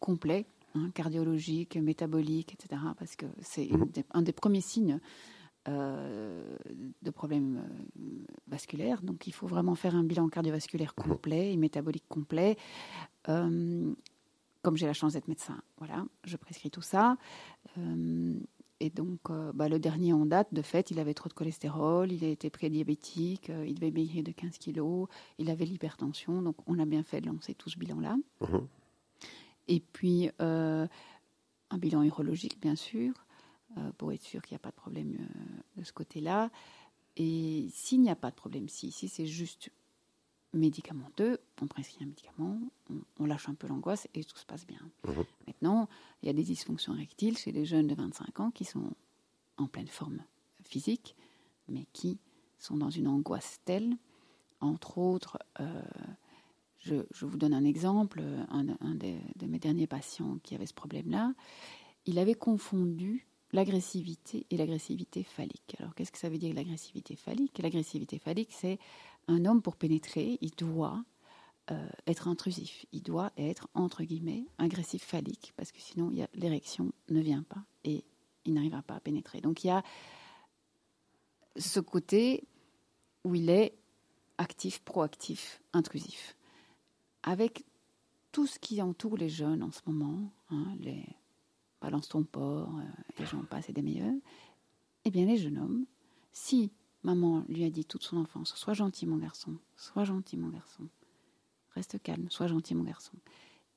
complet, 0.00 0.46
hein, 0.74 0.90
cardiologique, 0.94 1.76
métabolique, 1.76 2.54
etc. 2.54 2.80
Parce 2.98 3.16
que 3.16 3.26
c'est 3.42 3.68
des- 3.92 4.04
un 4.14 4.22
des 4.22 4.32
premiers 4.32 4.60
signes 4.62 4.98
euh, 5.68 6.56
de 7.02 7.10
problèmes 7.10 7.58
euh, 7.58 8.24
vasculaires. 8.48 9.00
Donc 9.00 9.28
il 9.28 9.32
faut 9.32 9.46
vraiment 9.46 9.76
faire 9.76 9.94
un 9.94 10.02
bilan 10.02 10.28
cardiovasculaire 10.28 10.94
complet 10.96 11.52
et 11.52 11.56
métabolique 11.56 12.08
complet. 12.08 12.56
Euh, 13.28 13.94
comme 14.62 14.76
j'ai 14.76 14.86
la 14.86 14.92
chance 14.92 15.12
d'être 15.12 15.28
médecin, 15.28 15.62
voilà, 15.78 16.04
je 16.24 16.36
prescris 16.36 16.70
tout 16.70 16.82
ça. 16.82 17.16
Euh, 17.78 18.34
et 18.80 18.90
donc, 18.90 19.20
bah, 19.54 19.68
le 19.68 19.78
dernier 19.78 20.12
en 20.12 20.26
date, 20.26 20.52
de 20.52 20.62
fait, 20.62 20.90
il 20.90 20.98
avait 20.98 21.14
trop 21.14 21.28
de 21.28 21.34
cholestérol, 21.34 22.10
il 22.10 22.24
était 22.24 22.50
prédiabétique, 22.50 23.52
il 23.64 23.76
devait 23.76 23.92
maigrir 23.92 24.24
de 24.24 24.32
15 24.32 24.58
kilos, 24.58 25.06
il 25.38 25.50
avait 25.50 25.64
l'hypertension. 25.64 26.42
Donc, 26.42 26.56
on 26.66 26.80
a 26.80 26.84
bien 26.84 27.04
fait 27.04 27.20
de 27.20 27.28
lancer 27.28 27.54
tout 27.54 27.70
ce 27.70 27.78
bilan-là. 27.78 28.16
Mhm. 28.40 28.66
Et 29.68 29.78
puis, 29.78 30.30
un 30.40 30.88
bilan 31.78 32.02
urologique, 32.02 32.60
bien 32.60 32.74
sûr, 32.74 33.12
pour 33.98 34.12
être 34.12 34.22
sûr 34.22 34.42
qu'il 34.42 34.54
n'y 34.54 34.56
a 34.56 34.60
pas 34.60 34.70
de 34.70 34.76
problème 34.76 35.16
euh, 35.20 35.80
de 35.80 35.84
ce 35.84 35.92
côté-là. 35.92 36.50
Et 37.16 37.68
s'il 37.72 38.00
n'y 38.00 38.10
a 38.10 38.16
pas 38.16 38.30
de 38.30 38.36
problème, 38.36 38.68
si, 38.68 38.90
si 38.90 39.08
c'est 39.08 39.26
juste 39.26 39.70
médicamenteux, 40.54 41.38
on 41.62 41.66
prescrit 41.66 42.04
un 42.04 42.08
médicament, 42.08 42.58
on, 42.90 42.96
on 43.20 43.26
lâche 43.26 43.48
un 43.48 43.54
peu 43.54 43.66
l'angoisse 43.66 44.06
et 44.14 44.22
tout 44.24 44.36
se 44.36 44.44
passe 44.44 44.66
bien. 44.66 44.80
Mhm. 45.06 45.24
Maintenant, 45.46 45.88
il 46.22 46.26
y 46.26 46.30
a 46.30 46.34
des 46.34 46.42
dysfonctions 46.42 46.92
rectiles 46.94 47.38
chez 47.38 47.52
les 47.52 47.64
jeunes 47.64 47.86
de 47.86 47.94
25 47.94 48.40
ans 48.40 48.50
qui 48.50 48.64
sont 48.64 48.92
en 49.56 49.66
pleine 49.66 49.88
forme 49.88 50.22
physique, 50.62 51.16
mais 51.68 51.86
qui 51.92 52.18
sont 52.58 52.76
dans 52.76 52.90
une 52.90 53.08
angoisse 53.08 53.60
telle, 53.64 53.96
entre 54.60 54.98
autres, 54.98 55.38
euh, 55.60 55.82
je, 56.78 56.96
je 57.12 57.26
vous 57.26 57.36
donne 57.36 57.54
un 57.54 57.64
exemple, 57.64 58.22
un, 58.50 58.66
un 58.80 58.94
des- 58.94 59.20
de 59.36 59.46
mes 59.46 59.58
derniers 59.58 59.86
patients 59.86 60.38
qui 60.42 60.54
avait 60.54 60.66
ce 60.66 60.74
problème-là, 60.74 61.32
il 62.06 62.18
avait 62.18 62.34
confondu 62.34 63.26
l'agressivité 63.52 64.46
et 64.50 64.56
l'agressivité 64.56 65.22
phallique. 65.22 65.76
Alors 65.78 65.94
qu'est-ce 65.94 66.12
que 66.12 66.18
ça 66.18 66.28
veut 66.28 66.38
dire 66.38 66.54
l'agressivité 66.54 67.16
phallique? 67.16 67.58
L'agressivité 67.58 68.18
phallique, 68.18 68.52
c'est 68.52 68.78
un 69.28 69.44
homme 69.44 69.62
pour 69.62 69.76
pénétrer, 69.76 70.38
il 70.40 70.50
doit 70.52 71.04
euh, 71.70 71.88
être 72.06 72.26
intrusif. 72.26 72.86
Il 72.92 73.02
doit 73.02 73.32
être, 73.36 73.68
entre 73.74 74.02
guillemets, 74.02 74.46
agressif 74.58 75.04
phallique, 75.04 75.52
parce 75.56 75.70
que 75.70 75.80
sinon, 75.80 76.10
l'érection 76.34 76.92
ne 77.08 77.20
vient 77.20 77.44
pas 77.44 77.64
et 77.84 78.04
il 78.44 78.54
n'arrivera 78.54 78.82
pas 78.82 78.96
à 78.96 79.00
pénétrer. 79.00 79.40
Donc 79.40 79.62
il 79.62 79.68
y 79.68 79.70
a 79.70 79.84
ce 81.56 81.78
côté 81.78 82.48
où 83.24 83.34
il 83.34 83.48
est 83.48 83.74
actif, 84.38 84.80
proactif, 84.80 85.62
intrusif. 85.72 86.36
Avec 87.22 87.64
tout 88.32 88.46
ce 88.46 88.58
qui 88.58 88.82
entoure 88.82 89.16
les 89.16 89.28
jeunes 89.28 89.62
en 89.62 89.70
ce 89.70 89.82
moment, 89.86 90.32
hein, 90.50 90.74
les 90.80 91.04
balance 91.82 92.08
ton 92.08 92.22
porc, 92.22 92.78
euh, 92.78 93.22
et 93.22 93.26
j'en 93.26 93.42
passe 93.42 93.68
et 93.68 93.72
des 93.72 93.82
meilleurs, 93.82 94.14
eh 95.04 95.10
bien 95.10 95.26
les 95.26 95.36
jeunes 95.36 95.58
hommes, 95.58 95.84
si 96.32 96.70
maman 97.02 97.44
lui 97.48 97.64
a 97.64 97.70
dit 97.70 97.84
toute 97.84 98.04
son 98.04 98.16
enfance, 98.16 98.54
sois 98.54 98.72
gentil 98.72 99.06
mon 99.06 99.16
garçon, 99.16 99.56
sois 99.76 100.04
gentil 100.04 100.36
mon 100.36 100.48
garçon, 100.48 100.84
reste 101.74 102.00
calme, 102.02 102.30
sois 102.30 102.46
gentil 102.46 102.74
mon 102.74 102.84
garçon, 102.84 103.14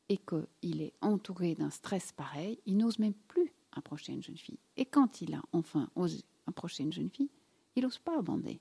et 0.10 0.18
qu'il 0.18 0.82
est 0.82 0.94
entouré 1.02 1.56
d'un 1.56 1.72
stress 1.72 2.12
pareil, 2.12 2.60
il 2.68 2.78
n'ose 2.78 3.00
même 3.00 3.16
plus 3.28 3.52
approcher 3.72 4.14
une 4.14 4.22
jeune 4.22 4.38
fille. 4.38 4.60
Et 4.78 4.86
quand 4.86 5.22
il 5.22 5.34
a 5.34 5.42
enfin 5.52 5.90
osé 5.96 6.24
approcher 6.48 6.84
une 6.84 6.94
jeune 6.94 7.10
fille, 7.10 7.32
il 7.76 7.84
n'ose 7.84 7.98
pas 7.98 8.22
bander. 8.22 8.60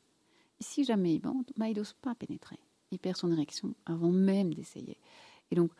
Si 0.58 0.84
jamais 0.84 1.14
il 1.14 1.20
bande, 1.20 1.50
bah, 1.56 1.68
il 1.68 1.76
n'ose 1.76 1.92
pas 1.92 2.14
pénétrer. 2.14 2.58
Il 2.90 2.98
perd 2.98 3.18
son 3.18 3.30
érection 3.30 3.74
avant 3.84 4.10
même 4.10 4.54
d'essayer. 4.54 4.98
Et 5.50 5.54
donc, 5.54 5.70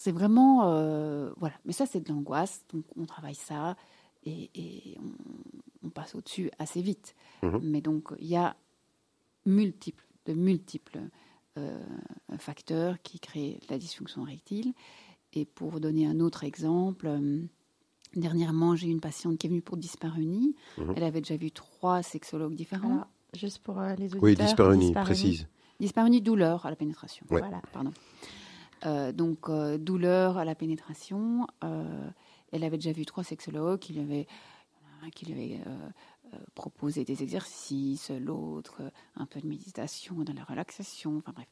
c'est 0.00 0.12
vraiment... 0.12 0.72
euh, 0.72 1.30
voilà. 1.36 1.54
Mais 1.66 1.74
ça, 1.74 1.84
c'est 1.84 2.00
de 2.00 2.08
l'angoisse. 2.10 2.64
Donc, 2.72 2.84
on 2.96 3.04
travaille 3.04 3.34
ça 3.34 3.76
et, 4.24 4.50
et 4.54 4.96
on, 4.98 5.86
on 5.86 5.90
passe 5.90 6.14
au-dessus 6.14 6.50
assez 6.58 6.80
vite. 6.80 7.14
Mhm. 7.42 7.60
Mais 7.62 7.82
donc, 7.82 8.08
il 8.18 8.26
y 8.28 8.36
a 8.36 8.56
multiples, 9.44 10.06
de 10.24 10.32
multiples 10.32 11.00
euh, 11.58 11.78
facteurs 12.38 12.96
qui 13.02 13.20
créent 13.20 13.60
la 13.68 13.76
dysfonction 13.76 14.22
rectile. 14.22 14.72
Et 15.34 15.44
pour 15.44 15.80
donner 15.80 16.06
un 16.06 16.18
autre 16.20 16.44
exemple, 16.44 17.06
euh, 17.06 17.42
dernièrement, 18.16 18.76
j'ai 18.76 18.88
une 18.88 19.00
patiente 19.00 19.36
qui 19.36 19.48
est 19.48 19.50
venue 19.50 19.60
pour 19.60 19.76
dyspareunie. 19.76 20.56
Mhm. 20.78 20.94
Elle 20.96 21.04
avait 21.04 21.20
déjà 21.20 21.36
vu 21.36 21.50
trois 21.50 22.02
sexologues 22.02 22.54
différents. 22.54 22.94
Alors, 22.94 23.08
juste 23.34 23.58
pour 23.58 23.78
euh, 23.78 23.94
les 23.96 24.06
auditeurs. 24.14 24.22
Oui, 24.22 24.34
dyspareunie. 24.34 24.92
précise. 24.94 25.46
Dyspareunie, 25.78 26.22
douleur 26.22 26.64
à 26.64 26.70
la 26.70 26.76
pénétration. 26.76 27.26
Ouais. 27.28 27.40
Voilà. 27.40 27.60
Pardon. 27.70 27.92
Euh, 28.86 29.12
donc, 29.12 29.48
euh, 29.48 29.78
douleur 29.78 30.38
à 30.38 30.44
la 30.44 30.54
pénétration. 30.54 31.46
euh, 31.64 32.10
elle 32.52 32.64
avait 32.64 32.78
déjà 32.78 32.92
vu 32.92 33.06
trois 33.06 33.22
sexologues 33.22 33.78
qui 33.78 33.92
lui 33.92 34.00
avaient, 34.00 34.26
qui 35.14 35.26
lui 35.26 35.32
avait 35.32 35.60
euh, 35.66 36.36
proposé 36.54 37.04
des 37.04 37.22
exercices, 37.22 38.10
l'autre 38.10 38.82
un 39.14 39.26
peu 39.26 39.40
de 39.40 39.46
méditation, 39.46 40.16
de 40.16 40.32
la 40.32 40.42
relaxation, 40.42 41.18
enfin 41.18 41.32
bref. 41.32 41.48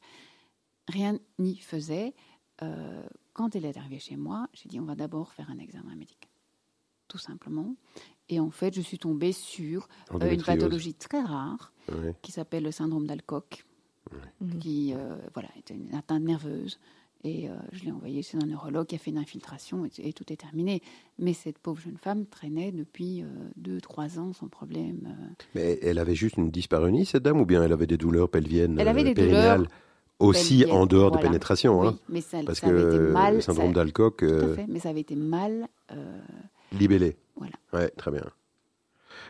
Rien 0.88 1.18
n'y 1.38 1.56
faisait. 1.56 2.14
Euh, 2.62 3.06
quand 3.32 3.54
elle 3.54 3.64
est 3.64 3.76
arrivée 3.76 4.00
chez 4.00 4.16
moi, 4.16 4.48
j'ai 4.54 4.68
dit 4.68 4.80
on 4.80 4.84
va 4.84 4.96
d'abord 4.96 5.32
faire 5.32 5.50
un 5.50 5.58
examen 5.58 5.94
médical. 5.94 6.30
Tout 7.06 7.18
simplement. 7.18 7.76
Et 8.28 8.40
en 8.40 8.50
fait, 8.50 8.74
je 8.74 8.80
suis 8.80 8.98
tombée 8.98 9.32
sur 9.32 9.88
euh, 10.12 10.32
une 10.32 10.42
pathologie 10.42 10.94
très 10.94 11.22
rare 11.22 11.72
qui 12.22 12.32
s'appelle 12.32 12.64
le 12.64 12.72
syndrome 12.72 13.06
d'Alcock 13.06 13.64
qui 14.60 14.94
euh, 14.94 15.16
voilà, 15.32 15.48
était 15.56 15.74
une 15.74 15.94
atteinte 15.94 16.22
nerveuse. 16.22 16.78
Et 17.24 17.48
euh, 17.50 17.54
je 17.72 17.84
l'ai 17.84 17.90
envoyé 17.90 18.22
chez 18.22 18.38
un 18.38 18.46
neurologue 18.46 18.86
qui 18.86 18.94
a 18.94 18.98
fait 18.98 19.10
une 19.10 19.18
infiltration 19.18 19.84
et, 19.84 19.90
et 20.08 20.12
tout 20.12 20.32
est 20.32 20.36
terminé. 20.36 20.82
Mais 21.18 21.32
cette 21.32 21.58
pauvre 21.58 21.80
jeune 21.80 21.96
femme 21.98 22.26
traînait 22.26 22.70
depuis 22.70 23.24
2-3 23.60 24.18
ans 24.20 24.32
sans 24.32 24.46
problème. 24.48 25.00
euh. 25.06 25.44
Mais 25.56 25.78
elle 25.82 25.98
avait 25.98 26.14
juste 26.14 26.36
une 26.36 26.50
dyspareunie, 26.50 27.06
cette 27.06 27.24
dame, 27.24 27.40
ou 27.40 27.44
bien 27.46 27.62
elle 27.62 27.72
avait 27.72 27.88
des 27.88 27.96
douleurs 27.96 28.28
pelviennes 28.30 28.78
Elle 28.78 28.86
avait 28.88 29.00
euh, 29.00 29.04
des 29.04 29.14
périnéales 29.14 29.56
douleurs 29.64 29.72
aussi 30.20 30.58
pelviennes, 30.58 30.76
en 30.76 30.86
dehors 30.86 31.08
voilà. 31.08 31.22
de 31.24 31.28
pénétration, 31.28 31.80
Oui, 31.80 31.88
hein, 31.88 31.98
mais 32.08 32.20
ça, 32.20 32.38
parce 32.46 32.60
ça 32.60 32.68
que 32.68 32.72
avait 32.72 32.82
été 32.82 32.98
mal. 33.12 33.34
le 33.34 33.40
syndrome 33.40 33.72
d'Alcock, 33.72 34.22
euh, 34.22 34.56
mais 34.68 34.78
ça 34.78 34.90
avait 34.90 35.00
été 35.00 35.16
mal. 35.16 35.68
euh, 35.92 36.20
libellé. 36.72 37.16
Voilà. 37.36 37.54
Ouais, 37.72 37.88
très 37.90 38.10
bien. 38.12 38.24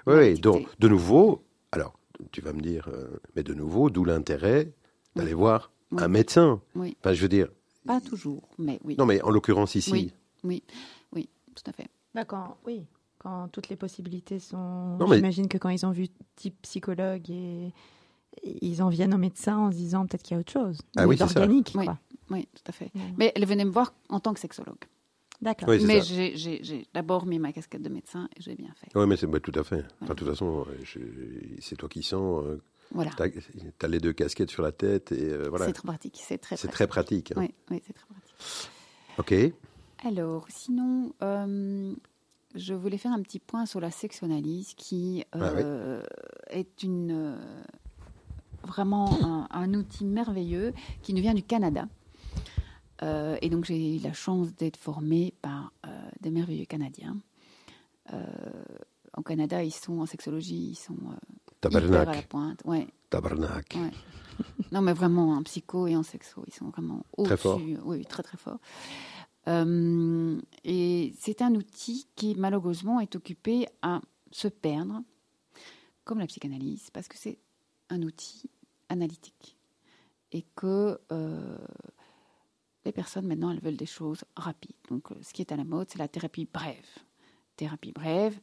Oui, 0.07 0.14
Ouais, 0.14 0.34
donc 0.34 0.66
de 0.78 0.89
nouveau, 0.89 1.43
alors 1.72 1.99
tu 2.32 2.41
vas 2.41 2.53
me 2.53 2.61
dire, 2.61 2.89
euh, 2.93 3.18
mais 3.36 3.43
de 3.43 3.55
nouveau, 3.55 3.91
d'où 3.91 4.05
l'intérêt 4.05 4.72
d'aller 5.16 5.32
Oui. 5.34 5.39
voir 5.41 5.72
Oui. 5.93 6.03
un 6.03 6.09
médecin. 6.09 6.61
Oui. 6.74 6.97
Enfin, 7.01 7.12
je 7.14 7.22
veux 7.22 7.28
dire, 7.28 7.49
pas 7.89 8.01
toujours, 8.01 8.49
mais 8.59 8.78
oui. 8.84 8.95
non, 8.99 9.07
mais 9.07 9.20
en 9.22 9.30
l'occurrence 9.30 9.74
ici, 9.74 9.91
Oui. 9.93 10.12
Oui, 10.45 10.62
oui, 11.12 11.28
tout 11.57 11.64
à 11.68 11.72
fait. 11.72 11.89
Bah, 12.14 12.24
quand, 12.24 12.57
oui, 12.66 12.84
quand 13.18 13.49
toutes 13.49 13.68
les 13.68 13.76
possibilités 13.76 14.39
sont. 14.39 14.97
Non, 15.01 15.09
mais- 15.09 15.16
J'imagine 15.16 15.49
que 15.49 15.59
quand 15.59 15.70
ils 15.70 15.84
ont 15.84 15.91
vu 15.91 16.07
type 16.36 16.55
psychologue 16.62 17.28
et 17.30 17.72
ils 18.45 18.82
en 18.82 18.89
viennent 18.89 19.14
au 19.14 19.18
médecin 19.18 19.57
en 19.59 19.72
se 19.72 19.76
disant 19.76 20.07
peut-être 20.07 20.22
qu'il 20.22 20.34
y 20.34 20.36
a 20.36 20.41
autre 20.41 20.53
chose. 20.53 20.80
Ah 20.97 21.07
oui, 21.09 21.16
ça. 21.18 21.24
Organique, 21.24 21.72
Oui. 21.74 21.84
quoi. 21.86 21.99
Oui, 22.30 22.47
tout 22.55 22.62
à 22.68 22.72
fait. 22.72 22.93
Mais 23.16 23.32
elle 23.34 23.47
venait 23.47 23.64
me 23.64 23.70
voir 23.70 23.93
en 24.11 24.20
tant 24.20 24.32
que 24.34 24.39
sexologue. 24.41 24.84
D'accord. 25.41 25.68
Oui, 25.68 25.82
mais 25.86 26.03
j'ai- 26.03 26.36
j'ai 26.36 26.62
j'ai 26.62 26.86
d'abord 26.95 27.24
mis 27.26 27.39
ma 27.39 27.53
casquette 27.53 27.82
de 27.82 27.89
médecin 27.89 28.28
et 28.36 28.41
j'ai 28.43 28.55
bien 28.55 28.72
fait. 28.76 28.89
Oui, 28.97 29.07
mais 29.07 29.16
c'est 29.16 29.26
bah, 29.26 29.41
tout 29.41 29.53
à 29.59 29.62
fait. 29.64 29.84
Enfin, 30.03 30.14
de 30.14 30.18
toute 30.18 30.28
façon, 30.28 30.66
euh, 30.68 30.78
je- 30.84 30.99
c'est 31.61 31.76
toi 31.76 31.89
qui 31.89 32.03
sens. 32.03 32.45
euh, 32.45 32.61
Voilà. 32.93 33.11
T'as 33.16 33.26
as 33.26 33.89
les 33.89 34.01
deux 34.01 34.12
casquettes 34.12 34.51
sur 34.51 34.62
la 34.62 34.72
tête 34.72 35.12
et 35.12 35.30
euh, 35.30 35.49
voilà. 35.49 35.66
C'est 35.66 35.72
très 35.74 35.86
pratique. 35.86 36.20
C'est 36.26 36.39
très 36.39 36.57
très 36.57 36.86
pratique. 36.86 37.32
hein. 37.32 37.41
Oui, 37.41 37.55
oui, 37.70 37.82
c'est 37.86 37.93
très 37.93 38.07
pratique. 38.07 38.70
Ok. 39.18 39.34
Alors, 40.07 40.47
sinon, 40.49 41.12
euh, 41.22 41.95
je 42.55 42.72
voulais 42.74 42.99
faire 42.99 43.12
un 43.12 43.20
petit 43.22 43.41
point 43.41 43.66
sur 43.66 43.80
la 43.80 43.91
sexoanalyse 43.91 44.74
qui 44.74 45.24
Ah 45.32 45.39
euh, 45.43 46.03
est 46.51 46.82
une, 46.82 47.36
vraiment 48.62 49.22
un, 49.22 49.49
un 49.51 49.74
outil 49.74 50.05
merveilleux 50.05 50.72
qui 51.03 51.12
nous 51.14 51.20
vient 51.20 51.34
du 51.34 51.43
Canada. 51.43 51.89
Et 53.03 53.49
donc, 53.49 53.64
j'ai 53.64 53.97
eu 53.97 54.01
la 54.01 54.12
chance 54.12 54.53
d'être 54.57 54.76
formée 54.76 55.32
par 55.41 55.72
des 56.20 56.30
merveilleux 56.30 56.64
Canadiens. 56.64 57.16
Au 59.16 59.22
Canada, 59.22 59.62
ils 59.62 59.70
sont 59.70 60.01
en 60.01 60.07
sexologie, 60.07 60.70
ils 60.70 60.74
sont 60.74 60.97
hyper 61.64 61.76
à 61.76 61.80
la 61.80 61.88
Tabarnak. 62.04 62.28
pointe. 62.28 62.62
Ouais, 62.64 62.86
Tabarnak. 63.11 63.74
Ouais. 63.76 63.90
Non, 64.72 64.82
mais 64.82 64.92
vraiment, 64.92 65.30
en 65.32 65.42
psycho 65.42 65.86
et 65.88 65.96
en 65.96 66.02
sexo, 66.04 66.44
ils 66.46 66.54
sont 66.54 66.68
vraiment 66.70 67.02
Très 67.24 67.24
au-dessus. 67.24 67.36
fort. 67.76 67.86
Oui, 67.86 68.04
très 68.04 68.22
très 68.22 68.36
fort. 68.38 68.59
Euh, 69.48 70.40
et 70.64 71.12
c'est 71.18 71.42
un 71.42 71.54
outil 71.54 72.06
qui, 72.14 72.34
malheureusement, 72.36 73.00
est 73.00 73.16
occupé 73.16 73.66
à 73.82 74.00
se 74.30 74.46
perdre, 74.48 75.02
comme 76.04 76.18
la 76.18 76.26
psychanalyse, 76.26 76.90
parce 76.92 77.09
que 77.09 77.16
c'est 77.18 77.38
un 77.90 78.02
outil 78.02 78.50
analytique. 78.88 79.56
Et 80.32 80.44
que 80.54 81.00
euh, 81.11 81.59
les 82.84 82.92
personnes, 82.92 83.26
maintenant, 83.26 83.50
elles 83.50 83.61
veulent 83.61 83.76
des 83.76 83.86
choses 83.86 84.22
rapides. 84.36 84.76
Donc, 84.90 85.11
euh, 85.11 85.16
ce 85.22 85.32
qui 85.32 85.40
est 85.42 85.50
à 85.52 85.56
la 85.56 85.64
mode, 85.64 85.88
c'est 85.90 85.98
la 85.98 86.09
thérapie 86.09 86.46
brève. 86.52 86.86
Thérapie 87.56 87.92
brève, 87.92 88.38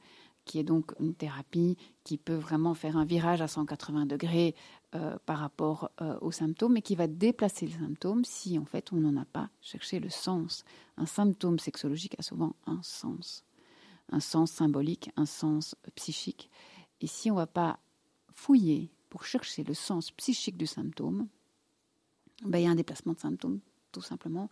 qui 0.45 0.59
est 0.59 0.63
donc 0.63 0.93
une 0.99 1.13
thérapie 1.13 1.77
qui 2.03 2.17
peut 2.17 2.35
vraiment 2.35 2.73
faire 2.73 2.97
un 2.97 3.05
virage 3.05 3.41
à 3.41 3.47
180 3.47 4.05
degrés 4.05 4.55
euh, 4.93 5.17
par 5.25 5.39
rapport 5.39 5.91
euh, 6.01 6.17
aux 6.21 6.31
symptômes, 6.31 6.73
mais 6.73 6.81
qui 6.81 6.95
va 6.95 7.07
déplacer 7.07 7.65
les 7.65 7.73
symptômes 7.73 8.23
si 8.23 8.57
en 8.57 8.65
fait 8.65 8.93
on 8.93 8.97
n'en 8.97 9.19
a 9.19 9.25
pas 9.25 9.49
cherché 9.61 9.99
le 9.99 10.09
sens. 10.09 10.63
Un 10.97 11.05
symptôme 11.05 11.59
sexologique 11.59 12.15
a 12.19 12.21
souvent 12.21 12.55
un 12.67 12.81
sens, 12.83 13.43
un 14.11 14.19
sens 14.19 14.51
symbolique, 14.51 15.11
un 15.17 15.25
sens 15.25 15.75
psychique. 15.95 16.49
Et 17.01 17.07
si 17.07 17.29
on 17.29 17.33
ne 17.33 17.39
va 17.39 17.47
pas 17.47 17.79
fouiller 18.33 18.91
pour 19.09 19.25
chercher 19.25 19.63
le 19.63 19.73
sens 19.73 20.11
psychique 20.11 20.57
du 20.57 20.67
symptôme, 20.67 21.27
ben, 22.43 22.59
il 22.59 22.63
y 22.63 22.67
a 22.67 22.71
un 22.71 22.75
déplacement 22.75 23.13
de 23.13 23.19
symptômes, 23.19 23.59
tout 23.91 24.01
simplement. 24.01 24.49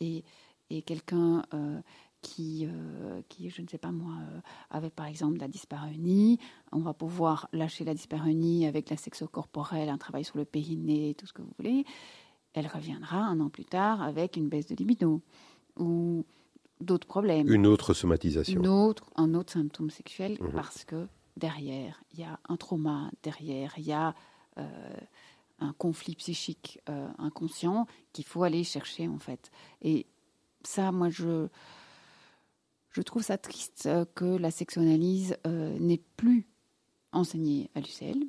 Et, 0.00 0.24
et 0.70 0.82
quelqu'un 0.82 1.42
euh, 1.54 1.80
qui, 2.26 2.66
euh, 2.66 3.22
qui, 3.28 3.50
je 3.50 3.62
ne 3.62 3.68
sais 3.68 3.78
pas 3.78 3.92
moi, 3.92 4.14
euh, 4.20 4.40
avait 4.70 4.90
par 4.90 5.06
exemple 5.06 5.38
la 5.38 5.46
dyspareunie, 5.46 6.40
on 6.72 6.80
va 6.80 6.92
pouvoir 6.92 7.48
lâcher 7.52 7.84
la 7.84 7.94
dyspareunie 7.94 8.66
avec 8.66 8.90
la 8.90 8.96
sexo-corporelle, 8.96 9.88
un 9.88 9.96
travail 9.96 10.24
sur 10.24 10.36
le 10.36 10.44
périnée, 10.44 11.14
tout 11.14 11.26
ce 11.26 11.32
que 11.32 11.40
vous 11.42 11.52
voulez. 11.56 11.84
Elle 12.52 12.66
reviendra 12.66 13.18
un 13.18 13.38
an 13.38 13.48
plus 13.48 13.64
tard 13.64 14.02
avec 14.02 14.36
une 14.36 14.48
baisse 14.48 14.66
de 14.66 14.74
libido 14.74 15.22
ou 15.78 16.24
d'autres 16.80 17.06
problèmes. 17.06 17.48
Une 17.48 17.66
autre 17.66 17.94
somatisation. 17.94 18.60
Une 18.60 18.66
autre, 18.66 19.04
un 19.14 19.32
autre 19.34 19.52
symptôme 19.52 19.90
sexuel 19.90 20.36
Mhm. 20.40 20.50
parce 20.52 20.84
que 20.84 21.06
derrière, 21.36 22.02
il 22.12 22.20
y 22.20 22.24
a 22.24 22.40
un 22.48 22.56
trauma, 22.56 23.10
derrière, 23.22 23.72
il 23.78 23.84
y 23.84 23.92
a 23.92 24.14
euh, 24.58 24.96
un 25.60 25.72
conflit 25.74 26.16
psychique 26.16 26.80
euh, 26.88 27.08
inconscient 27.18 27.86
qu'il 28.12 28.24
faut 28.24 28.42
aller 28.42 28.64
chercher 28.64 29.06
en 29.06 29.18
fait. 29.18 29.50
Et 29.80 30.06
ça, 30.64 30.90
moi, 30.90 31.08
je, 31.08 31.48
je 32.96 33.02
trouve 33.02 33.22
ça 33.22 33.36
triste 33.36 33.84
euh, 33.84 34.06
que 34.14 34.24
la 34.24 34.50
sexuanalyse 34.50 35.36
euh, 35.46 35.78
n'est 35.78 36.02
plus 36.16 36.48
enseignée 37.12 37.68
à 37.74 37.80
l'UCL. 37.80 38.24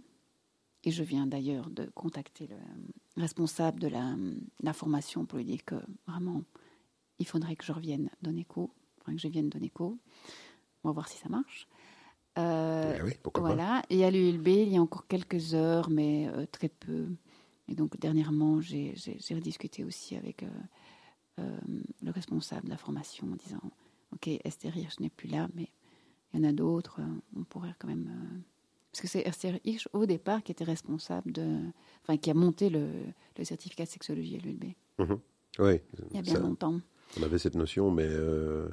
Et 0.84 0.92
je 0.92 1.04
viens 1.04 1.26
d'ailleurs 1.26 1.70
de 1.70 1.86
contacter 1.96 2.48
le 2.48 2.58
responsable 3.22 3.80
de 3.80 3.88
la, 3.88 4.14
la 4.62 4.74
formation 4.74 5.26
pour 5.26 5.38
lui 5.38 5.46
dire 5.46 5.64
que 5.66 5.76
vraiment, 6.06 6.44
il 7.20 7.26
faudrait 7.26 7.56
que 7.56 7.64
je 7.66 7.72
revienne 7.72 8.10
d'Oneco, 8.22 8.72
enfin 9.02 9.14
que 9.14 9.22
je 9.22 9.28
vienne 9.30 9.48
d'Oneco. 9.50 9.98
On 10.84 10.90
va 10.90 10.94
voir 10.94 11.08
si 11.08 11.18
ça 11.18 11.30
marche. 11.30 11.68
Euh, 12.38 12.98
Eh 13.00 13.02
oui, 13.04 13.14
pourquoi 13.24 13.42
pas. 13.44 13.48
voilà. 13.56 13.82
Et 13.90 14.04
à 14.04 14.12
l'ULB, 14.12 14.48
il 14.48 14.70
y 14.74 14.78
a 14.78 14.82
encore 14.82 15.08
quelques 15.08 15.54
heures, 15.54 15.90
mais 15.90 16.28
euh, 16.28 16.46
très 16.46 16.70
peu. 16.70 17.08
Et 17.70 17.76
donc, 17.76 17.98
dernièrement, 18.00 18.60
j'ai 18.62 18.94
rediscuté 19.32 19.84
aussi 19.86 20.16
avec 20.16 20.44
euh, 20.44 20.50
euh, 21.40 21.58
le 22.02 22.12
responsable 22.12 22.66
de 22.66 22.70
la 22.70 22.78
formation 22.78 23.28
en 23.32 23.36
disant 23.36 23.72
Ok, 24.14 24.28
Esther 24.44 24.76
Hirsch 24.76 25.00
n'est 25.00 25.10
plus 25.10 25.28
là, 25.30 25.48
mais 25.56 25.70
il 26.34 26.40
y 26.42 26.46
en 26.46 26.50
a 26.50 26.54
d'autres, 26.54 27.02
on 27.36 27.44
pourrait 27.44 27.74
quand 27.80 27.88
même. 27.88 28.08
euh, 28.10 28.38
Parce 28.92 29.02
que 29.02 29.08
c'est 29.08 29.22
Esther 29.28 29.60
Hirsch, 29.66 29.88
au 29.94 30.06
départ, 30.06 30.44
qui 30.44 30.52
était 30.52 30.64
responsable 30.64 31.32
de. 31.32 31.60
Enfin, 32.04 32.18
qui 32.18 32.30
a 32.30 32.34
monté 32.34 32.70
le, 32.70 32.90
le 33.38 33.44
certificat 33.44 33.84
de 33.86 33.90
sexologie 33.90 34.36
à 34.36 34.40
l'ULB, 34.40 34.64
Oui, 35.60 35.82
il 36.10 36.16
y 36.16 36.20
a 36.20 36.22
bien 36.22 36.34
ça- 36.36 36.40
longtemps. 36.40 36.80
on 37.20 37.24
avait 37.24 37.38
cette 37.38 37.56
notion, 37.56 37.92
mais, 37.92 38.08
euh, 38.08 38.70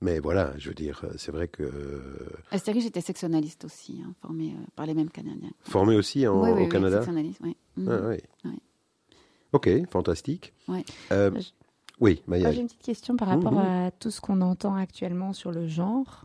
mais 0.00 0.18
voilà, 0.20 0.54
je 0.58 0.68
veux 0.68 0.74
dire, 0.74 1.04
c'est 1.16 1.32
vrai 1.32 1.48
que. 1.48 2.28
Esther 2.52 2.76
Hirsch 2.76 2.86
était 2.86 3.00
sexualiste 3.00 3.64
aussi, 3.64 4.00
hein, 4.04 4.14
formée 4.22 4.52
euh, 4.52 4.64
par 4.76 4.86
les 4.86 4.94
mêmes 4.94 5.10
Canadiens. 5.10 5.52
Formé 5.62 5.96
aussi 5.96 6.26
en- 6.26 6.40
Oui, 6.42 6.50
oui, 6.50 6.60
au 6.60 6.62
oui, 6.64 6.68
Canada 6.68 7.04
oui. 7.42 7.56
Mhm. 7.76 7.88
Ah, 7.90 8.08
oui. 8.08 8.16
Ouais. 8.50 8.58
Ok, 9.52 9.68
fantastique. 9.90 10.52
Ouais. 10.68 10.84
Euh, 11.12 11.30
Je- 11.40 11.50
oui, 12.04 12.22
Maya. 12.26 12.52
J'ai 12.52 12.60
une 12.60 12.66
petite 12.66 12.82
question 12.82 13.16
par 13.16 13.28
rapport 13.28 13.52
Mhm. 13.52 13.58
à 13.86 13.90
tout 13.90 14.10
ce 14.10 14.20
qu'on 14.20 14.40
entend 14.42 14.76
actuellement 14.76 15.32
sur 15.32 15.50
le 15.50 15.66
genre. 15.66 16.24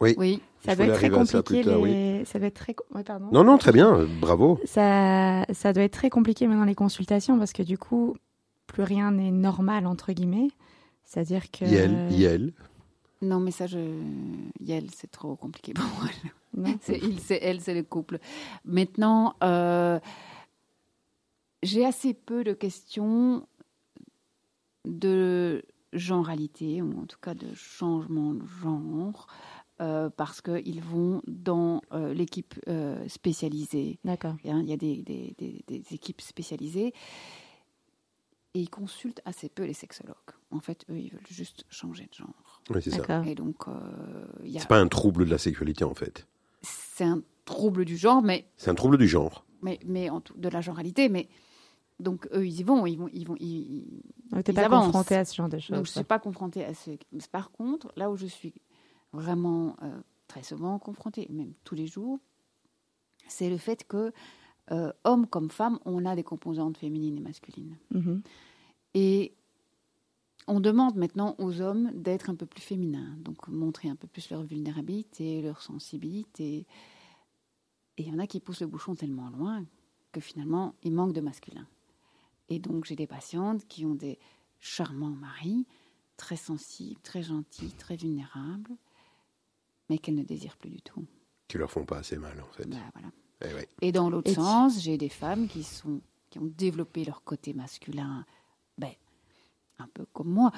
Oui, 0.00 0.40
Ça 0.64 0.74
doit 0.74 0.86
être 0.86 0.94
très 0.94 1.10
ça 1.10 1.16
compliqué. 1.42 2.24
Ça 2.24 2.38
doit 2.38 2.48
être 2.48 2.54
très. 2.54 2.72
co- 2.74 2.84
ouais, 2.94 3.04
pardon. 3.04 3.28
Non, 3.32 3.44
non, 3.44 3.58
très 3.58 3.72
bien, 3.72 3.94
euh, 3.94 4.06
bravo. 4.20 4.58
Ça, 4.64 5.44
ça 5.52 5.72
doit 5.74 5.82
être 5.82 5.92
très 5.92 6.08
compliqué 6.10 6.46
maintenant 6.46 6.64
les 6.64 6.74
consultations 6.74 7.38
parce 7.38 7.52
que 7.52 7.62
du 7.62 7.76
coup, 7.76 8.16
plus 8.66 8.82
rien 8.82 9.10
n'est 9.12 9.30
normal 9.30 9.86
entre 9.86 10.12
guillemets. 10.12 10.48
C'est-à-dire 11.04 11.50
que. 11.50 11.64
Yel, 11.66 12.10
Yel. 12.12 12.52
non, 13.20 13.40
mais 13.40 13.50
ça, 13.50 13.66
je. 13.66 13.78
Yel, 14.60 14.86
c'est 14.96 15.10
trop 15.10 15.36
compliqué 15.36 15.74
pour 15.74 15.84
moi. 15.84 16.08
Non. 16.56 16.74
C'est 16.82 16.98
il, 16.98 17.20
c'est 17.20 17.38
elle, 17.42 17.60
c'est 17.60 17.74
le 17.74 17.82
couple. 17.82 18.18
Maintenant, 18.64 19.34
euh, 19.44 20.00
j'ai 21.62 21.84
assez 21.84 22.14
peu 22.14 22.42
de 22.42 22.52
questions 22.54 23.46
de 24.84 25.62
genralité, 25.92 26.82
ou 26.82 27.00
en 27.00 27.06
tout 27.06 27.18
cas 27.20 27.34
de 27.34 27.52
changement 27.54 28.34
de 28.34 28.44
genre, 28.62 29.26
euh, 29.80 30.10
parce 30.10 30.40
qu'ils 30.40 30.82
vont 30.82 31.22
dans 31.26 31.80
euh, 31.92 32.12
l'équipe 32.14 32.54
euh, 32.68 33.06
spécialisée. 33.08 33.98
D'accord. 34.04 34.34
Hein, 34.44 34.60
Il 34.62 34.68
y 34.68 34.72
a 34.72 34.76
des, 34.76 35.02
des- 35.02 35.34
des- 35.38 35.64
des 35.66 35.82
équipes 35.94 36.20
spécialisées. 36.20 36.92
Et 38.54 38.60
ils 38.62 38.70
consultent 38.70 39.20
assez 39.24 39.48
peu 39.48 39.64
les 39.64 39.72
sexologues. 39.74 40.16
En 40.50 40.58
fait, 40.58 40.84
eux, 40.90 40.98
ils 40.98 41.10
veulent 41.12 41.20
juste 41.30 41.64
changer 41.70 42.08
de 42.10 42.14
genre. 42.14 42.60
Oui, 42.68 42.80
c'est 42.82 42.90
ça. 42.90 43.22
Et 43.24 43.36
donc, 43.36 43.62
il 44.42 44.50
y 44.50 44.56
a- 44.58 44.60
C'est 44.60 44.68
pas 44.68 44.80
un 44.80 44.88
trouble 44.88 45.24
de 45.24 45.30
la 45.30 45.38
sexualité, 45.38 45.84
en 45.84 45.94
fait. 45.94 46.26
c'est 46.62 47.04
un 47.04 47.22
trouble 47.44 47.84
du 47.84 47.96
genre, 47.96 48.22
mais 48.22 48.46
C'est 48.56 48.70
un 48.70 48.74
trouble 48.74 48.98
du 48.98 49.06
genre. 49.08 49.44
mais, 49.62 49.78
mais 49.86 50.10
en 50.10 50.20
tout- 50.20 50.36
de 50.36 50.48
la 50.48 50.60
genralité. 50.60 51.08
Mais 51.08 51.28
donc 52.00 52.26
eux, 52.32 52.46
ils 52.46 52.60
y 52.60 52.62
vont, 52.62 52.86
ils 52.86 52.96
vont, 52.96 53.08
ils 53.12 53.26
vont. 53.26 53.36
ils- 53.38 53.76
ils- 53.76 54.02
Donc, 54.30 54.44
t'es 54.44 54.52
Ils 54.52 54.54
pas 54.54 54.64
avancent. 54.66 55.12
à 55.12 55.24
ce 55.24 55.34
genre 55.34 55.48
de 55.48 55.58
choses. 55.58 55.76
Donc 55.76 55.86
je 55.86 55.92
suis 55.92 56.04
pas 56.04 56.18
confrontée 56.18 56.64
à 56.64 56.74
ce. 56.74 56.90
Par 57.30 57.50
contre, 57.50 57.92
là 57.96 58.10
où 58.10 58.16
je 58.16 58.26
suis 58.26 58.54
vraiment 59.12 59.76
euh, 59.82 60.00
très 60.28 60.42
souvent 60.42 60.78
confrontée, 60.78 61.26
même 61.30 61.52
tous 61.64 61.74
les 61.74 61.86
jours, 61.86 62.18
c'est 63.28 63.50
le 63.50 63.56
fait 63.58 63.84
que 63.86 64.12
euh, 64.70 64.92
hommes 65.04 65.26
comme 65.26 65.50
femmes, 65.50 65.78
on 65.84 66.04
a 66.06 66.14
des 66.14 66.22
composantes 66.22 66.76
féminines 66.78 67.16
et 67.18 67.20
masculines. 67.20 67.76
Mhm. 67.90 68.22
Et 68.94 69.34
on 70.46 70.60
demande 70.60 70.96
maintenant 70.96 71.34
aux 71.38 71.60
hommes 71.60 71.90
d'être 71.94 72.30
un 72.30 72.34
peu 72.36 72.46
plus 72.46 72.60
féminins, 72.62 73.16
donc 73.18 73.46
montrer 73.48 73.88
un 73.88 73.96
peu 73.96 74.06
plus 74.08 74.30
leur 74.30 74.42
vulnérabilité, 74.42 75.42
leur 75.42 75.60
sensibilité. 75.60 76.66
Et 77.98 78.02
il 78.04 78.08
y 78.08 78.12
en 78.12 78.18
a 78.20 78.26
qui 78.26 78.40
poussent 78.40 78.60
le 78.60 78.66
bouchon 78.68 78.94
tellement 78.94 79.28
loin 79.30 79.64
que 80.12 80.20
finalement, 80.20 80.74
il 80.82 80.92
manque 80.92 81.12
de 81.12 81.20
masculin. 81.20 81.66
Et 82.50 82.58
donc, 82.58 82.84
j'ai 82.84 82.96
des 82.96 83.06
patientes 83.06 83.66
qui 83.66 83.86
ont 83.86 83.94
des 83.94 84.18
charmants 84.58 85.08
maris, 85.08 85.66
très 86.16 86.36
sensibles, 86.36 87.00
très 87.02 87.22
gentils, 87.22 87.72
très 87.78 87.96
vulnérables, 87.96 88.76
mais 89.88 89.98
qu'elles 89.98 90.16
ne 90.16 90.22
désirent 90.22 90.56
plus 90.56 90.70
du 90.70 90.82
tout. 90.82 91.06
Qui 91.48 91.58
leur 91.58 91.70
font 91.70 91.86
pas 91.86 91.98
assez 91.98 92.18
mal, 92.18 92.40
en 92.40 92.52
fait. 92.52 92.68
Bah, 92.68 92.76
voilà. 92.92 93.08
Eh 93.42 93.54
ouais. 93.54 93.68
Et 93.80 93.92
dans 93.92 94.10
l'autre 94.10 94.32
sens, 94.32 94.80
j'ai 94.80 94.98
des 94.98 95.08
femmes 95.08 95.48
qui, 95.48 95.62
sont, 95.62 96.00
qui 96.28 96.38
ont 96.38 96.52
développé 96.56 97.04
leur 97.04 97.24
côté 97.24 97.54
masculin, 97.54 98.26
ben, 98.76 98.92
un 99.78 99.88
peu 99.94 100.04
comme 100.12 100.28
moi. 100.28 100.52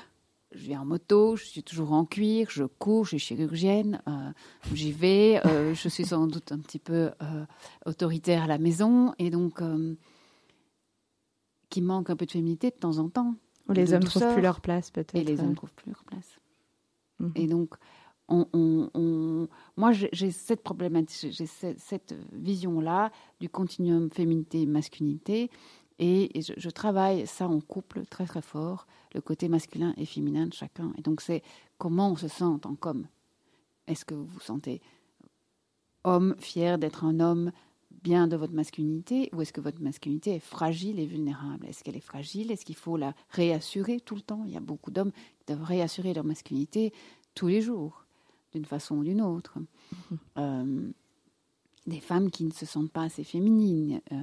Je 0.55 0.69
vais 0.69 0.77
en 0.77 0.85
moto, 0.85 1.37
je 1.37 1.45
suis 1.45 1.63
toujours 1.63 1.93
en 1.93 2.05
cuir, 2.05 2.49
je 2.51 2.65
cours, 2.65 3.05
je 3.05 3.17
suis 3.17 3.19
chirurgienne, 3.19 4.03
euh, 4.07 4.33
j'y 4.75 4.93
vais, 4.93 5.41
euh, 5.47 5.75
je 5.75 5.89
suis 5.89 6.05
sans 6.05 6.27
doute 6.27 6.53
un 6.53 6.59
petit 6.59 6.79
peu 6.79 7.11
euh, 7.23 7.47
autoritaire 7.87 8.43
à 8.43 8.47
la 8.47 8.59
maison, 8.59 9.15
et 9.19 9.31
donc 9.31 9.63
euh, 9.63 9.95
qui 11.73 11.81
manque 11.83 12.11
un 12.11 12.17
peu 12.17 12.27
de 12.27 12.31
féminité 12.31 12.71
de 12.71 12.77
temps 12.77 12.99
en 12.99 13.09
temps. 13.09 13.35
Ou 13.69 13.73
les 13.73 13.93
hommes 13.95 14.01
trouvent 14.05 14.15
douceur. 14.23 14.35
plus 14.35 14.43
leur 14.43 14.61
place 14.61 14.91
peut-être. 14.91 15.15
Et 15.17 15.25
les 15.25 15.41
hommes 15.41 15.51
ne 15.51 15.55
trouvent 15.55 15.73
plus 15.75 15.91
leur 15.91 16.05
place. 16.05 16.39
Mhm. 17.19 17.33
Et 17.37 17.47
donc, 17.47 17.75
on, 18.29 18.47
on- 18.53 18.91
on- 18.95 19.49
moi, 19.77 19.93
j'ai 19.93 20.31
cette 20.31 20.63
problématique, 20.63 21.33
j'ai 21.33 21.47
cette, 21.47 21.79
cette 21.81 22.15
vision-là 22.33 23.11
du 23.41 23.49
continuum 23.49 24.11
féminité-masculinité. 24.11 25.51
Et, 25.99 26.37
et 26.39 26.43
je, 26.43 26.53
je 26.57 26.71
travaille 26.71 27.27
ça 27.27 27.47
en 27.49 27.61
couple 27.61 28.05
très, 28.07 28.27
très 28.27 28.43
fort, 28.43 28.87
le 29.15 29.21
côté 29.21 29.49
masculin 29.49 29.95
et 29.97 30.07
féminin 30.07 30.47
de 30.47 30.53
chacun. 30.55 30.93
Et 30.99 31.03
donc, 31.03 31.21
c'est 31.21 31.43
comment 31.79 32.11
on 32.11 32.17
se 32.17 32.29
sent 32.29 32.45
en 32.45 32.59
tant 32.59 32.75
qu'homme. 32.75 33.07
Est-ce 33.87 34.05
que 34.05 34.15
vous 34.15 34.27
vous 34.27 34.41
sentez 34.41 34.81
homme, 36.05 36.35
fier 36.39 36.79
d'être 36.79 37.05
un 37.05 37.21
homme, 37.21 37.53
bien 38.03 38.27
de 38.27 38.37
votre 38.37 38.53
masculinité, 38.53 39.31
ou 39.33 39.43
est-ce 39.43 39.53
que 39.53 39.61
votre 39.61 39.81
masculinité 39.81 40.35
est 40.35 40.41
fragile 40.41 40.99
et 40.99 41.07
vulnérable? 41.07 41.67
Est-ce 41.67 41.85
qu'elle 41.85 41.97
est 41.97 42.01
fragile? 42.01 42.51
Est-ce 42.51 42.65
qu'il 42.65 42.77
faut 42.77 42.97
la 42.97 43.15
réassurer 43.31 44.01
tout 44.01 44.15
le 44.15 44.23
temps? 44.23 44.43
Il 44.47 44.53
y 44.53 44.57
a 44.57 44.61
beaucoup 44.61 44.91
d'hommes 44.91 45.13
qui 45.13 45.53
doivent 45.53 45.65
réassurer 45.65 46.13
leur 46.13 46.25
masculinité 46.25 46.93
tous 47.35 47.47
les 47.47 47.61
jours, 47.61 48.05
d'une 48.53 48.65
façon 48.65 48.97
ou 48.97 49.05
d'une 49.05 49.23
autre. 49.23 49.59
Euh, 50.39 50.91
des 51.87 52.01
femmes 52.01 52.31
qui 52.31 52.45
ne 52.45 52.53
se 52.53 52.67
sentent 52.67 52.93
pas 52.93 53.03
assez 53.03 53.25
féminines. 53.25 54.01
Euh, 54.13 54.23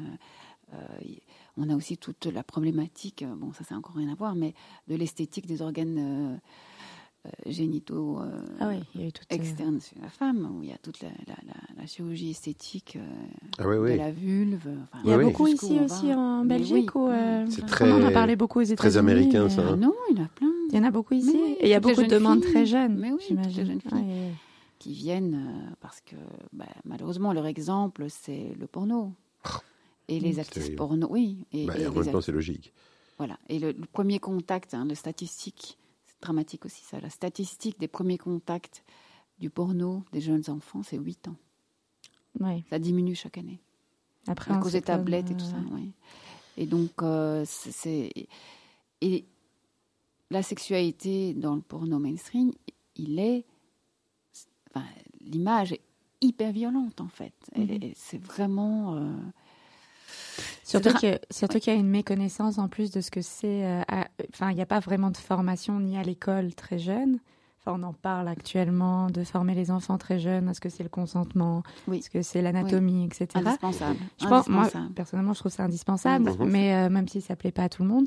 euh, 0.74 1.16
on 1.58 1.70
a 1.70 1.76
aussi 1.76 1.98
toute 1.98 2.26
la 2.26 2.44
problématique, 2.44 3.26
bon 3.26 3.52
ça 3.54 3.64
c'est 3.68 3.76
encore 3.76 3.96
rien 3.96 4.12
à 4.12 4.16
voir, 4.16 4.36
mais 4.36 4.54
de 4.88 4.96
l'esthétique 4.96 5.46
des 5.46 5.62
organes 5.62 6.40
génitaux 7.46 8.20
euh, 8.22 8.42
Ah 8.60 8.68
oui, 8.70 8.76
il 8.96 9.02
y 9.02 9.04
a 9.04 9.08
eu 9.08 9.12
toute. 9.12 9.26
euh, 9.32 9.36
externes 9.36 9.80
sur 9.82 9.98
la 10.02 10.10
femme, 10.10 10.50
où 10.58 10.64
il 10.64 10.70
y 10.70 10.74
a 10.74 10.78
toute 10.78 11.02
la, 11.02 11.10
la- 11.28 11.36
la- 11.46 11.82
la 11.82 11.86
chirurgie 11.86 12.32
esthétique 12.32 12.96
euh, 12.98 13.26
Ah 13.58 13.68
oui, 13.68 13.92
de 13.94 13.98
la 13.98 14.12
vulve. 14.12 14.68
enfin, 14.92 15.02
Il 15.04 15.10
y 15.12 15.14
a 15.14 15.18
beaucoup 15.18 15.48
ici 15.48 15.80
aussi 15.84 16.14
en 16.14 16.46
Belgique 16.46 16.90
euh, 16.96 17.46
on 17.46 17.52
en 17.52 17.64
a 17.64 17.68
très- 17.68 18.14
parlé 18.14 18.36
beaucoup 18.36 18.60
aux 18.60 18.64
États-Unis. 18.64 18.98
américain, 18.98 19.44
mais, 19.46 19.50
ça, 19.50 19.62
euh, 19.62 19.74
hein. 19.74 19.78
Non, 19.78 19.94
il 20.12 20.18
y 20.18 20.22
en 20.22 20.26
a 20.26 20.28
plein. 20.30 20.52
Il 20.72 20.76
y 20.76 20.80
en 20.80 20.84
a 20.84 20.92
beaucoup 20.92 21.14
ici. 21.14 21.38
Et 21.60 21.66
il 21.66 21.70
y 21.70 21.74
a 21.74 21.80
beaucoup 21.80 22.04
de 22.04 22.08
demandes 22.08 22.44
filles. 22.44 22.52
très 22.54 22.66
jeunes. 22.66 22.98
Mais 22.98 23.12
oui, 23.12 23.18
toutes 23.28 23.38
les 23.38 23.44
j'imagine. 23.52 23.66
jeunes 23.66 23.82
filles. 23.82 24.08
Ouais. 24.08 24.32
qui 24.80 24.94
viennent 24.94 25.36
euh, 25.36 25.74
parce 25.82 26.00
que 26.02 26.16
bah, 26.54 26.66
malheureusement 26.86 27.34
leur 27.34 27.46
exemple 27.48 28.06
c'est 28.08 28.56
le 28.58 28.66
porno 28.66 29.12
et 30.08 30.22
les 30.22 30.40
actrices 30.40 30.70
porno 30.70 31.06
oui 31.10 31.46
et, 31.52 31.66
Bah, 31.66 31.78
et 31.78 31.86
en 31.86 31.92
même 31.92 32.10
temps, 32.12 32.22
c'est 32.22 32.32
logique. 32.32 32.72
voilà 33.18 33.38
et 33.50 33.60
le, 33.60 33.72
le 33.74 33.86
premier 33.92 34.20
contact 34.20 34.74
hein, 34.74 34.86
le 34.88 34.96
statistique 34.96 35.78
dramatique 36.22 36.66
aussi 36.66 36.84
ça 36.84 37.00
la 37.00 37.10
statistique 37.10 37.80
des 37.80 37.88
premiers 37.88 38.18
contacts 38.18 38.84
du 39.40 39.50
porno 39.50 40.04
des 40.12 40.22
jeunes 40.22 40.44
enfants 40.50 40.84
c'est 40.84 40.98
8 40.98 41.28
ans 41.28 41.36
Ouais. 42.40 42.64
ça 42.70 42.78
diminue 42.80 43.16
chaque 43.16 43.38
année 43.38 43.60
Après, 44.28 44.54
à 44.54 44.58
cause 44.58 44.74
des 44.74 44.82
tablettes 44.82 45.32
et 45.32 45.36
tout 45.36 45.46
ça 45.46 45.58
et 46.58 46.66
donc 46.66 46.92
euh, 47.02 47.44
c'est- 47.46 48.12
et 49.02 49.26
la 50.30 50.44
sexualité 50.44 51.34
dans 51.34 51.56
le 51.56 51.62
porno 51.62 52.00
mainstream 52.00 52.52
il 52.96 53.18
est 53.20 53.46
enfin, 54.70 54.86
l'image 55.22 55.72
est 55.72 55.82
hyper 56.22 56.52
violente 56.52 57.00
en 57.02 57.08
fait. 57.08 57.34
Mhm. 57.56 57.70
est- 57.72 57.94
C'est 57.96 58.18
vraiment. 58.22 58.96
euh, 58.98 59.16
Surtout 60.64 60.94
qu'il 60.96 61.74
y 61.74 61.76
a 61.76 61.80
une 61.80 61.88
méconnaissance 61.88 62.58
en 62.58 62.68
plus 62.68 62.92
de 62.92 63.02
ce 63.02 63.10
que 63.10 63.22
c'est. 63.22 63.66
euh, 63.66 63.82
Enfin, 64.34 64.52
il 64.52 64.56
n'y 64.56 64.62
a 64.62 64.66
pas 64.66 64.80
vraiment 64.80 65.12
de 65.12 65.18
formation 65.18 65.80
ni 65.80 65.98
à 65.98 66.04
l'école 66.04 66.54
très 66.56 66.80
jeune. 66.80 67.20
Enfin, 67.62 67.78
on 67.78 67.84
en 67.84 67.92
parle 67.92 68.30
actuellement 68.30 69.08
de 69.10 69.22
former 69.26 69.54
les 69.54 69.70
enfants 69.70 69.98
très 69.98 70.18
jeunes 70.18 70.48
à 70.48 70.54
ce 70.54 70.62
que 70.62 70.70
c'est 70.70 70.82
le 70.84 70.88
consentement, 70.90 71.62
Oui. 71.90 72.02
ce 72.02 72.10
que 72.10 72.22
c'est 72.22 72.42
l'anatomie, 72.42 73.04
etc. 73.06 73.28
indispensable. 73.36 74.00
Je 74.22 74.28
pense, 74.28 74.48
moi, 74.48 74.62
indispensable. 74.62 74.94
personnellement, 74.94 75.34
je 75.34 75.40
trouve 75.40 75.52
ça 75.52 75.64
indispensable, 75.66 76.24
Indispensable. 76.28 76.52
mais 76.52 76.74
euh, 76.74 76.90
même 76.90 77.10
si 77.10 77.20
ça 77.20 77.36
plaît 77.36 77.52
pas 77.52 77.64
à 77.64 77.70
tout 77.70 77.84
le 77.84 77.90
monde, 77.90 78.06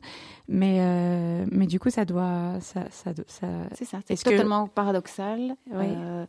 mais 0.48 0.78
euh, 0.80 1.44
mais 1.52 1.66
du 1.66 1.78
coup, 1.78 1.90
ça 1.90 2.06
doit, 2.06 2.58
ça, 2.60 2.86
ça, 2.90 3.12
ça- 3.26 3.68
C'est 3.74 3.84
ça. 3.84 4.00
C'est 4.06 4.16
que- 4.16 4.30
totalement 4.30 4.68
paradoxal. 4.68 5.54
Oui. 5.70 5.84
Euh, 5.86 6.26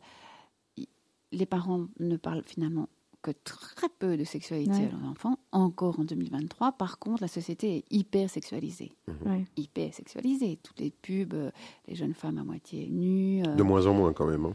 les 1.31 1.45
parents 1.45 1.85
ne 1.99 2.17
parlent 2.17 2.43
finalement 2.45 2.87
que 3.23 3.31
très 3.43 3.87
peu 3.97 4.17
de 4.17 4.23
sexualité 4.23 4.71
Ouais. 4.73 4.89
à 4.89 4.91
leurs 5.01 5.09
enfants, 5.09 5.39
encore 5.51 5.99
en 5.99 6.03
2023. 6.03 6.73
Par 6.73 6.99
contre, 6.99 7.23
la 7.23 7.27
société 7.27 7.77
est 7.77 7.85
hyper 7.89 8.29
sexualisée. 8.29 8.91
ouais. 9.25 9.45
Hyper 9.57 9.91
sexualisée. 9.93 10.59
Toutes 10.61 10.79
les 10.79 10.91
pubs, 10.91 11.33
euh, 11.33 11.49
les 11.87 11.95
jeunes 11.95 12.13
femmes 12.13 12.37
à 12.37 12.43
moitié 12.43 12.87
nues. 12.89 13.41
euh, 13.47 13.55
De 13.55 13.63
moins 13.63 13.87
en 13.87 13.93
moins, 13.95 14.13
quand 14.13 14.27
même. 14.27 14.45
hein. 14.45 14.53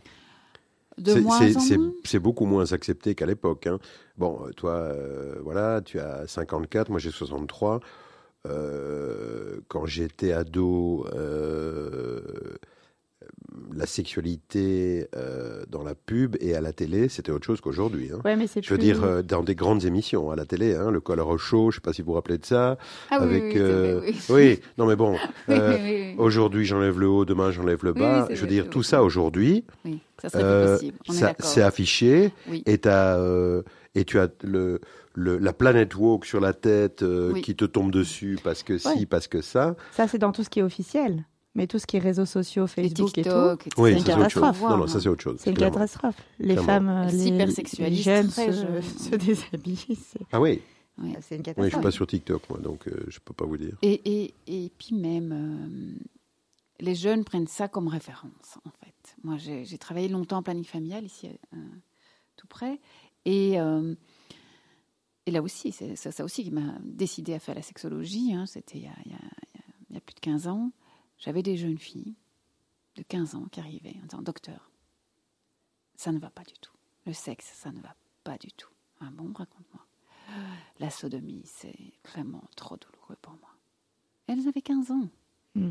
De 0.99 1.12
C'est- 1.12 1.21
moins 1.21 1.39
c'est- 1.39 1.57
en 1.57 1.61
c'est- 1.61 1.77
moins. 1.79 1.93
C'est 2.05 2.19
beaucoup 2.19 2.45
moins 2.45 2.73
accepté 2.73 3.14
qu'à 3.14 3.25
l'époque. 3.27 3.66
hein. 3.66 3.79
Bon, 4.16 4.41
euh, 4.47 4.51
toi, 4.53 4.73
euh, 4.73 5.41
voilà, 5.43 5.81
tu 5.81 5.99
as 6.01 6.27
54, 6.27 6.91
moi 6.91 6.99
j'ai 7.01 7.11
63. 7.11 7.81
Euh, 8.47 9.61
quand 9.69 9.87
j'étais 9.87 10.33
ado, 10.33 11.07
euh, 11.14 12.21
la 13.74 13.86
sexualité 13.86 15.09
euh, 15.16 15.64
dans 15.70 15.82
la 15.82 15.94
pub 15.94 16.36
et 16.40 16.55
à 16.55 16.61
la 16.61 16.72
télé, 16.72 17.09
c'était 17.09 17.32
autre 17.32 17.46
chose 17.46 17.61
qu'aujourd'hui. 17.61 18.11
hein. 18.12 18.20
Ouais, 18.24 18.36
mais 18.36 18.46
c'est 18.46 18.62
Je 18.62 18.70
veux 18.70 18.76
plus- 18.76 18.84
dire, 18.84 19.03
euh, 19.05 19.22
dans 19.22 19.42
des 19.42 19.55
grandes 19.55 19.84
émissions 19.84 20.30
à 20.30 20.36
la 20.36 20.44
télé, 20.44 20.74
hein, 20.74 20.90
le 20.90 21.01
color 21.01 21.28
au 21.28 21.38
show, 21.38 21.70
je 21.70 21.76
sais 21.76 21.80
pas 21.80 21.92
si 21.92 22.03
vous 22.03 22.09
vous 22.09 22.12
rappelez 22.14 22.38
de 22.38 22.44
ça. 22.44 22.76
Ah 23.11 23.18
oui, 23.20 23.26
avec, 23.26 23.42
oui, 23.44 23.51
oui, 23.55 23.61
euh, 23.61 23.99
vrai, 24.01 24.11
oui. 24.11 24.18
oui, 24.30 24.61
non 24.76 24.86
mais 24.86 24.96
bon, 24.96 25.12
Oui, 25.49 25.55
oui, 25.57 25.57
oui, 25.59 25.80
oui. 25.82 26.14
aujourd'hui 26.18 26.64
j'enlève 26.66 26.99
le 26.99 27.09
haut, 27.09 27.24
demain 27.24 27.51
j'enlève 27.51 27.84
le 27.84 27.92
Oui, 27.92 28.01
bas. 28.01 28.26
oui, 28.28 28.36
je 28.36 28.40
veux 28.42 28.46
dire, 28.49 28.68
tout 28.68 28.82
ça 28.82 29.03
aujourd'hui, 29.03 29.64
Oui, 29.84 30.01
c'est 31.40 31.62
affiché 31.62 32.32
Oui. 32.51 32.62
et, 32.66 32.78
tu 32.78 32.88
as 34.18 34.28
le, 34.42 34.80
le, 35.14 35.38
la 35.38 35.53
planète 35.53 35.94
woke 35.96 36.26
sur 36.26 36.40
la 36.40 36.53
tête 36.53 37.03
Oui. 37.07 37.40
qui 37.42 37.55
te 37.57 37.64
tombe 37.64 37.90
dessus 37.90 38.38
parce 38.44 38.62
que 38.62 38.78
si, 38.78 39.07
parce 39.07 39.26
que 39.26 39.40
ça. 39.40 39.74
Ça, 39.92 40.07
c'est 40.07 40.18
dans 40.18 40.32
tout 40.32 40.44
ce 40.44 40.51
qui 40.51 40.61
est 40.61 40.62
officiel. 40.62 41.24
Mais 41.59 41.66
tout 41.66 41.78
ce 41.78 41.86
qui 41.86 41.96
est 41.96 42.00
réseaux 42.00 42.24
sociaux, 42.24 42.66
Facebook 42.66 43.18
et 43.18 43.22
tout, 43.22 43.30
TikTok, 43.30 43.66
etc. 43.66 43.82
Oui, 43.82 43.92
une 43.92 43.98
ça 43.98 44.04
c'est 44.04 44.12
chose. 44.12 44.22
catastrophe, 44.42 44.61
Non, 44.70 44.76
non, 44.78 44.86
ça 44.86 45.00
c'est 45.00 45.09
autre 45.09 45.22
chose. 45.22 45.36
c'est 45.40 45.50
une 45.50 45.56
catastrophe. 45.56 46.16
Les 46.38 46.54
Clairement. 46.54 46.66
femmes, 46.66 46.88
euh, 46.88 47.04
les, 47.11 47.90
les 47.90 47.96
jeunes 47.96 48.30
se, 48.30 48.52
jeunes. 48.52 48.82
se 48.82 49.14
déshabillent. 49.16 49.98
Ah 50.32 50.40
oui, 50.40 50.62
Oui. 50.98 51.14
c'est 51.20 51.34
une 51.34 51.40
oui 51.40 51.44
je 51.46 51.52
catastrophe. 51.52 51.72
suis 51.72 51.82
pas 51.82 51.90
sur 51.90 52.06
TikTok 52.06 52.48
moi, 52.48 52.59
donc 52.61 52.86
euh, 52.88 53.04
je 53.09 53.18
peux 53.18 53.34
pas 53.34 53.44
vous 53.44 53.56
dire. 53.56 53.76
Et, 53.82 54.00
et, 54.24 54.34
et 54.46 54.70
puis 54.78 54.94
même, 54.94 55.32
euh, 55.32 55.98
les 56.80 56.94
jeunes 56.94 57.24
prennent 57.24 57.48
ça 57.48 57.66
comme 57.68 57.88
référence, 57.88 58.59
en 58.64 58.70
fait. 58.82 59.16
Moi, 59.24 59.36
j'ai 59.36 59.78
travaillé 59.78 60.06
longtemps 60.09 60.38
en 60.38 60.42
planning 60.44 60.64
familial, 60.64 61.04
ici, 61.04 61.28
euh, 61.54 61.56
tout 62.36 62.46
près. 62.46 62.78
Et, 63.24 63.61
euh, 63.61 63.94
et 65.26 65.32
là 65.32 65.42
aussi, 65.42 65.72
c'est 65.72 65.96
ça, 65.96 66.12
ça 66.12 66.24
aussi 66.24 66.44
qui 66.44 66.52
m'a 66.52 66.74
décidé 66.84 67.34
à 67.34 67.40
faire 67.40 67.56
la 67.56 67.62
sexologie. 67.62 68.32
hein. 68.32 68.46
C'était 68.46 68.78
il, 68.78 68.84
y 68.84 68.86
a- 68.86 68.92
il 69.06 69.11
y 69.11 69.14
a- 69.14 69.18
il 69.18 69.56
y 69.56 69.59
a- 69.59 69.64
il 69.90 69.94
y 69.94 69.96
a 69.96 70.00
plus 70.00 70.14
de 70.14 70.20
15 70.20 70.46
ans. 70.46 70.70
J'avais 71.19 71.43
des 71.43 71.57
jeunes 71.57 71.79
filles 71.79 72.14
de 72.97 73.03
15 73.03 73.35
ans 73.35 73.47
qui 73.51 73.61
arrivaient 73.61 73.97
en 74.03 74.07
disant 74.07 74.23
Docteur, 74.23 74.71
ça 75.97 76.12
ne 76.12 76.19
va 76.19 76.31
pas 76.31 76.45
du 76.45 76.55
tout. 76.61 76.73
Le 77.07 77.12
sexe, 77.12 77.51
ça 77.55 77.71
ne 77.73 77.81
va 77.81 77.95
pas 78.25 78.39
du 78.39 78.53
tout. 78.53 78.71
Ah 79.01 79.09
bon, 79.12 79.33
raconte-moi. 79.33 79.85
La 80.79 80.91
sodomie, 80.91 81.43
c'est 81.45 81.93
vraiment 82.05 82.45
trop 82.57 82.77
douloureux 82.77 83.16
pour 83.23 83.33
moi. 83.35 83.51
Elles 84.27 84.47
avaient 84.47 84.62
15 84.62 84.91
ans. 84.91 85.09
Mm. 85.55 85.71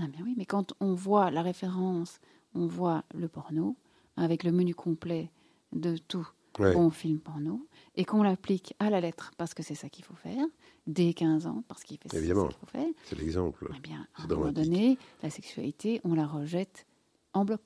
Ah 0.00 0.06
bien 0.08 0.24
oui, 0.24 0.34
mais 0.36 0.46
quand 0.46 0.72
on 0.80 0.94
voit 0.94 1.30
la 1.30 1.42
référence, 1.42 2.20
on 2.54 2.66
voit 2.66 3.04
le 3.14 3.28
porno, 3.28 3.76
avec 4.16 4.44
le 4.44 4.52
menu 4.52 4.74
complet 4.74 5.30
de 5.72 5.96
tout 5.96 6.26
Ouais. 6.58 6.72
bon 6.72 6.88
film 6.88 7.20
porno, 7.20 7.66
et 7.96 8.04
qu'on 8.04 8.22
l'applique 8.22 8.74
à 8.78 8.90
la 8.90 9.00
lettre 9.00 9.32
parce 9.36 9.54
que 9.54 9.62
c'est 9.62 9.74
ça 9.74 9.88
qu'il 9.88 10.04
faut 10.04 10.14
faire, 10.14 10.44
dès 10.86 11.14
15 11.14 11.46
ans, 11.46 11.64
parce 11.68 11.82
qu'il 11.82 11.98
fait 11.98 12.08
ça 12.10 12.18
qu'il 12.20 12.34
faut 12.34 12.66
faire, 12.66 12.86
C'est 13.04 13.18
l'exemple. 13.18 13.68
eh 13.74 13.80
bien, 13.80 14.06
à 14.16 14.24
un 14.24 14.26
moment 14.26 14.52
donné, 14.52 14.98
la 15.22 15.30
sexualité, 15.30 16.00
on 16.04 16.14
la 16.14 16.26
rejette 16.26 16.86
en 17.32 17.44
bloc. 17.44 17.62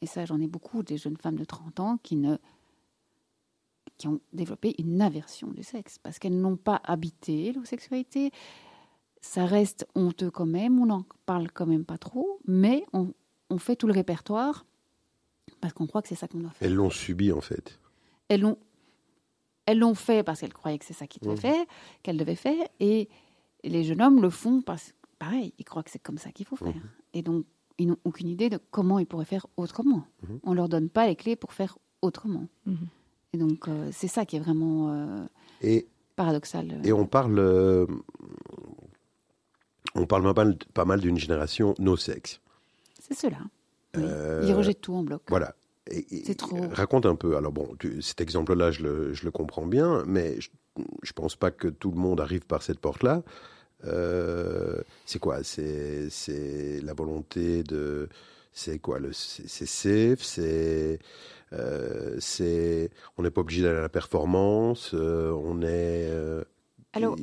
Et 0.00 0.06
ça, 0.06 0.24
j'en 0.26 0.40
ai 0.40 0.46
beaucoup, 0.46 0.82
des 0.82 0.96
jeunes 0.96 1.16
femmes 1.16 1.36
de 1.36 1.44
30 1.44 1.80
ans 1.80 1.98
qui 2.02 2.16
ne 2.16 2.36
qui 3.96 4.08
ont 4.08 4.20
développé 4.32 4.74
une 4.78 5.00
aversion 5.00 5.48
du 5.52 5.62
sexe 5.62 5.98
parce 5.98 6.18
qu'elles 6.18 6.40
n'ont 6.40 6.56
pas 6.56 6.80
habité 6.84 7.52
l'homosexualité. 7.52 8.32
Ça 9.20 9.46
reste 9.46 9.86
honteux 9.94 10.30
quand 10.32 10.46
même, 10.46 10.80
on 10.80 10.86
n'en 10.86 11.04
parle 11.26 11.50
quand 11.52 11.64
même 11.66 11.84
pas 11.84 11.96
trop, 11.96 12.40
mais 12.46 12.84
on, 12.92 13.14
on 13.50 13.58
fait 13.58 13.76
tout 13.76 13.86
le 13.86 13.92
répertoire 13.92 14.66
parce 15.60 15.72
qu'on 15.74 15.86
croit 15.86 16.02
que 16.02 16.08
c'est 16.08 16.16
ça 16.16 16.26
qu'on 16.26 16.40
doit 16.40 16.50
faire. 16.50 16.66
Elles 16.68 16.74
l'ont 16.74 16.90
subi 16.90 17.30
en 17.30 17.40
fait. 17.40 17.78
Elles 18.28 18.40
l'ont, 18.40 18.58
elles 19.66 19.78
l'ont 19.78 19.94
fait 19.94 20.22
parce 20.22 20.40
qu'elles 20.40 20.52
croyaient 20.52 20.78
que 20.78 20.84
c'est 20.84 20.92
ça 20.94 21.06
qu'ils 21.06 21.22
devaient 21.22 21.34
Mhm. 21.34 21.40
faire, 21.54 21.64
qu'elles 22.02 22.16
devaient 22.16 22.34
faire, 22.34 22.66
et 22.80 23.08
les 23.62 23.84
jeunes 23.84 24.02
hommes 24.02 24.20
le 24.22 24.30
font 24.30 24.60
parce 24.62 24.92
pareil, 25.18 25.52
ils 25.58 25.64
croient 25.64 25.82
que 25.82 25.90
c'est 25.90 26.02
comme 26.02 26.18
ça 26.18 26.30
qu'il 26.32 26.44
faut 26.46 26.56
faire. 26.56 26.74
Mhm. 26.74 26.82
Et 27.14 27.22
donc, 27.22 27.44
ils 27.78 27.86
n'ont 27.88 27.96
aucune 28.04 28.28
idée 28.28 28.50
de 28.50 28.58
comment 28.70 28.98
ils 28.98 29.06
pourraient 29.06 29.24
faire 29.24 29.46
autrement. 29.56 30.04
Mhm. 30.28 30.40
On 30.42 30.54
leur 30.54 30.68
donne 30.68 30.88
pas 30.90 31.06
les 31.06 31.16
clés 31.16 31.36
pour 31.36 31.52
faire 31.52 31.78
autrement. 32.02 32.46
Et 33.32 33.38
donc, 33.38 33.66
euh, 33.68 33.88
c'est 33.92 34.06
ça 34.08 34.24
qui 34.26 34.36
est 34.36 34.40
vraiment 34.40 34.92
euh, 34.92 35.24
Et, 35.62 35.88
paradoxal. 36.14 36.80
et 36.84 36.92
on 36.92 37.06
parle, 37.06 37.38
euh, 37.38 37.86
on 39.94 40.06
parle 40.06 40.22
pas 40.34 40.44
mal, 40.44 40.58
pas 40.74 40.84
mal 40.84 41.00
d'une 41.00 41.18
génération 41.18 41.74
no 41.78 41.96
sexe. 41.96 42.40
C'est 43.00 43.14
cela. 43.14 43.38
Oui. 43.96 44.02
Ils 44.46 44.52
rejettent 44.54 44.80
tout 44.80 44.94
en 44.94 45.02
bloc. 45.04 45.22
Voilà. 45.28 45.54
C'est 45.90 46.36
trop. 46.36 46.60
Raconte 46.72 47.06
un 47.06 47.14
peu. 47.16 47.36
Alors 47.36 47.52
bon, 47.52 47.74
tu- 47.78 48.00
cet 48.02 48.20
exemple-là, 48.20 48.70
je 48.70 48.82
le, 48.82 49.12
je 49.12 49.24
le 49.24 49.30
comprends 49.30 49.66
bien, 49.66 50.02
mais 50.06 50.40
je, 50.40 50.50
je 51.02 51.12
pense 51.12 51.36
pas 51.36 51.50
que 51.50 51.68
tout 51.68 51.90
le 51.90 51.98
monde 51.98 52.20
arrive 52.20 52.46
par 52.46 52.62
cette 52.62 52.78
porte-là. 52.80 53.22
Euh, 53.84 54.80
c'est 55.04 55.18
quoi? 55.18 55.42
C'est 55.42 56.08
la 56.82 56.94
volonté 56.94 57.62
de. 57.64 58.08
C'est 58.52 58.78
quoi 58.78 58.98
le 59.00 59.12
C'est 59.12 59.48
c'est 59.48 59.66
safe. 59.66 60.22
C'est 60.22 61.00
euh, 61.52 62.16
c'est. 62.20 62.90
On 63.18 63.22
n'est 63.22 63.30
pas 63.30 63.40
obligé 63.42 63.62
d'aller 63.62 63.78
à 63.78 63.82
la 63.82 63.88
performance. 63.88 64.92
euh, 64.94 65.32
on 65.32 65.60
est. 65.62 66.08
Alors- 66.94 67.16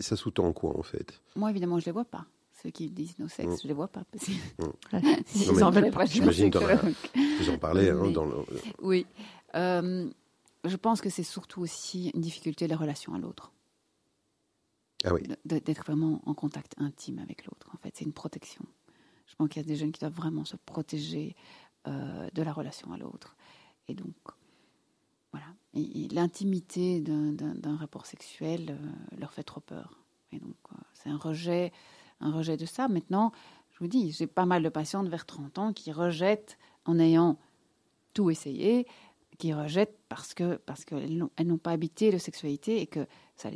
ça 0.00 0.14
sous-tend 0.16 0.52
quoi 0.52 0.78
en 0.78 0.82
fait? 0.82 1.20
Moi, 1.34 1.50
évidemment, 1.50 1.80
je 1.80 1.86
les 1.86 1.92
vois 1.92 2.04
pas. 2.04 2.26
Ceux 2.62 2.70
qui 2.70 2.90
disent 2.90 3.18
nos 3.18 3.28
sexes, 3.28 3.48
Mhm. 3.52 3.58
je 3.62 3.68
les 3.68 3.74
vois 3.74 3.88
pas. 3.88 4.04
Parce 4.10 4.26
que- 4.26 4.32
Ouais. 4.62 5.00
Ils 5.34 5.46
Non, 5.46 5.52
mais 5.54 5.62
en 5.62 5.70
veulent 5.70 5.90
pas. 5.90 6.04
j'imagine 6.04 6.52
sexologue. 6.52 6.94
Vous 7.38 7.50
en 7.50 7.58
parlez 7.58 7.88
hein, 7.90 7.98
Oui. 8.02 8.12
dans 8.12 8.26
le. 8.26 8.36
Oui. 8.82 9.06
Euh, 9.54 10.10
je 10.64 10.76
pense 10.76 11.00
que 11.00 11.08
c'est 11.08 11.22
surtout 11.22 11.62
aussi 11.62 12.10
une 12.14 12.20
difficulté 12.20 12.66
de 12.66 12.70
la 12.70 12.76
relation 12.76 13.14
à 13.14 13.18
l'autre. 13.18 13.52
Ah 15.04 15.14
oui. 15.14 15.22
D'être 15.46 15.82
vraiment 15.82 16.20
en 16.26 16.34
contact 16.34 16.74
intime 16.76 17.18
avec 17.20 17.46
l'autre. 17.46 17.70
En 17.74 17.78
fait, 17.78 17.92
c'est 17.96 18.04
une 18.04 18.12
protection. 18.12 18.64
Je 19.26 19.34
pense 19.36 19.48
qu'il 19.48 19.62
y 19.62 19.64
a 19.64 19.68
des 19.68 19.76
jeunes 19.76 19.92
qui 19.92 20.00
doivent 20.00 20.12
vraiment 20.12 20.44
se 20.44 20.56
protéger 20.56 21.36
euh, 21.86 22.28
de 22.34 22.42
la 22.42 22.52
relation 22.52 22.92
à 22.92 22.98
l'autre. 22.98 23.36
Et 23.88 23.94
donc, 23.94 24.14
voilà. 25.32 25.46
L'intimité 25.72 27.00
d'un- 27.00 27.76
rapport 27.76 28.04
sexuel 28.04 28.76
euh, 28.78 29.16
leur 29.18 29.32
fait 29.32 29.44
trop 29.44 29.60
peur. 29.60 29.98
Et 30.32 30.38
donc, 30.38 30.56
euh, 30.72 30.76
c'est 30.92 31.08
un 31.08 31.16
rejet, 31.16 31.72
un 32.20 32.32
rejet 32.32 32.56
de 32.56 32.66
ça. 32.66 32.88
Maintenant, 32.88 33.32
je 33.72 33.78
vous 33.80 33.88
dis, 33.88 34.12
j'ai 34.12 34.26
pas 34.26 34.46
mal 34.46 34.62
de 34.62 34.68
patientes 34.68 35.08
vers 35.08 35.26
30 35.26 35.58
ans 35.58 35.72
qui 35.72 35.92
rejettent 35.92 36.58
en 36.84 36.98
ayant 36.98 37.38
tout 38.14 38.30
essayé, 38.30 38.86
qui 39.38 39.52
rejettent 39.54 39.96
parce 40.08 40.34
que 40.34 40.56
parce 40.66 40.84
qu'elles 40.84 41.16
n'ont 41.16 41.58
pas 41.58 41.70
habité 41.70 42.10
la 42.10 42.18
sexualité 42.18 42.80
et 42.80 42.86
que 42.86 43.06
ça, 43.36 43.50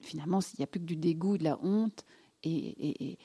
finalement, 0.00 0.40
il 0.40 0.60
n'y 0.60 0.64
a 0.64 0.66
plus 0.66 0.80
que 0.80 0.86
du 0.86 0.96
dégoût, 0.96 1.36
de 1.38 1.44
la 1.44 1.58
honte 1.62 2.04
et, 2.42 2.50
et, 2.50 3.04
et- 3.12 3.18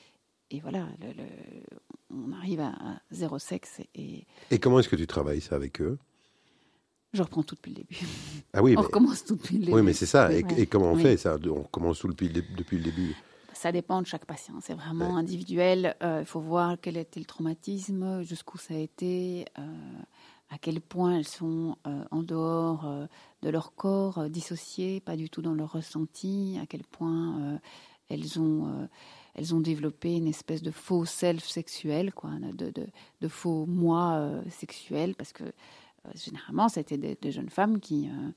et 0.50 0.60
voilà, 0.60 0.86
le- 1.00 1.12
le- 1.14 1.62
on 2.10 2.32
arrive 2.32 2.60
à, 2.60 2.68
à 2.72 3.00
zéro 3.10 3.38
sexe 3.38 3.80
et 3.94 4.26
Et 4.50 4.58
comment 4.58 4.78
est-ce 4.80 4.88
que 4.90 4.96
tu 4.96 5.06
travailles 5.06 5.40
ça 5.40 5.56
avec 5.56 5.80
eux? 5.80 5.98
Je 7.14 7.22
reprends 7.22 7.42
tout 7.42 7.54
depuis 7.54 7.70
le 7.70 7.76
début. 7.76 7.96
Ah 8.52 8.62
oui, 8.62 8.72
on 8.76 8.80
mais, 8.80 8.86
recommence 8.86 9.24
tout 9.24 9.36
depuis 9.36 9.56
le 9.58 9.64
début. 9.66 9.76
oui, 9.76 9.82
mais 9.82 9.92
c'est 9.94 10.06
ça. 10.06 10.30
Et, 10.34 10.66
comment 10.66 10.92
on 10.92 10.96
fait 10.96 11.16
ça? 11.16 11.36
On 11.46 11.62
commence 11.62 12.00
tout 12.00 12.08
depuis, 12.08 12.28
le 12.28 12.34
dé- 12.42 12.48
depuis 12.56 12.76
le 12.78 12.84
début. 12.84 13.14
Ça 13.62 13.70
dépend 13.70 14.02
de 14.02 14.06
chaque 14.06 14.26
patient. 14.26 14.54
C'est 14.60 14.74
vraiment 14.74 15.10
Ouais. 15.14 15.20
individuel. 15.20 15.94
Euh, 16.02 16.18
Il 16.22 16.26
faut 16.26 16.40
voir 16.40 16.76
quel 16.82 16.96
était 16.96 17.20
le 17.20 17.26
traumatisme, 17.26 18.22
jusqu'où 18.22 18.58
ça 18.58 18.74
a 18.74 18.78
été, 18.78 19.44
euh, 19.58 19.62
à 20.50 20.58
quel 20.58 20.80
point 20.80 21.12
elles 21.16 21.28
sont 21.28 21.76
euh, 21.86 22.04
en 22.10 22.22
dehors 22.24 22.84
de 23.42 23.48
leur 23.48 23.74
corps, 23.74 24.28
dissociées, 24.28 25.00
pas 25.00 25.16
du 25.16 25.30
tout 25.30 25.42
dans 25.42 25.54
leur 25.54 25.72
ressenti, 25.72 26.58
à 26.60 26.66
quel 26.66 26.82
point 26.82 27.60
elles 28.08 28.40
ont 28.40 28.88
elles 29.34 29.54
ont 29.54 29.60
développé 29.60 30.14
une 30.16 30.26
espèce 30.26 30.62
de 30.62 30.70
faux 30.70 31.04
self 31.06 31.44
sexuel, 31.48 32.12
quoi, 32.12 32.30
de, 32.52 32.70
de, 32.70 32.86
de 33.22 33.28
faux 33.28 33.64
moi 33.66 34.12
euh, 34.16 34.42
sexuel, 34.50 35.14
parce 35.14 35.32
que 35.32 35.44
euh, 35.44 36.10
généralement, 36.14 36.68
c'était 36.68 36.98
des, 36.98 37.16
des 37.18 37.32
jeunes 37.32 37.48
femmes 37.48 37.80
qui, 37.80 38.08
euh, 38.08 38.30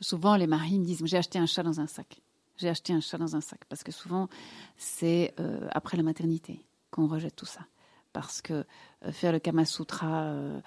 souvent, 0.00 0.34
les 0.36 0.48
maris 0.48 0.78
me 0.80 0.84
disent, 0.84 1.02
j'ai 1.04 1.18
acheté 1.18 1.38
un 1.38 1.46
chat 1.46 1.62
dans 1.62 1.78
un 1.80 1.86
sac. 1.86 2.20
J'ai 2.60 2.68
acheté 2.68 2.92
un 2.92 3.00
chat 3.00 3.16
dans 3.16 3.36
un 3.36 3.40
sac, 3.40 3.64
parce 3.70 3.82
que 3.82 3.90
souvent, 3.90 4.28
c'est 4.76 5.32
euh, 5.40 5.66
après 5.72 5.96
la 5.96 6.02
maternité 6.02 6.60
qu'on 6.90 7.06
rejette 7.06 7.34
tout 7.34 7.46
ça. 7.46 7.66
Parce 8.12 8.42
que 8.42 8.66
euh, 9.04 9.12
faire 9.12 9.32
le 9.32 9.38
Kama 9.38 9.64
Sutra 9.64 10.24
euh, 10.24 10.60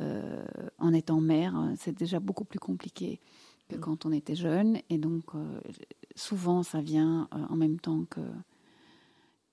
euh, 0.00 0.44
en 0.78 0.92
étant 0.92 1.20
mère, 1.20 1.58
euh, 1.58 1.74
c'est 1.76 1.96
déjà 1.96 2.20
beaucoup 2.20 2.44
plus 2.44 2.60
compliqué 2.60 3.20
que 3.68 3.74
quand 3.76 4.06
on 4.06 4.12
était 4.12 4.36
jeune. 4.36 4.78
Et 4.90 4.98
donc, 4.98 5.24
euh, 5.34 5.60
souvent, 6.14 6.62
ça 6.62 6.80
vient 6.80 7.28
euh, 7.34 7.38
en 7.48 7.56
même 7.56 7.80
temps 7.80 8.04
que, 8.04 8.20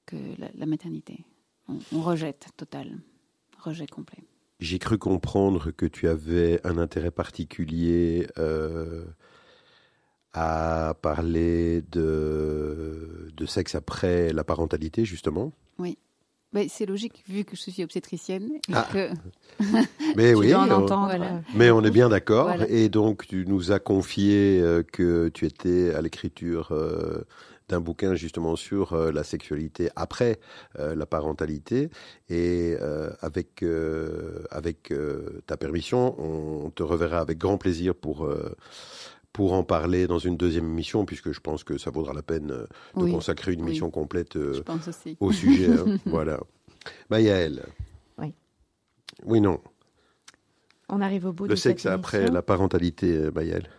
que 0.05 0.17
la, 0.37 0.49
la 0.53 0.65
maternité. 0.67 1.25
On, 1.67 1.79
on 1.93 2.01
rejette 2.01 2.49
total, 2.57 2.99
rejet 3.57 3.87
complet. 3.87 4.23
J'ai 4.59 4.79
cru 4.79 4.97
comprendre 4.97 5.71
que 5.71 5.85
tu 5.85 6.07
avais 6.07 6.59
un 6.63 6.77
intérêt 6.77 7.11
particulier 7.11 8.27
euh, 8.37 9.05
à 10.39 10.93
parler 11.01 11.81
de, 11.91 13.31
de 13.35 13.45
sexe 13.45 13.75
après 13.75 14.31
la 14.33 14.43
parentalité, 14.43 15.03
justement. 15.05 15.51
Oui. 15.79 15.97
C'est 16.69 16.87
logique 16.87 17.23
vu 17.27 17.43
que 17.43 17.55
je 17.55 17.61
suis 17.69 17.83
obstétricienne. 17.83 18.49
et 18.67 18.73
Ah. 18.73 18.87
que- 18.91 19.09
Mais 20.15 20.33
oui, 20.39 20.55
en 20.55 20.67
on- 20.69 20.83
entendre. 20.83 21.05
voilà. 21.05 21.35
euh, 21.35 21.39
mais 21.55 21.69
on 21.71 21.83
est 21.83 21.91
bien 21.91 22.09
d'accord. 22.09 22.47
Voilà. 22.47 22.67
Et 22.69 22.89
donc, 22.89 23.27
tu 23.27 23.45
nous 23.47 23.71
as 23.71 23.79
confié 23.79 24.59
euh, 24.61 24.81
que 24.81 25.29
tu 25.29 25.45
étais 25.45 25.93
à 25.93 26.01
l'écriture 26.01 26.69
euh, 26.71 27.21
d'un 27.69 27.79
bouquin 27.79 28.15
justement 28.15 28.55
sur 28.55 28.93
euh, 28.93 29.11
la 29.11 29.23
sexualité 29.23 29.89
après 29.95 30.39
euh, 30.79 30.95
la 30.95 31.05
parentalité. 31.05 31.89
Et 32.29 32.75
euh, 32.81 33.11
avec, 33.21 33.61
euh, 33.61 34.43
avec 34.49 34.91
euh, 34.91 35.41
ta 35.45 35.57
permission, 35.57 36.15
on 36.19 36.71
te 36.71 36.81
reverra 36.81 37.19
avec 37.19 37.37
grand 37.37 37.57
plaisir 37.59 37.93
pour, 37.93 38.25
euh, 38.25 38.55
pour 39.37 39.53
en 39.53 39.61
parler 39.63 40.07
dans 40.07 40.17
une 40.17 40.35
deuxième 40.35 40.65
émission, 40.65 41.05
puisque 41.05 41.31
je 41.31 41.39
pense 41.39 41.63
que 41.63 41.77
ça 41.77 41.91
vaudra 41.91 42.11
la 42.11 42.23
peine 42.23 42.49
euh, 42.49 42.65
de 42.95 43.03
Oui, 43.03 43.11
consacrer 43.11 43.53
une 43.53 43.61
oui. 43.61 43.67
émission 43.67 43.91
complète 43.91 44.35
euh, 44.35 44.63
au 45.19 45.31
sujet. 45.31 45.69
hein. 45.69 45.97
voilà. 46.07 46.39
Maëlle. 47.11 47.61
Oui. 48.17 48.33
Oui, 49.25 49.39
non. 49.39 49.59
On 50.89 51.01
arrive 51.01 51.27
au 51.27 51.33
bout 51.33 51.43
Le 51.43 51.49
de 51.51 51.55
cette 51.55 51.73
sexe 51.79 51.85
après 51.85 52.17
émission. 52.17 52.33
la 52.33 52.41
parentalité, 52.41 53.15
euh, 53.15 53.31
Maëlle. 53.31 53.69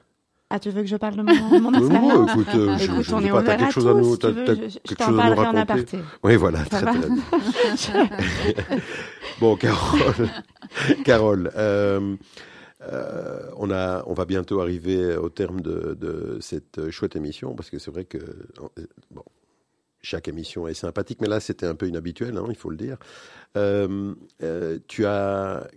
Ah, 0.51 0.61
tu 0.61 0.71
veux 0.71 0.83
que 0.83 0.87
je 0.89 0.97
parle 0.97 1.17
de 1.17 1.23
mon, 1.23 1.61
mon 1.61 1.73
Oui, 1.73 1.79
oui, 1.81 1.87
expérience 1.89 2.31
écoute, 2.31 2.47
euh, 2.55 2.79
je, 2.79 2.85
Écoute, 2.85 3.03
je 3.03 3.15
on 3.17 3.21
est 3.21 3.31
ouvert 3.33 3.45
quelque 3.45 3.63
à 3.65 3.71
chose 3.71 3.87
à 3.89 3.95
nous, 3.95 4.13
si 4.13 4.19
t'as, 4.21 4.29
tu 4.29 4.35
veux, 4.35 4.45
t'as 4.45 4.55
je, 4.55 4.61
je 4.69 4.79
quelque 4.79 4.95
t'en 4.99 5.07
chose 5.09 5.19
à 5.19 5.25
nous 5.27 5.33
en 5.33 5.37
raconter. 5.43 5.59
aparté. 5.59 5.99
Oui, 6.23 6.37
voilà, 6.37 6.65
Ça 6.67 6.81
très, 6.81 6.85
va 6.85 6.93
très 6.93 8.09
Bon, 9.41 9.57
Carole, 9.57 10.29
Carole 11.05 11.51
euh, 11.57 12.15
euh, 12.83 13.51
on, 13.57 13.71
a, 13.71 14.05
on 14.07 14.15
va 14.15 14.25
bientôt 14.25 14.61
arriver 14.61 15.17
au 15.17 15.29
terme 15.29 15.61
de, 15.61 15.95
de 15.95 16.39
cette 16.41 16.91
chouette 16.91 17.17
émission, 17.17 17.55
parce 17.55 17.71
que 17.71 17.79
c'est 17.79 17.91
vrai 17.91 18.05
que 18.05 18.19
euh, 18.19 18.87
bon, 19.11 19.25
chaque 20.01 20.29
émission 20.29 20.69
est 20.69 20.75
sympathique, 20.75 21.21
mais 21.21 21.29
là, 21.29 21.41
c'était 21.41 21.67
un 21.67 21.75
peu 21.75 21.89
inhabituel, 21.89 22.37
hein, 22.37 22.47
il 22.49 22.57
faut 22.57 22.71
le 22.71 22.77
dire. 22.77 22.97
Euh, 23.57 24.15
euh, 24.43 24.79
tu 24.87 25.07
as, 25.07 25.69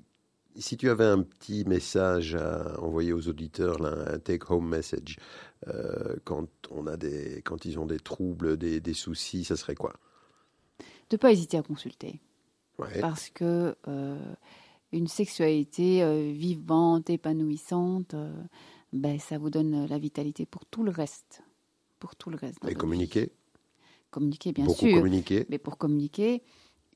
si 0.55 0.77
tu 0.77 0.89
avais 0.89 1.05
un 1.05 1.23
petit 1.23 1.65
message 1.65 2.35
à 2.35 2.79
envoyer 2.79 3.13
aux 3.13 3.27
auditeurs, 3.27 3.79
là, 3.79 4.13
un 4.13 4.19
take-home 4.19 4.67
message, 4.67 5.17
quand, 6.23 6.47
on 6.71 6.87
a 6.87 6.97
des, 6.97 7.43
quand 7.43 7.65
ils 7.65 7.77
ont 7.77 7.85
des 7.85 7.99
troubles, 7.99 8.57
des, 8.57 8.79
des 8.79 8.93
soucis, 8.93 9.43
ça 9.43 9.55
serait 9.55 9.75
quoi? 9.75 9.93
De 11.11 11.17
pas 11.17 11.31
hésiter 11.31 11.57
à 11.57 11.61
consulter. 11.61 12.19
Ouais. 12.79 12.99
parce 12.99 13.29
que 13.29 13.75
une 14.91 15.07
sexualité 15.07 16.03
euh, 16.03 16.31
vivante, 16.31 17.09
épanouissante, 17.09 18.13
euh, 18.13 18.31
ben, 18.93 19.19
ça 19.19 19.37
vous 19.37 19.49
donne 19.49 19.85
la 19.85 19.97
vitalité 19.97 20.45
pour 20.45 20.65
tout 20.65 20.83
le 20.83 20.91
reste. 20.91 21.43
Pour 21.99 22.15
tout 22.15 22.29
le 22.29 22.37
reste. 22.37 22.59
Et 22.67 22.73
communiquer, 22.73 23.25
vie. 23.25 23.31
Communiquer, 24.09 24.51
bien 24.51 24.65
beaucoup 24.65 24.87
sûr. 24.87 24.97
communiquer. 24.97 25.45
Mais 25.49 25.57
pour 25.57 25.77
communiquer, 25.77 26.43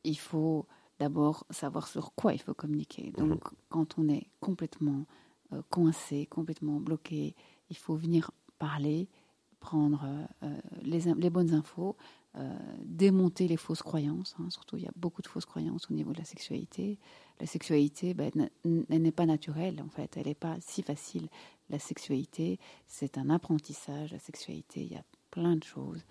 il 0.03 0.17
faut 0.17 0.65
d'abord 0.99 1.45
savoir 1.49 1.87
sur 1.87 2.13
quoi 2.13 2.33
il 2.33 2.41
faut 2.41 2.53
communiquer. 2.53 3.13
Mhm. 3.17 3.29
Donc, 3.29 3.43
quand 3.69 3.97
on 3.97 4.09
est 4.09 4.27
complètement 4.39 5.05
euh, 5.53 5.61
coincé, 5.69 6.25
complètement 6.25 6.79
bloqué, 6.79 7.35
il 7.69 7.77
faut 7.77 7.95
venir 7.95 8.31
parler, 8.57 9.07
prendre 9.65 10.03
euh, 10.05 10.47
euh, 10.47 10.59
les, 10.83 11.29
bonnes 11.29 11.53
infos, 11.53 11.95
euh, 12.35 12.55
démonter 12.83 13.47
les 13.47 13.57
fausses 13.57 13.81
croyances. 13.81 14.35
hein. 14.39 14.49
Surtout, 14.49 14.77
il 14.77 14.83
y 14.83 14.87
a 14.87 14.93
beaucoup 14.95 15.23
de 15.23 15.27
fausses 15.27 15.45
croyances 15.45 15.89
au 15.89 15.93
niveau 15.93 16.13
de 16.13 16.19
la 16.19 16.23
sexualité. 16.23 16.99
La 17.39 17.45
sexualité, 17.47 18.13
ben, 18.13 18.31
elle 18.89 19.01
n'est 19.01 19.11
pas 19.11 19.25
naturelle, 19.25 19.81
en 19.85 19.89
fait. 19.89 20.15
Elle 20.17 20.27
n'est 20.27 20.35
pas 20.35 20.55
si 20.61 20.81
facile. 20.83 21.27
La 21.69 21.79
sexualité, 21.79 22.59
c'est 22.87 23.17
un 23.17 23.29
apprentissage. 23.29 24.11
La 24.13 24.19
sexualité, 24.19 24.81
il 24.83 24.91
y 24.93 24.95
a 24.95 25.03
plein 25.31 25.55
de 25.57 25.63
choses. 25.63 26.03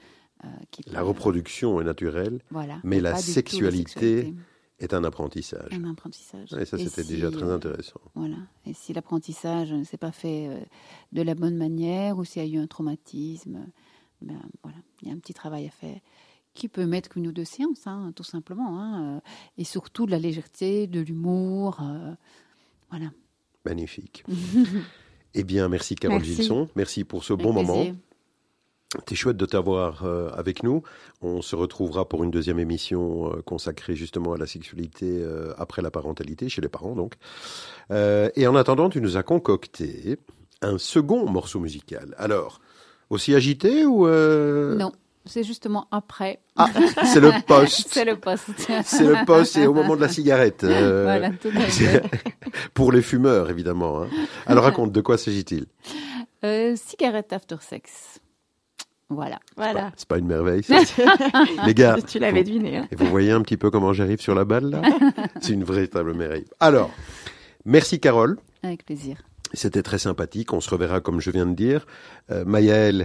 euh, 0.45 0.49
qui 0.71 0.83
La 0.91 0.99
peuvent- 0.99 1.09
reproduction 1.09 1.81
est 1.81 1.85
naturelle, 1.85 2.43
voilà. 2.51 2.79
Mais 2.85 3.01
la 3.01 3.17
sexualité, 3.17 4.35
est 4.81 4.93
un 4.93 5.05
apprentissage. 5.05 5.73
un 5.73 5.89
apprentissage. 5.91 6.53
Et 6.55 6.65
ça, 6.67 6.77
c'était 6.77 7.05
si, 7.05 7.09
déjà 7.15 7.31
très 7.31 7.45
euh, 7.45 7.55
intéressant. 7.55 8.01
Voilà. 8.15 8.37
Et 8.67 8.75
si 8.75 8.93
l'apprentissage 8.93 9.73
ne 9.73 9.85
s'est 9.85 9.97
pas 9.97 10.11
fait 10.13 10.49
euh, 10.49 10.59
de 11.13 11.23
la 11.23 11.35
bonne 11.37 11.57
manière 11.57 12.19
ou 12.19 12.25
s'il 12.25 12.45
y 12.45 12.45
a 12.45 12.59
eu 12.59 12.61
un 12.61 12.67
traumatisme, 12.67 13.67
ben, 14.21 14.41
voilà, 14.63 14.79
il 15.01 15.09
y 15.09 15.11
a 15.13 15.15
un 15.15 15.19
petit 15.19 15.33
travail 15.35 15.67
à 15.69 15.71
faire 15.71 16.01
qui 16.55 16.69
peut 16.69 16.87
mettre 16.87 17.09
qu'une 17.11 17.27
ou 17.27 17.33
deux 17.33 17.45
séances, 17.45 17.87
hein, 17.87 18.13
tout 18.17 18.23
simplement. 18.25 18.79
hein, 18.81 19.17
euh, 19.17 19.21
et 19.59 19.65
surtout 19.65 20.07
de 20.07 20.11
la 20.13 20.19
légèreté, 20.19 20.87
de 20.87 21.01
l'humour. 21.01 21.79
euh, 21.83 22.13
voilà. 22.91 23.07
Magnifique. 23.65 24.25
eh 25.35 25.43
bien, 25.45 25.69
merci 25.69 25.95
Carole 25.97 26.19
Merci. 26.19 26.35
Gilson. 26.37 26.69
Merci 26.77 27.05
pour 27.05 27.25
ce 27.25 27.33
Avec 27.33 27.45
bon 27.47 27.53
moment. 27.53 27.75
plaisir. 27.75 27.95
C'était 28.97 29.17
chouette 29.17 29.37
de 29.37 29.47
t'avoir 29.47 30.05
euh, 30.05 30.31
avec 30.35 30.63
nous. 30.63 30.83
On 31.21 31.43
se 31.43 31.57
retrouvera 31.57 32.09
pour 32.09 32.23
une 32.23 32.31
deuxième 32.31 32.61
émission 32.61 33.33
euh, 33.33 33.43
consacrée 33.43 33.97
justement 33.97 34.35
à 34.35 34.37
la 34.37 34.47
sexualité 34.47 35.19
euh, 35.21 35.53
après 35.59 35.83
la 35.83 35.91
parentalité, 35.91 36.49
chez 36.49 36.61
les 36.63 36.69
parents 36.69 36.95
donc. 36.95 37.15
Euh, 37.91 38.31
et 38.37 38.47
en 38.47 38.55
attendant, 38.55 38.91
tu 38.91 39.01
nous 39.01 39.17
as 39.17 39.25
concocté 39.25 40.19
un 40.63 40.79
second 40.79 41.29
morceau 41.29 41.59
musical. 41.59 42.15
Alors, 42.19 42.61
aussi 43.11 43.35
agité 43.35 43.85
ou... 43.85 44.07
euh, 44.07 44.77
Non, 44.77 44.93
c'est 45.27 45.43
justement 45.43 45.87
après. 45.91 46.41
Ah, 46.57 46.69
c'est 47.05 47.21
le 47.21 47.31
poste. 47.47 47.89
C'est 47.93 48.05
le 48.05 48.17
poste. 48.17 48.51
C'est 48.85 49.05
le 49.05 49.25
poste 49.25 49.57
et 49.57 49.67
au 49.67 49.73
moment 49.75 49.97
de 49.97 50.01
la 50.01 50.09
cigarette. 50.09 50.65
euh, 50.65 51.03
voilà, 51.05 51.31
tout 51.31 51.49
à 51.57 51.61
fait. 51.61 52.03
pour 52.75 52.93
les 52.93 53.03
fumeurs, 53.03 53.51
évidemment. 53.51 54.03
hein. 54.03 54.09
Alors 54.47 54.65
raconte, 54.65 54.93
de 54.93 55.01
quoi 55.01 55.17
s'agit-il? 55.19 55.67
Euh, 56.45 56.77
cigarette 56.77 57.33
after 57.33 57.57
sex. 57.61 58.21
Voilà. 59.09 59.39
Voilà. 59.57 59.93
C'est 59.97 60.09
pas 60.09 60.19
une 60.19 60.27
merveille, 60.27 60.63
ça 60.63 60.77
Les 61.67 61.75
gars, 61.75 61.97
tu 62.07 62.19
l'avais 62.19 62.43
deviné. 62.43 62.79
hein. 62.79 62.89
Et 62.91 62.97
vous 62.97 63.07
voyez 63.07 63.31
un 63.33 63.43
petit 63.43 63.57
peu 63.57 63.71
comment 63.71 63.93
j'arrive 63.93 64.21
sur 64.21 64.35
la 64.35 64.45
balle, 64.45 64.71
là? 64.71 64.83
C'est 65.41 65.53
une 65.53 65.65
véritable 65.65 66.15
merveille. 66.15 66.47
Alors, 66.61 66.91
merci 67.65 68.01
Carole. 68.01 68.39
Avec 68.63 68.85
plaisir. 68.85 69.19
C'était 69.53 69.83
très 69.83 69.99
sympathique. 69.99 70.53
On 70.53 70.61
se 70.61 70.71
reverra, 70.71 71.01
comme 71.01 71.21
je 71.21 71.31
viens 71.31 71.47
de 71.47 71.55
dire. 71.55 71.87
Euh, 72.31 72.45
la 72.47 73.05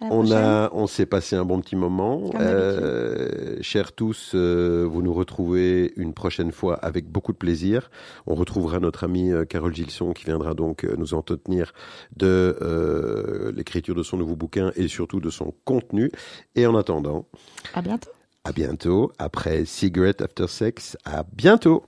on, 0.00 0.30
a, 0.32 0.70
on 0.72 0.86
s'est 0.86 1.06
passé 1.06 1.34
un 1.36 1.44
bon 1.44 1.60
petit 1.60 1.76
moment. 1.76 2.30
Euh, 2.34 3.56
chers 3.62 3.92
tous, 3.92 4.32
euh, 4.34 4.86
vous 4.88 5.02
nous 5.02 5.14
retrouvez 5.14 5.92
une 5.96 6.12
prochaine 6.14 6.52
fois 6.52 6.74
avec 6.76 7.08
beaucoup 7.10 7.32
de 7.32 7.38
plaisir. 7.38 7.90
On 8.26 8.34
retrouvera 8.34 8.80
notre 8.80 9.04
amie 9.04 9.32
euh, 9.32 9.44
Carole 9.44 9.74
Gilson 9.74 10.12
qui 10.12 10.24
viendra 10.24 10.54
donc 10.54 10.84
nous 10.98 11.14
entretenir 11.14 11.72
de 12.16 13.52
l'écriture 13.56 13.94
de 13.94 14.02
son 14.02 14.16
nouveau 14.16 14.36
bouquin 14.36 14.72
et 14.76 14.88
surtout 14.88 15.20
de 15.20 15.30
son 15.30 15.54
contenu. 15.64 16.10
Et 16.54 16.66
en 16.66 16.76
attendant, 16.76 17.26
À 17.72 17.80
bientôt. 17.82 18.10
à 18.44 18.52
bientôt. 18.52 19.12
Après 19.18 19.64
Cigarette 19.64 20.20
After 20.22 20.48
Sex, 20.48 20.96
à 21.04 21.24
bientôt. 21.32 21.84